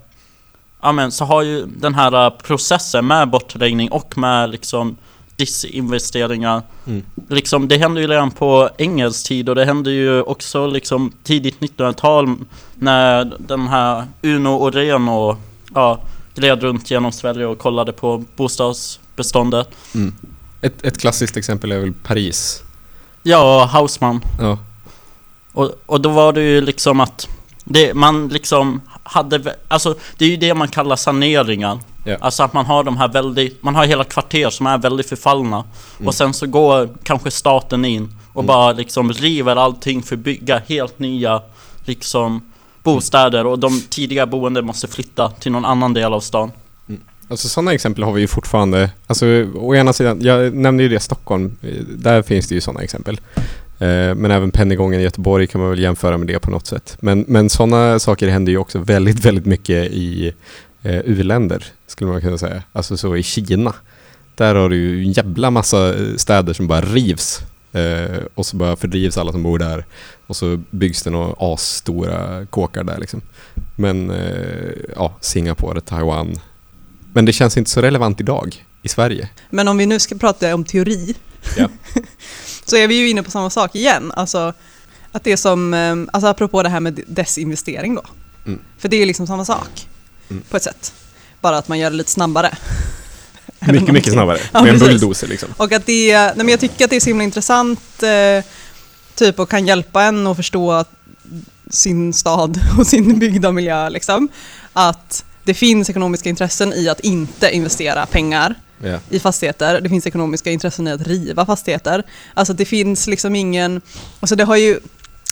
Ja 0.84 0.92
men 0.92 1.12
så 1.12 1.24
har 1.24 1.42
ju 1.42 1.66
den 1.66 1.94
här 1.94 2.24
äh, 2.24 2.30
processen 2.30 3.06
med 3.06 3.30
bortläggning 3.30 3.90
och 3.90 4.18
med 4.18 4.50
liksom 4.50 4.96
disinvesteringar 5.36 6.62
Mm. 6.86 7.02
Liksom 7.28 7.68
det 7.68 7.78
hände 7.78 8.00
ju 8.00 8.06
redan 8.06 8.30
på 8.30 8.70
engelsk 8.78 9.28
tid 9.28 9.48
och 9.48 9.54
det 9.54 9.64
hände 9.64 9.90
ju 9.90 10.22
också 10.22 10.66
liksom 10.66 11.12
tidigt 11.22 11.58
1900-tal 11.60 12.36
när 12.74 13.32
den 13.38 13.68
här 13.68 14.04
Uno 14.22 14.48
och 14.48 14.72
Reno 14.74 15.36
ja, 15.74 16.00
gled 16.34 16.62
runt 16.62 16.90
genom 16.90 17.12
Sverige 17.12 17.46
och 17.46 17.58
kollade 17.58 17.92
på 17.92 18.24
bostadsbeståndet. 18.36 19.68
Mm. 19.94 20.14
Ett, 20.60 20.84
ett 20.84 20.98
klassiskt 20.98 21.36
exempel 21.36 21.72
är 21.72 21.78
väl 21.78 21.92
Paris. 21.92 22.62
Ja, 23.22 23.64
Hausman. 23.72 24.20
Ja. 24.40 24.58
Och, 25.52 25.70
och 25.86 26.00
då 26.00 26.08
var 26.08 26.32
det 26.32 26.42
ju 26.42 26.60
liksom 26.60 27.00
att 27.00 27.28
det, 27.64 27.94
man 27.94 28.28
liksom 28.28 28.80
hade, 29.02 29.56
alltså 29.68 29.94
det 30.18 30.24
är 30.24 30.28
ju 30.28 30.36
det 30.36 30.54
man 30.54 30.68
kallar 30.68 30.96
saneringar. 30.96 31.78
Ja. 32.04 32.16
Alltså 32.20 32.42
att 32.42 32.52
man 32.52 32.66
har 32.66 32.84
de 32.84 32.96
här 32.96 33.08
väldigt, 33.08 33.62
man 33.62 33.74
har 33.74 33.84
hela 33.84 34.04
kvarter 34.04 34.50
som 34.50 34.66
är 34.66 34.78
väldigt 34.78 35.08
förfallna. 35.08 35.64
Mm. 35.98 36.08
Och 36.08 36.14
sen 36.14 36.34
så 36.34 36.46
går 36.46 36.88
kanske 37.02 37.30
staten 37.30 37.84
in 37.84 38.08
och 38.32 38.40
Mm. 38.42 38.46
bara 38.46 38.72
liksom 38.72 39.12
river 39.12 39.56
allting 39.56 40.02
för 40.02 40.16
att 40.16 40.20
bygga 40.22 40.62
helt 40.66 40.98
nya 40.98 41.42
liksom 41.84 42.40
bostäder 42.82 43.46
och 43.46 43.58
de 43.58 43.80
tidiga 43.80 44.26
boende 44.26 44.62
måste 44.62 44.88
flytta 44.88 45.28
till 45.30 45.52
någon 45.52 45.64
annan 45.64 45.94
del 45.94 46.12
av 46.12 46.20
stan. 46.20 46.50
Alltså 47.28 47.48
sådana 47.48 47.72
exempel 47.74 48.04
har 48.04 48.12
vi 48.12 48.20
ju 48.20 48.26
fortfarande. 48.26 48.90
Alltså 49.06 49.26
å 49.54 49.74
ena 49.74 49.92
sidan, 49.92 50.18
jag 50.22 50.54
nämnde 50.54 50.82
ju 50.82 50.88
det 50.88 51.00
Stockholm. 51.00 51.56
Där 51.88 52.22
finns 52.22 52.48
det 52.48 52.54
ju 52.54 52.60
sådana 52.60 52.80
exempel. 52.82 53.20
Eh, 53.78 54.14
Men 54.14 54.30
även 54.30 54.50
Pennygången 54.50 55.00
i 55.00 55.02
Göteborg 55.02 55.46
kan 55.46 55.60
man 55.60 55.70
väl 55.70 55.78
jämföra 55.78 56.18
med 56.18 56.26
det 56.26 56.38
på 56.38 56.50
något 56.50 56.66
sätt. 56.66 56.96
Men, 57.00 57.24
men 57.28 57.50
sådana 57.50 57.98
saker 57.98 58.28
händer 58.28 58.52
ju 58.52 58.58
också 58.58 58.78
väldigt, 58.78 59.24
väldigt 59.24 59.46
mycket 59.46 59.92
i 59.92 60.32
eh, 60.82 61.00
u-länder, 61.04 61.64
skulle 61.86 62.10
man 62.10 62.20
kunna 62.20 62.38
säga. 62.38 62.62
Alltså 62.72 62.96
så 62.96 63.16
i 63.16 63.22
Kina. 63.22 63.74
Där 64.34 64.54
har 64.54 64.68
du 64.68 64.76
ju 64.76 65.04
en 65.04 65.12
jävla 65.12 65.50
massa 65.50 65.94
eh, 65.94 66.16
städer 66.16 66.52
som 66.52 66.66
bara 66.66 66.80
rivs. 66.80 67.40
Eh, 67.72 68.18
och 68.34 68.46
så 68.46 68.56
bara 68.56 68.76
fördrivs 68.76 69.18
alla 69.18 69.32
som 69.32 69.42
bor 69.42 69.58
där. 69.58 69.84
Och 70.26 70.36
så 70.36 70.60
byggs 70.70 71.02
det 71.02 71.10
några 71.10 71.52
asstora 71.52 72.46
kåkar 72.46 72.84
där 72.84 72.98
liksom. 72.98 73.20
Men 73.76 74.10
eh, 74.10 74.72
ja, 74.96 75.14
Singapore, 75.20 75.80
Taiwan. 75.80 76.34
Men 77.12 77.24
det 77.24 77.32
känns 77.32 77.56
inte 77.56 77.70
så 77.70 77.80
relevant 77.80 78.20
idag 78.20 78.66
i 78.82 78.88
Sverige. 78.88 79.28
Men 79.50 79.68
om 79.68 79.76
vi 79.76 79.86
nu 79.86 80.00
ska 80.00 80.14
prata 80.14 80.54
om 80.54 80.64
teori 80.64 81.14
Ja. 81.56 81.68
så 82.64 82.76
är 82.76 82.88
vi 82.88 82.94
ju 82.94 83.08
inne 83.08 83.22
på 83.22 83.30
samma 83.30 83.50
sak 83.50 83.74
igen. 83.74 84.12
Alltså 84.16 84.52
att 85.12 85.24
det 85.24 85.36
som, 85.36 85.74
eh, 85.74 85.96
alltså 86.12 86.28
apropå 86.28 86.62
det 86.62 86.68
här 86.68 86.80
med 86.80 87.00
desinvestering 87.06 87.94
då. 87.94 88.02
Mm. 88.46 88.60
För 88.78 88.88
det 88.88 88.96
är 88.96 89.00
ju 89.00 89.06
liksom 89.06 89.26
samma 89.26 89.44
sak 89.44 89.88
Mm. 90.32 90.44
på 90.50 90.56
ett 90.56 90.62
sätt. 90.62 90.92
Bara 91.40 91.58
att 91.58 91.68
man 91.68 91.78
gör 91.78 91.90
det 91.90 91.96
lite 91.96 92.10
snabbare. 92.10 92.56
Mycket, 93.60 93.92
mycket 93.92 94.12
snabbare. 94.12 94.38
Ja, 94.52 94.62
med 94.62 94.72
en 94.72 94.78
bulldozer 94.78 95.26
liksom. 95.28 95.48
Och 95.56 95.72
att 95.72 95.86
det, 95.86 96.12
nej 96.16 96.32
men 96.36 96.48
jag 96.48 96.60
tycker 96.60 96.84
att 96.84 96.90
det 96.90 96.96
är 96.96 97.00
så 97.00 97.10
himla 97.10 97.24
intressant 97.24 98.02
eh, 98.02 98.44
typ 99.14 99.38
och 99.38 99.48
kan 99.50 99.66
hjälpa 99.66 100.02
en 100.02 100.26
att 100.26 100.36
förstå 100.36 100.84
sin 101.70 102.12
stad 102.12 102.60
och 102.78 102.86
sin 102.86 103.18
byggda 103.18 103.52
miljö 103.52 103.88
liksom. 103.88 104.28
Att 104.72 105.24
det 105.44 105.54
finns 105.54 105.90
ekonomiska 105.90 106.28
intressen 106.28 106.72
i 106.72 106.88
att 106.88 107.00
inte 107.00 107.50
investera 107.50 108.06
pengar 108.06 108.54
Ja. 108.84 108.98
i 109.10 109.20
fastigheter. 109.20 109.80
Det 109.80 109.88
finns 109.88 110.06
ekonomiska 110.06 110.50
intressen 110.50 110.88
i 110.88 110.92
att 110.92 111.06
riva 111.06 111.46
fastigheter. 111.46 112.02
Alltså 112.34 112.52
det 112.52 112.64
finns 112.64 113.06
liksom 113.06 113.34
ingen, 113.36 113.80
alltså 114.20 114.36
det 114.36 114.44
har 114.44 114.56
ju 114.56 114.80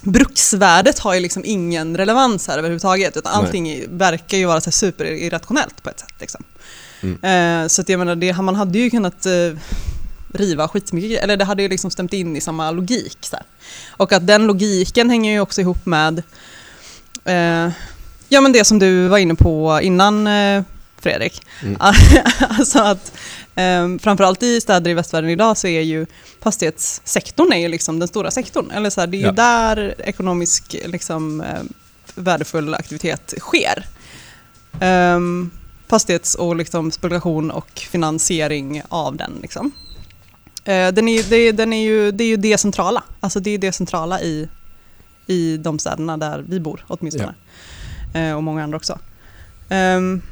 Bruksvärdet 0.02 0.98
har 0.98 1.14
ju 1.14 1.20
liksom 1.20 1.42
ingen 1.44 1.96
relevans 1.96 2.48
här 2.48 2.58
överhuvudtaget 2.58 3.16
utan 3.16 3.32
Nej. 3.32 3.46
allting 3.46 3.68
är- 3.68 3.86
verkar 3.88 4.38
ju 4.38 4.44
vara 4.46 4.60
så 4.60 4.70
superirrationellt 4.70 5.82
på 5.82 5.90
ett 5.90 6.00
sätt. 6.00 6.14
Liksom. 6.20 6.44
Mm. 7.00 7.62
Eh, 7.64 7.68
så 7.68 7.80
att 7.80 7.88
jag 7.88 7.98
menar, 7.98 8.16
det, 8.16 8.32
man 8.32 8.56
hade 8.56 8.78
ju 8.78 8.90
kunnat 8.90 9.26
eh, 9.26 9.32
riva 10.34 10.68
skitmycket 10.68 11.22
eller 11.22 11.36
det 11.36 11.44
hade 11.44 11.62
ju 11.62 11.68
liksom 11.68 11.90
stämt 11.90 12.12
in 12.12 12.36
i 12.36 12.40
samma 12.40 12.70
logik. 12.70 13.18
Så 13.20 13.36
här. 13.36 13.44
Och 13.90 14.12
att 14.12 14.26
den 14.26 14.46
logiken 14.46 15.10
hänger 15.10 15.32
ju 15.32 15.40
också 15.40 15.60
ihop 15.60 15.86
med 15.86 16.22
eh, 17.24 17.70
ja, 18.28 18.40
men 18.40 18.52
det 18.52 18.64
som 18.64 18.78
du 18.78 19.08
var 19.08 19.18
inne 19.18 19.34
på 19.34 19.80
innan 19.82 20.26
eh, 20.26 20.62
Fredrik. 21.00 21.42
Mm. 21.62 21.76
alltså 22.58 22.78
att 22.78 23.12
eh, 23.54 23.98
framförallt 24.00 24.42
i 24.42 24.60
städer 24.60 24.90
i 24.90 24.94
västvärlden 24.94 25.30
idag 25.30 25.56
så 25.58 25.66
är 25.66 25.80
ju 25.80 26.06
fastighetssektorn 26.40 27.52
är 27.52 27.58
ju 27.58 27.68
liksom 27.68 27.98
den 27.98 28.08
stora 28.08 28.30
sektorn. 28.30 28.70
Eller 28.70 28.90
så 28.90 29.00
här, 29.00 29.06
det 29.08 29.22
är 29.22 29.26
Ja. 29.26 29.32
där 29.32 29.94
ekonomisk 29.98 30.76
liksom, 30.86 31.40
eh, 31.40 31.62
värdefull 32.14 32.74
aktivitet 32.74 33.34
sker. 33.38 33.86
Um, 34.80 35.50
fastighets 35.88 36.34
och 36.34 36.56
liksom 36.56 36.90
spekulation 36.90 37.50
och 37.50 37.70
finansiering 37.78 38.82
av 38.88 39.16
den. 39.16 39.32
Liksom. 39.42 39.72
Eh, 40.64 40.88
den 40.92 41.08
är, 41.08 41.30
det, 41.30 41.52
den 41.52 41.72
är 41.72 41.84
ju, 41.84 42.10
det 42.10 42.24
är 42.24 42.28
ju 42.28 42.36
det 42.36 42.58
centrala. 42.58 43.02
Alltså 43.20 43.40
det 43.40 43.50
är 43.50 43.58
det 43.58 43.72
centrala 43.72 44.20
i, 44.20 44.48
i 45.26 45.56
de 45.56 45.78
städerna 45.78 46.16
där 46.16 46.44
vi 46.48 46.60
bor 46.60 46.84
åtminstone. 46.88 47.34
Eh, 48.14 48.32
och 48.32 48.42
många 48.42 48.62
andra 48.62 48.76
också. 48.76 48.98
Ehm, 49.68 50.22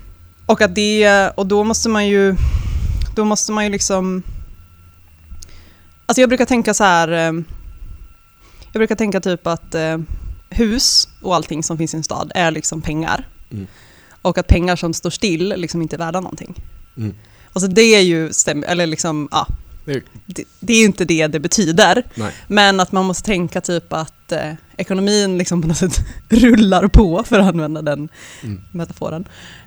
och 0.46 0.60
att 0.60 0.74
det, 0.74 1.28
och 1.34 1.46
då 1.46 1.64
måste 1.64 1.88
man 1.88 2.06
ju, 2.08 2.36
då 3.18 3.24
måste 3.24 3.52
man 3.52 3.64
ju 3.64 3.70
liksom 3.70 4.22
Alltså 6.06 6.20
jag 6.20 6.28
brukar 6.28 6.44
tänka 6.44 6.74
så 6.74 6.84
här. 6.84 7.08
eh, 7.08 7.32
Jag 8.72 8.80
brukar 8.80 8.94
tänka 8.96 9.20
typ 9.20 9.46
att 9.46 9.74
eh, 9.74 9.98
hus 10.50 11.08
och 11.22 11.34
allting 11.34 11.62
som 11.62 11.78
finns 11.78 11.94
i 11.94 11.96
en 11.96 12.04
stad 12.04 12.32
är 12.34 12.50
liksom 12.50 12.82
pengar. 12.82 13.28
Mm. 13.50 13.66
Och 14.22 14.38
att 14.38 14.46
pengar 14.46 14.76
som 14.76 14.94
står 14.94 15.10
still 15.10 15.54
liksom 15.56 15.82
inte 15.82 15.96
är 15.96 15.98
värda 15.98 16.20
någonting. 16.20 16.54
Mm. 16.96 17.14
Alltså 17.52 17.68
det 17.68 17.82
är 17.82 18.00
ju, 18.00 18.30
eller 18.66 18.86
liksom, 18.86 19.28
ja. 19.30 19.46
Det 20.26 20.38
är- 20.42 20.44
Det, 20.60 20.72
är 20.72 20.78
ju 20.78 20.84
inte 20.84 21.04
det 21.04 21.26
det 21.26 21.40
betyder. 21.40 22.02
Nej. 22.14 22.32
Men 22.46 22.80
att 22.80 22.92
man 22.92 23.04
måste 23.04 23.22
tänka 23.26 23.60
typ 23.60 23.92
att 23.92 24.32
eh, 24.32 24.52
ekonomin 24.76 25.38
liksom 25.38 25.62
på 25.62 25.68
något 25.68 25.76
sätt 25.76 26.00
rullar 26.28 26.88
på, 26.88 27.24
för 27.24 27.38
att 27.38 27.46
använda 27.46 27.82
den 27.82 28.08
Mm. 28.42 28.60
metaforen. 28.72 29.24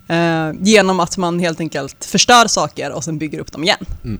Eh, 0.08 0.52
genom 0.62 1.00
att 1.00 1.18
man 1.18 1.40
helt 1.40 1.60
enkelt 1.60 2.06
förstör 2.06 2.48
saker 2.48 2.92
och 2.92 3.04
sen 3.04 3.18
bygger 3.18 3.40
upp 3.40 3.52
dem 3.52 3.64
igen. 3.64 3.86
Mm. 4.04 4.20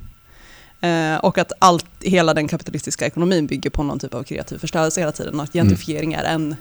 Eh, 0.82 1.20
och 1.20 1.38
att 1.38 1.52
allt, 1.60 1.86
hela 2.00 2.34
den 2.34 2.48
kapitalistiska 2.48 3.06
ekonomin 3.06 3.48
bygger 3.48 3.70
på 3.70 3.84
någon 3.84 4.00
typ 4.00 4.14
av 4.14 4.24
kreativ 4.24 4.58
förstörelse 4.58 5.00
hela 5.02 5.12
tiden. 5.12 5.36
Och 5.40 5.44
att 5.44 5.54
gentrifiering 5.54 6.14
är 6.14 6.24
en, 6.24 6.56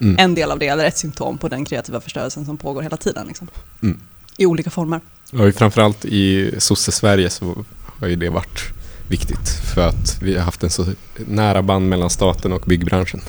Mm. 0.00 0.16
en 0.18 0.34
del 0.34 0.50
av 0.50 0.58
det, 0.58 0.66
eller 0.68 0.84
ett 0.84 0.98
symptom 0.98 1.38
på 1.38 1.48
den 1.48 1.64
kreativa 1.64 2.00
förstörelsen 2.00 2.44
som 2.46 2.56
pågår 2.56 2.82
hela 2.82 2.96
tiden. 2.96 3.26
Liksom. 3.26 3.48
Mm. 3.82 4.00
I 4.36 4.46
olika 4.46 4.70
former. 4.70 5.00
Ju 5.32 5.52
framförallt 5.52 6.04
i 6.04 6.54
sosse-Sverige 6.58 7.30
så 7.30 7.64
har 8.02 8.08
ju 8.08 8.16
det 8.16 8.28
varit 8.28 8.62
viktigt 9.08 9.48
för 9.74 9.88
att 9.88 10.18
vi 10.22 10.34
har 10.36 10.42
haft 10.44 10.62
en 10.62 10.70
så 10.70 10.86
nära 11.26 11.62
band 11.62 11.88
mellan 11.88 12.10
staten 12.10 12.52
och 12.52 12.60
byggbranschen. 12.66 13.20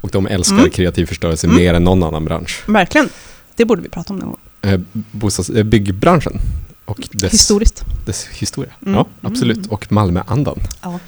Och 0.00 0.10
de 0.10 0.26
älskar 0.26 0.58
Mm. 0.58 0.70
kreativ 0.70 1.06
förstörelse 1.06 1.46
Mm. 1.46 1.56
mer 1.56 1.74
än 1.74 1.84
någon 1.84 2.02
annan 2.02 2.24
bransch. 2.24 2.62
Verkligen. 2.66 3.08
Det 3.56 3.64
borde 3.64 3.82
vi 3.82 3.88
prata 3.88 4.12
om 4.12 4.18
någon 4.18 4.28
gång. 4.28 4.38
Eh, 4.62 4.80
bostads, 4.92 5.50
eh, 5.50 5.62
byggbranschen 5.64 6.40
och 6.84 6.98
dess, 7.12 7.32
Historiskt. 7.32 7.84
dess 8.06 8.26
historia. 8.32 8.72
Mm. 8.82 8.94
Ja, 8.94 9.06
absolut. 9.22 9.56
Mm. 9.56 9.70
Och 9.70 9.92
Malmöandan. 9.92 10.58
Ja. 10.82 10.98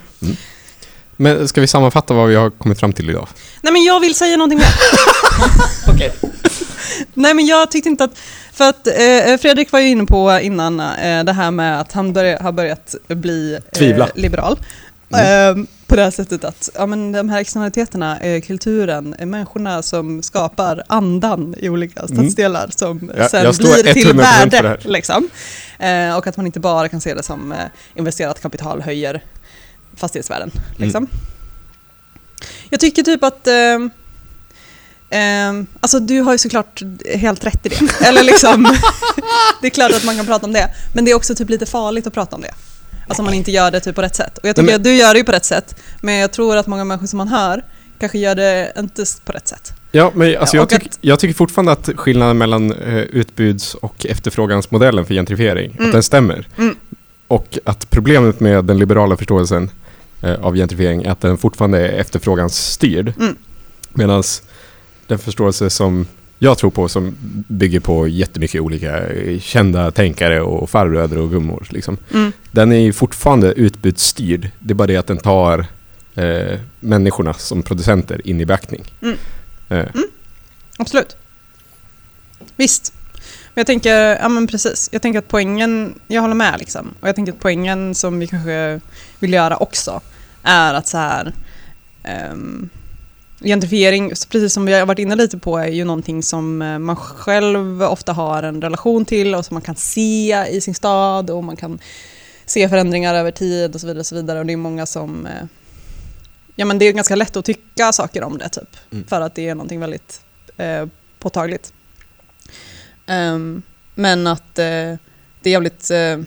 Men 1.16 1.48
ska 1.48 1.60
vi 1.60 1.66
sammanfatta 1.66 2.14
vad 2.14 2.28
vi 2.28 2.34
har 2.34 2.50
kommit 2.50 2.80
fram 2.80 2.92
till 2.92 3.10
idag? 3.10 3.28
Nej 3.62 3.72
men 3.72 3.82
jag 3.84 4.00
vill 4.00 4.14
säga 4.14 4.36
någonting 4.36 4.58
mer. 4.58 4.74
Okej. 5.94 6.12
Nej 7.14 7.34
men 7.34 7.46
jag 7.46 7.70
tyckte 7.70 7.88
inte 7.88 8.04
att, 8.04 8.18
För 8.52 8.68
att 8.68 8.86
eh, 8.86 9.36
Fredrik 9.40 9.72
var 9.72 9.80
ju 9.80 9.88
inne 9.88 10.06
på 10.06 10.38
innan 10.42 10.80
eh, 10.80 11.24
det 11.24 11.32
här 11.32 11.50
med 11.50 11.80
att 11.80 11.92
han 11.92 12.12
börja, 12.12 12.42
har 12.42 12.52
börjat 12.52 12.94
bli 13.08 13.58
eh, 13.80 14.06
liberal. 14.14 14.58
Mm. 15.14 15.58
Eh, 15.58 15.64
på 15.86 15.96
det 15.96 16.02
här 16.02 16.10
sättet 16.10 16.44
att 16.44 16.70
ja, 16.74 16.86
men 16.86 17.12
de 17.12 17.28
här 17.28 17.40
externaliteterna, 17.40 18.20
eh, 18.20 18.40
kulturen, 18.40 19.14
eh, 19.18 19.26
människorna 19.26 19.82
som 19.82 20.22
skapar 20.22 20.82
andan 20.86 21.54
i 21.58 21.68
olika 21.68 22.08
stadsdelar 22.08 22.68
som 22.76 22.98
Mm. 22.98 23.28
Sen 23.28 23.44
jag 23.44 23.54
blir 23.54 23.92
till 23.92 24.12
100% 24.12 24.22
för 24.22 24.50
det 24.50 24.62
värde. 24.62 24.78
Liksom. 24.88 25.28
Och 26.16 26.26
att 26.26 26.36
man 26.36 26.46
inte 26.46 26.60
bara 26.60 26.88
kan 26.88 27.00
se 27.00 27.14
det 27.14 27.22
som 27.22 27.54
investerat 27.94 28.42
kapital 28.42 28.82
höjer 28.82 29.22
fastighetsvärden. 29.96 30.50
Mm. 30.54 30.64
Liksom. 30.76 31.08
Jag 32.70 32.80
tycker 32.80 33.02
typ 33.02 33.24
att 33.24 33.48
eh, 35.12 35.18
Ehm, 35.18 35.66
alltså 35.80 36.00
du 36.00 36.20
har 36.20 36.32
ju 36.32 36.38
såklart 36.38 36.82
helt 37.14 37.44
rätt 37.46 37.66
i 37.66 37.68
det. 37.68 38.06
Eller 38.06 38.22
liksom, 38.22 38.62
det 39.60 39.66
är 39.66 39.70
klart 39.70 39.92
att 39.92 40.04
man 40.04 40.16
kan 40.16 40.26
prata 40.26 40.46
om 40.46 40.52
det. 40.52 40.68
Men 40.94 41.04
det 41.04 41.10
är 41.10 41.14
också 41.14 41.34
typ 41.34 41.48
lite 41.50 41.66
farligt 41.66 42.06
att 42.06 42.12
prata 42.14 42.36
om 42.36 42.42
det. 42.42 42.54
Alltså 43.08 43.22
om 43.22 43.24
man 43.24 43.34
inte 43.34 43.50
gör 43.50 43.70
det 43.70 43.80
typ 43.80 43.94
på 43.94 44.02
rätt 44.02 44.16
sätt. 44.16 44.38
Och 44.38 44.48
jag 44.48 44.56
tycker 44.56 44.66
men- 44.66 44.74
att 44.76 44.84
du 44.84 44.94
gör 44.94 45.12
det 45.14 45.18
ju 45.18 45.24
på 45.24 45.32
rätt 45.32 45.44
sätt. 45.44 45.76
Men 46.00 46.14
jag 46.14 46.32
tror 46.32 46.56
att 46.56 46.66
många 46.66 46.84
människor 46.84 47.06
som 47.06 47.16
man 47.16 47.28
hör 47.28 47.64
kanske 47.98 48.18
gör 48.18 48.34
det 48.34 48.72
inte 48.78 49.04
på 49.24 49.32
rätt 49.32 49.48
sätt. 49.48 49.72
Ja, 49.92 50.10
men 50.14 50.36
alltså 50.38 50.56
Ja, 50.56 50.60
jag, 50.70 50.80
tyck, 50.82 50.92
jag 51.00 51.18
tycker 51.18 51.34
fortfarande 51.34 51.72
att 51.72 51.88
skillnaden 51.96 52.38
mellan 52.38 52.72
eh, 52.72 52.94
utbuds 52.98 53.74
och 53.74 54.06
efterfrågansmodellen 54.06 55.06
för 55.06 55.14
gentrifiering, 55.14 55.72
Mm. 55.72 55.86
att 55.86 55.92
den 55.92 56.02
stämmer. 56.02 56.48
Mm. 56.58 56.76
Och 57.28 57.58
att 57.64 57.90
problemet 57.90 58.40
med 58.40 58.64
den 58.64 58.78
liberala 58.78 59.16
förståelsen 59.16 59.70
eh, 60.22 60.34
av 60.44 60.54
gentrifiering 60.54 61.02
är 61.02 61.10
att 61.10 61.20
den 61.20 61.38
fortfarande 61.38 61.78
är 61.88 61.92
efterfrågansstyrd. 62.00 63.12
Mm. 63.20 63.36
Medan 63.94 64.22
den 65.12 65.18
förståelse 65.18 65.70
som 65.70 66.06
jag 66.38 66.58
tror 66.58 66.70
på, 66.70 66.88
som 66.88 67.16
bygger 67.48 67.80
på 67.80 68.08
jättemycket 68.08 68.60
olika 68.60 69.06
eh, 69.08 69.40
kända 69.40 69.90
tänkare 69.90 70.40
och 70.42 70.70
farbröder 70.70 71.18
och 71.18 71.30
gummor, 71.30 71.66
liksom, 71.70 71.96
Mm. 72.12 72.32
den 72.50 72.72
är 72.72 72.78
ju 72.78 72.92
fortfarande 72.92 73.52
utbudsstyrd. 73.52 74.50
Det 74.58 74.72
är 74.72 74.74
bara 74.74 74.86
det 74.86 74.96
att 74.96 75.06
den 75.06 75.18
tar 75.18 75.66
eh, 76.14 76.58
människorna 76.80 77.34
som 77.34 77.62
producenter 77.62 78.26
in 78.26 78.40
i 78.40 78.44
beaktning. 78.46 78.84
Mm. 79.02 79.16
Eh, 79.68 79.86
Absolut. 80.78 81.16
Visst. 82.56 82.94
Men 83.54 83.60
jag 83.60 83.66
tänker, 83.66 83.96
ja 84.20 84.28
men 84.28 84.46
precis. 84.46 84.88
Jag 84.92 85.02
tänker 85.02 85.18
att 85.18 85.28
poängen, 85.28 85.94
jag 86.08 86.22
håller 86.22 86.34
med 86.34 86.54
liksom. 86.58 86.94
Och 87.00 87.08
jag 87.08 87.14
tänker 87.14 87.32
att 87.32 87.40
poängen 87.40 87.94
som 87.94 88.18
vi 88.18 88.26
kanske 88.26 88.80
vill 89.18 89.32
göra 89.32 89.56
också 89.56 90.00
är 90.42 90.74
att 90.74 90.86
så 90.88 90.98
här 90.98 91.32
ehm, 92.02 92.68
gentrifiering, 93.42 94.08
precis 94.08 94.52
som 94.52 94.66
vi 94.66 94.72
har 94.72 94.86
varit 94.86 94.98
inne 94.98 95.16
lite 95.16 95.38
på, 95.38 95.58
är 95.58 95.68
ju 95.68 95.84
någonting 95.84 96.22
som 96.22 96.62
eh, 96.62 96.78
man 96.78 96.96
själv 96.96 97.82
ofta 97.82 98.12
har 98.12 98.42
en 98.42 98.62
relation 98.62 99.04
till 99.04 99.34
och 99.34 99.44
som 99.44 99.54
man 99.54 99.62
kan 99.62 99.76
se 99.76 100.46
i 100.50 100.60
sin 100.60 100.74
stad 100.74 101.30
och 101.30 101.44
man 101.44 101.56
kan 101.56 101.78
se 102.46 102.68
förändringar 102.68 103.14
över 103.14 103.30
tid 103.30 103.74
och 103.74 103.80
så 103.80 103.86
vidare. 103.86 104.00
Och, 104.00 104.06
så 104.06 104.14
vidare. 104.14 104.38
och 104.38 104.46
det 104.46 104.52
är 104.52 104.56
många 104.56 104.86
som 104.86 105.26
eh, 105.26 105.44
Ja 106.56 106.64
men 106.64 106.78
det 106.78 106.84
är 106.84 106.92
ganska 106.92 107.16
lätt 107.16 107.36
att 107.36 107.44
tycka 107.44 107.92
saker 107.92 108.22
om 108.22 108.38
det 108.38 108.48
typ. 108.48 108.76
Mm. 108.92 109.06
För 109.06 109.20
att 109.20 109.34
det 109.34 109.48
är 109.48 109.54
någonting 109.54 109.80
väldigt 109.80 110.20
eh, 110.56 110.86
påtagligt. 111.18 111.72
Ehm, 113.06 113.62
men 113.94 114.26
att 114.26 114.58
eh, 114.58 114.96
det 115.40 115.44
är 115.44 115.50
jävligt... 115.50 115.90
Eh, 115.90 116.18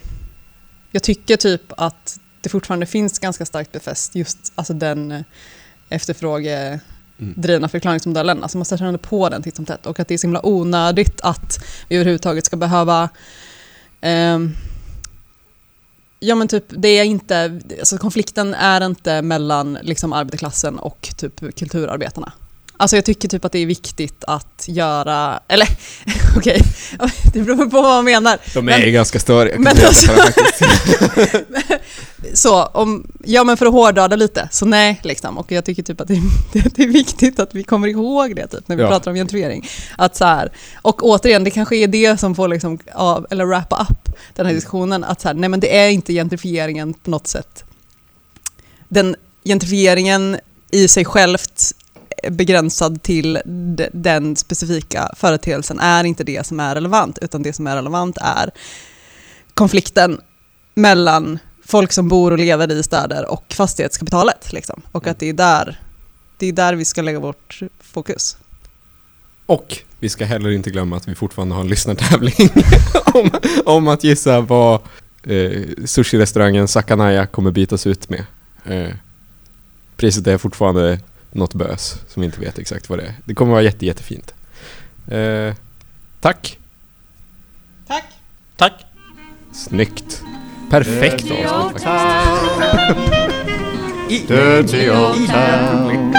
jag 0.91 1.03
tycker 1.03 1.37
typ 1.37 1.61
att 1.77 2.19
det 2.41 2.49
fortfarande 2.49 2.85
finns 2.85 3.19
ganska 3.19 3.45
starkt 3.45 3.71
befäst 3.71 4.15
just 4.15 4.53
alltså 4.55 4.73
den 4.73 5.23
eh, 7.19 7.27
efterfrågedrivna 7.27 7.67
förklaringsmodellen. 7.67 8.43
Alltså 8.43 8.57
man 8.57 8.65
ändå 8.87 8.99
på 8.99 9.29
den 9.29 9.43
titt 9.43 9.55
som 9.55 9.65
tätt 9.65 9.85
och 9.85 9.99
att 9.99 10.07
det 10.07 10.13
är 10.13 10.17
så 10.17 10.27
himla 10.27 10.45
onödigt 10.45 11.21
att 11.21 11.57
vi 11.89 11.95
överhuvudtaget 11.95 12.45
ska 12.45 12.57
behöva 12.57 13.09
ehm, 14.01 14.55
Ja 16.19 16.35
men 16.35 16.47
typ, 16.47 16.63
det 16.69 16.87
är 16.87 17.03
inte, 17.03 17.61
alltså 17.79 17.97
konflikten 17.97 18.53
är 18.53 18.85
inte 18.85 19.21
mellan 19.21 19.77
liksom 19.81 20.13
arbetarklassen 20.13 20.79
och 20.79 21.09
typ 21.17 21.55
kulturarbetarna. 21.55 22.31
Alltså 22.77 22.95
jag 22.97 23.05
tycker 23.05 23.27
typ 23.27 23.45
att 23.45 23.51
det 23.51 23.59
är 23.59 23.65
viktigt 23.65 24.23
att 24.27 24.65
göra, 24.67 25.39
eller 25.47 25.67
okej, 26.37 26.61
det 27.33 27.41
beror 27.41 27.57
på 27.69 27.81
vad 27.81 27.83
man 27.83 28.05
menar. 28.05 28.37
De 28.53 28.69
är 28.69 28.79
Men- 28.79 28.93
ganska 28.93 29.19
störiga. 29.19 29.55
men 29.59 29.77
alltså-. 29.85 30.11
Så, 32.33 32.63
om, 32.65 33.07
ja 33.23 33.43
men 33.43 33.57
för 33.57 33.65
att 33.65 33.71
hårdra 33.71 34.07
det 34.07 34.15
lite, 34.15 34.49
så 34.51 34.65
nej 34.65 34.99
liksom. 35.03 35.37
Och 35.37 35.51
jag 35.51 35.65
tycker 35.65 35.83
typ 35.83 36.01
att 36.01 36.07
det, 36.07 36.13
det, 36.53 36.75
det 36.75 36.83
är 36.83 36.87
viktigt 36.87 37.39
att 37.39 37.55
vi 37.55 37.63
kommer 37.63 37.87
ihåg 37.87 38.35
det 38.35 38.47
typ 38.47 38.67
när 38.67 38.75
vi 38.75 38.81
Ja. 38.81 38.87
pratar 38.89 39.11
om 39.11 39.15
gentrifiering. 39.17 39.67
Att 39.97 40.15
så 40.15 40.25
här, 40.25 40.51
och 40.81 41.03
återigen, 41.03 41.43
det 41.43 41.51
kanske 41.51 41.75
är 41.75 41.87
det 41.87 42.19
som 42.19 42.35
får 42.35 42.47
liksom, 42.47 42.79
av, 42.93 43.27
eller 43.29 43.45
wrappa 43.45 43.87
upp 43.89 44.05
den 44.05 44.45
här 44.45 44.51
Mm. 44.51 44.55
diskussionen. 44.55 45.03
Att 45.03 45.21
så 45.21 45.27
här, 45.27 45.35
nej 45.35 45.49
men 45.49 45.59
det 45.59 45.77
är 45.77 45.89
inte 45.89 46.13
gentrifieringen 46.13 46.93
på 46.93 47.09
något 47.09 47.27
sätt. 47.27 47.63
Den 48.87 49.15
gentrifieringen 49.43 50.37
i 50.71 50.87
sig 50.87 51.05
självt 51.05 51.71
begränsad 52.29 53.03
till 53.03 53.39
de- 53.45 53.89
den 53.93 54.35
specifika 54.35 55.11
företeelsen 55.17 55.79
är 55.79 56.03
inte 56.03 56.23
det 56.23 56.45
som 56.47 56.59
är 56.59 56.75
relevant, 56.75 57.17
utan 57.21 57.43
det 57.43 57.53
som 57.53 57.67
är 57.67 57.75
relevant 57.75 58.17
är 58.21 58.51
konflikten 59.53 60.21
mellan 60.75 61.39
folk 61.65 61.91
som 61.91 62.07
bor 62.07 62.31
och 62.31 62.37
lever 62.37 62.71
i 62.71 62.83
städer 62.83 63.31
och 63.31 63.53
fastighetskapitalet. 63.53 64.53
Liksom. 64.53 64.81
Och 64.91 65.07
att 65.07 65.19
det 65.19 65.29
är, 65.29 65.33
där, 65.33 65.79
det 66.37 66.47
är 66.47 66.53
där 66.53 66.73
vi 66.73 66.85
ska 66.85 67.01
lägga 67.01 67.19
vårt 67.19 67.59
fokus. 67.79 68.37
Och 69.45 69.77
vi 69.99 70.09
ska 70.09 70.25
heller 70.25 70.49
inte 70.49 70.69
glömma 70.69 70.97
att 70.97 71.07
vi 71.07 71.15
fortfarande 71.15 71.55
har 71.55 71.61
en 71.61 71.67
lyssnartävling 71.67 72.49
om, 73.13 73.31
om 73.65 73.87
att 73.87 74.03
gissa 74.03 74.41
vad 74.41 74.81
eh, 75.23 75.61
sushi-restaurangen 75.85 76.67
Sakanaya 76.67 77.25
kommer 77.25 77.51
bytas 77.51 77.87
ut 77.87 78.09
med. 78.09 78.25
Eh, 78.65 78.95
priset 79.97 80.27
är 80.27 80.37
fortfarande 80.37 80.99
något 81.31 81.53
bös 81.53 81.97
som 82.07 82.21
vi 82.21 82.25
inte 82.25 82.39
vet 82.39 82.59
exakt 82.59 82.89
vad 82.89 82.99
det 82.99 83.05
är. 83.05 83.13
Det 83.25 83.33
kommer 83.33 83.51
vara 83.51 83.61
jätte, 83.61 83.85
jättefint. 83.85 84.33
Eh, 85.07 85.53
tack! 86.21 86.57
Tack! 87.87 88.05
Tack! 88.57 88.85
Snyggt! 89.53 90.23
Perfekt 90.69 91.31
avslut 91.31 91.81
faktiskt. 91.81 92.27
Dirty 94.27 94.89
old 94.89 95.27
town. 95.27 96.11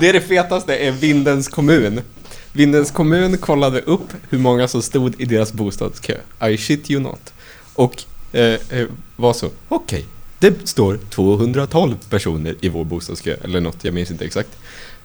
Det. 0.00 0.08
är 0.08 0.12
det 0.12 0.20
fetaste 0.20 0.76
är 0.76 0.92
Vindens 0.92 1.48
kommun. 1.48 2.00
Vindens 2.52 2.90
kommun 2.90 3.38
kollade 3.38 3.80
upp 3.80 4.12
hur 4.30 4.38
många 4.38 4.68
som 4.68 4.82
stod 4.82 5.20
i 5.20 5.24
deras 5.24 5.52
bostadskö. 5.52 6.16
I 6.50 6.56
shit 6.56 6.90
you 6.90 7.02
not. 7.02 7.32
Och 7.74 8.02
eh, 8.32 8.42
eh, 8.42 8.86
var 9.16 9.32
så, 9.32 9.50
okej, 9.68 10.06
det 10.38 10.68
står 10.68 10.98
212 11.10 11.96
personer 12.10 12.54
i 12.60 12.68
vår 12.68 12.84
bostadskö, 12.84 13.36
eller 13.44 13.60
något, 13.60 13.84
jag 13.84 13.94
minns 13.94 14.10
inte 14.10 14.24
exakt. 14.24 14.48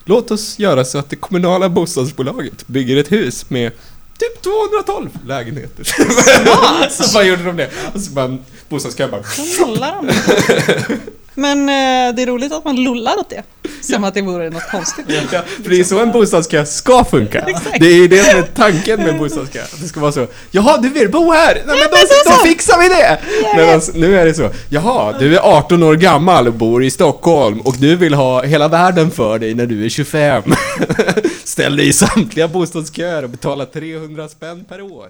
Låt 0.05 0.31
oss 0.31 0.59
göra 0.59 0.85
så 0.85 0.97
att 0.97 1.09
det 1.09 1.15
kommunala 1.15 1.69
bostadsbolaget 1.69 2.67
bygger 2.67 2.97
ett 2.97 3.11
hus 3.11 3.49
med 3.49 3.71
typ 4.17 4.41
212 4.41 5.09
lägenheter. 5.27 5.83
så 6.89 7.13
bara 7.13 7.23
gjorde 7.23 7.43
de 7.43 7.57
det. 7.57 7.69
Och 7.93 8.01
så 8.01 8.11
bara 8.11 8.37
bostadskön 8.69 9.11
bara... 9.11 9.23
Så 9.23 9.65
lollar 9.65 9.95
de. 10.01 10.13
Men 11.35 11.59
eh, 11.59 12.15
det 12.15 12.21
är 12.21 12.25
roligt 12.25 12.51
att 12.51 12.65
man 12.65 12.75
lullar 12.75 13.19
åt 13.19 13.29
det. 13.29 13.43
Som 13.81 14.03
att 14.03 14.13
det 14.13 14.21
vore 14.21 14.49
något 14.49 14.71
konstigt. 14.71 15.05
Ja, 15.31 15.41
för 15.63 15.69
det 15.69 15.79
är 15.79 15.83
så 15.83 15.99
en 15.99 16.11
bostadskö 16.11 16.65
ska 16.65 17.03
funka. 17.03 17.45
Det 17.79 17.85
är 17.85 17.95
ju 17.95 18.07
det 18.07 18.23
som 18.23 18.39
är 18.39 18.43
tanken 18.43 18.99
med 18.99 19.17
bostadskö. 19.17 19.61
Att 19.63 19.81
det 19.81 19.87
ska 19.87 19.99
vara 19.99 20.11
så, 20.11 20.27
jaha 20.51 20.77
du 20.77 20.89
vill 20.89 21.09
bo 21.09 21.31
här? 21.31 21.55
Nej 21.55 21.65
men 21.65 21.77
då, 21.77 21.97
men 22.25 22.37
då 22.37 22.43
fixar 22.43 22.79
vi 22.79 22.87
det! 22.87 23.19
Medan 23.55 23.81
nu 23.93 24.19
är 24.19 24.25
det 24.25 24.33
så, 24.33 24.49
jaha 24.69 25.15
du 25.19 25.35
är 25.35 25.39
18 25.39 25.83
år 25.83 25.95
gammal 25.95 26.47
och 26.47 26.53
bor 26.53 26.83
i 26.83 26.91
Stockholm 26.91 27.61
och 27.61 27.75
du 27.77 27.95
vill 27.95 28.13
ha 28.13 28.43
hela 28.43 28.67
världen 28.67 29.11
för 29.11 29.39
dig 29.39 29.53
när 29.53 29.65
du 29.65 29.85
är 29.85 29.89
25. 29.89 30.43
Ställ 31.43 31.75
dig 31.75 31.87
i 31.87 31.93
samtliga 31.93 32.47
bostadsköer 32.47 33.23
och 33.23 33.29
betala 33.29 33.65
300 33.65 34.27
spänn 34.27 34.65
per 34.69 34.81
år. 34.81 35.07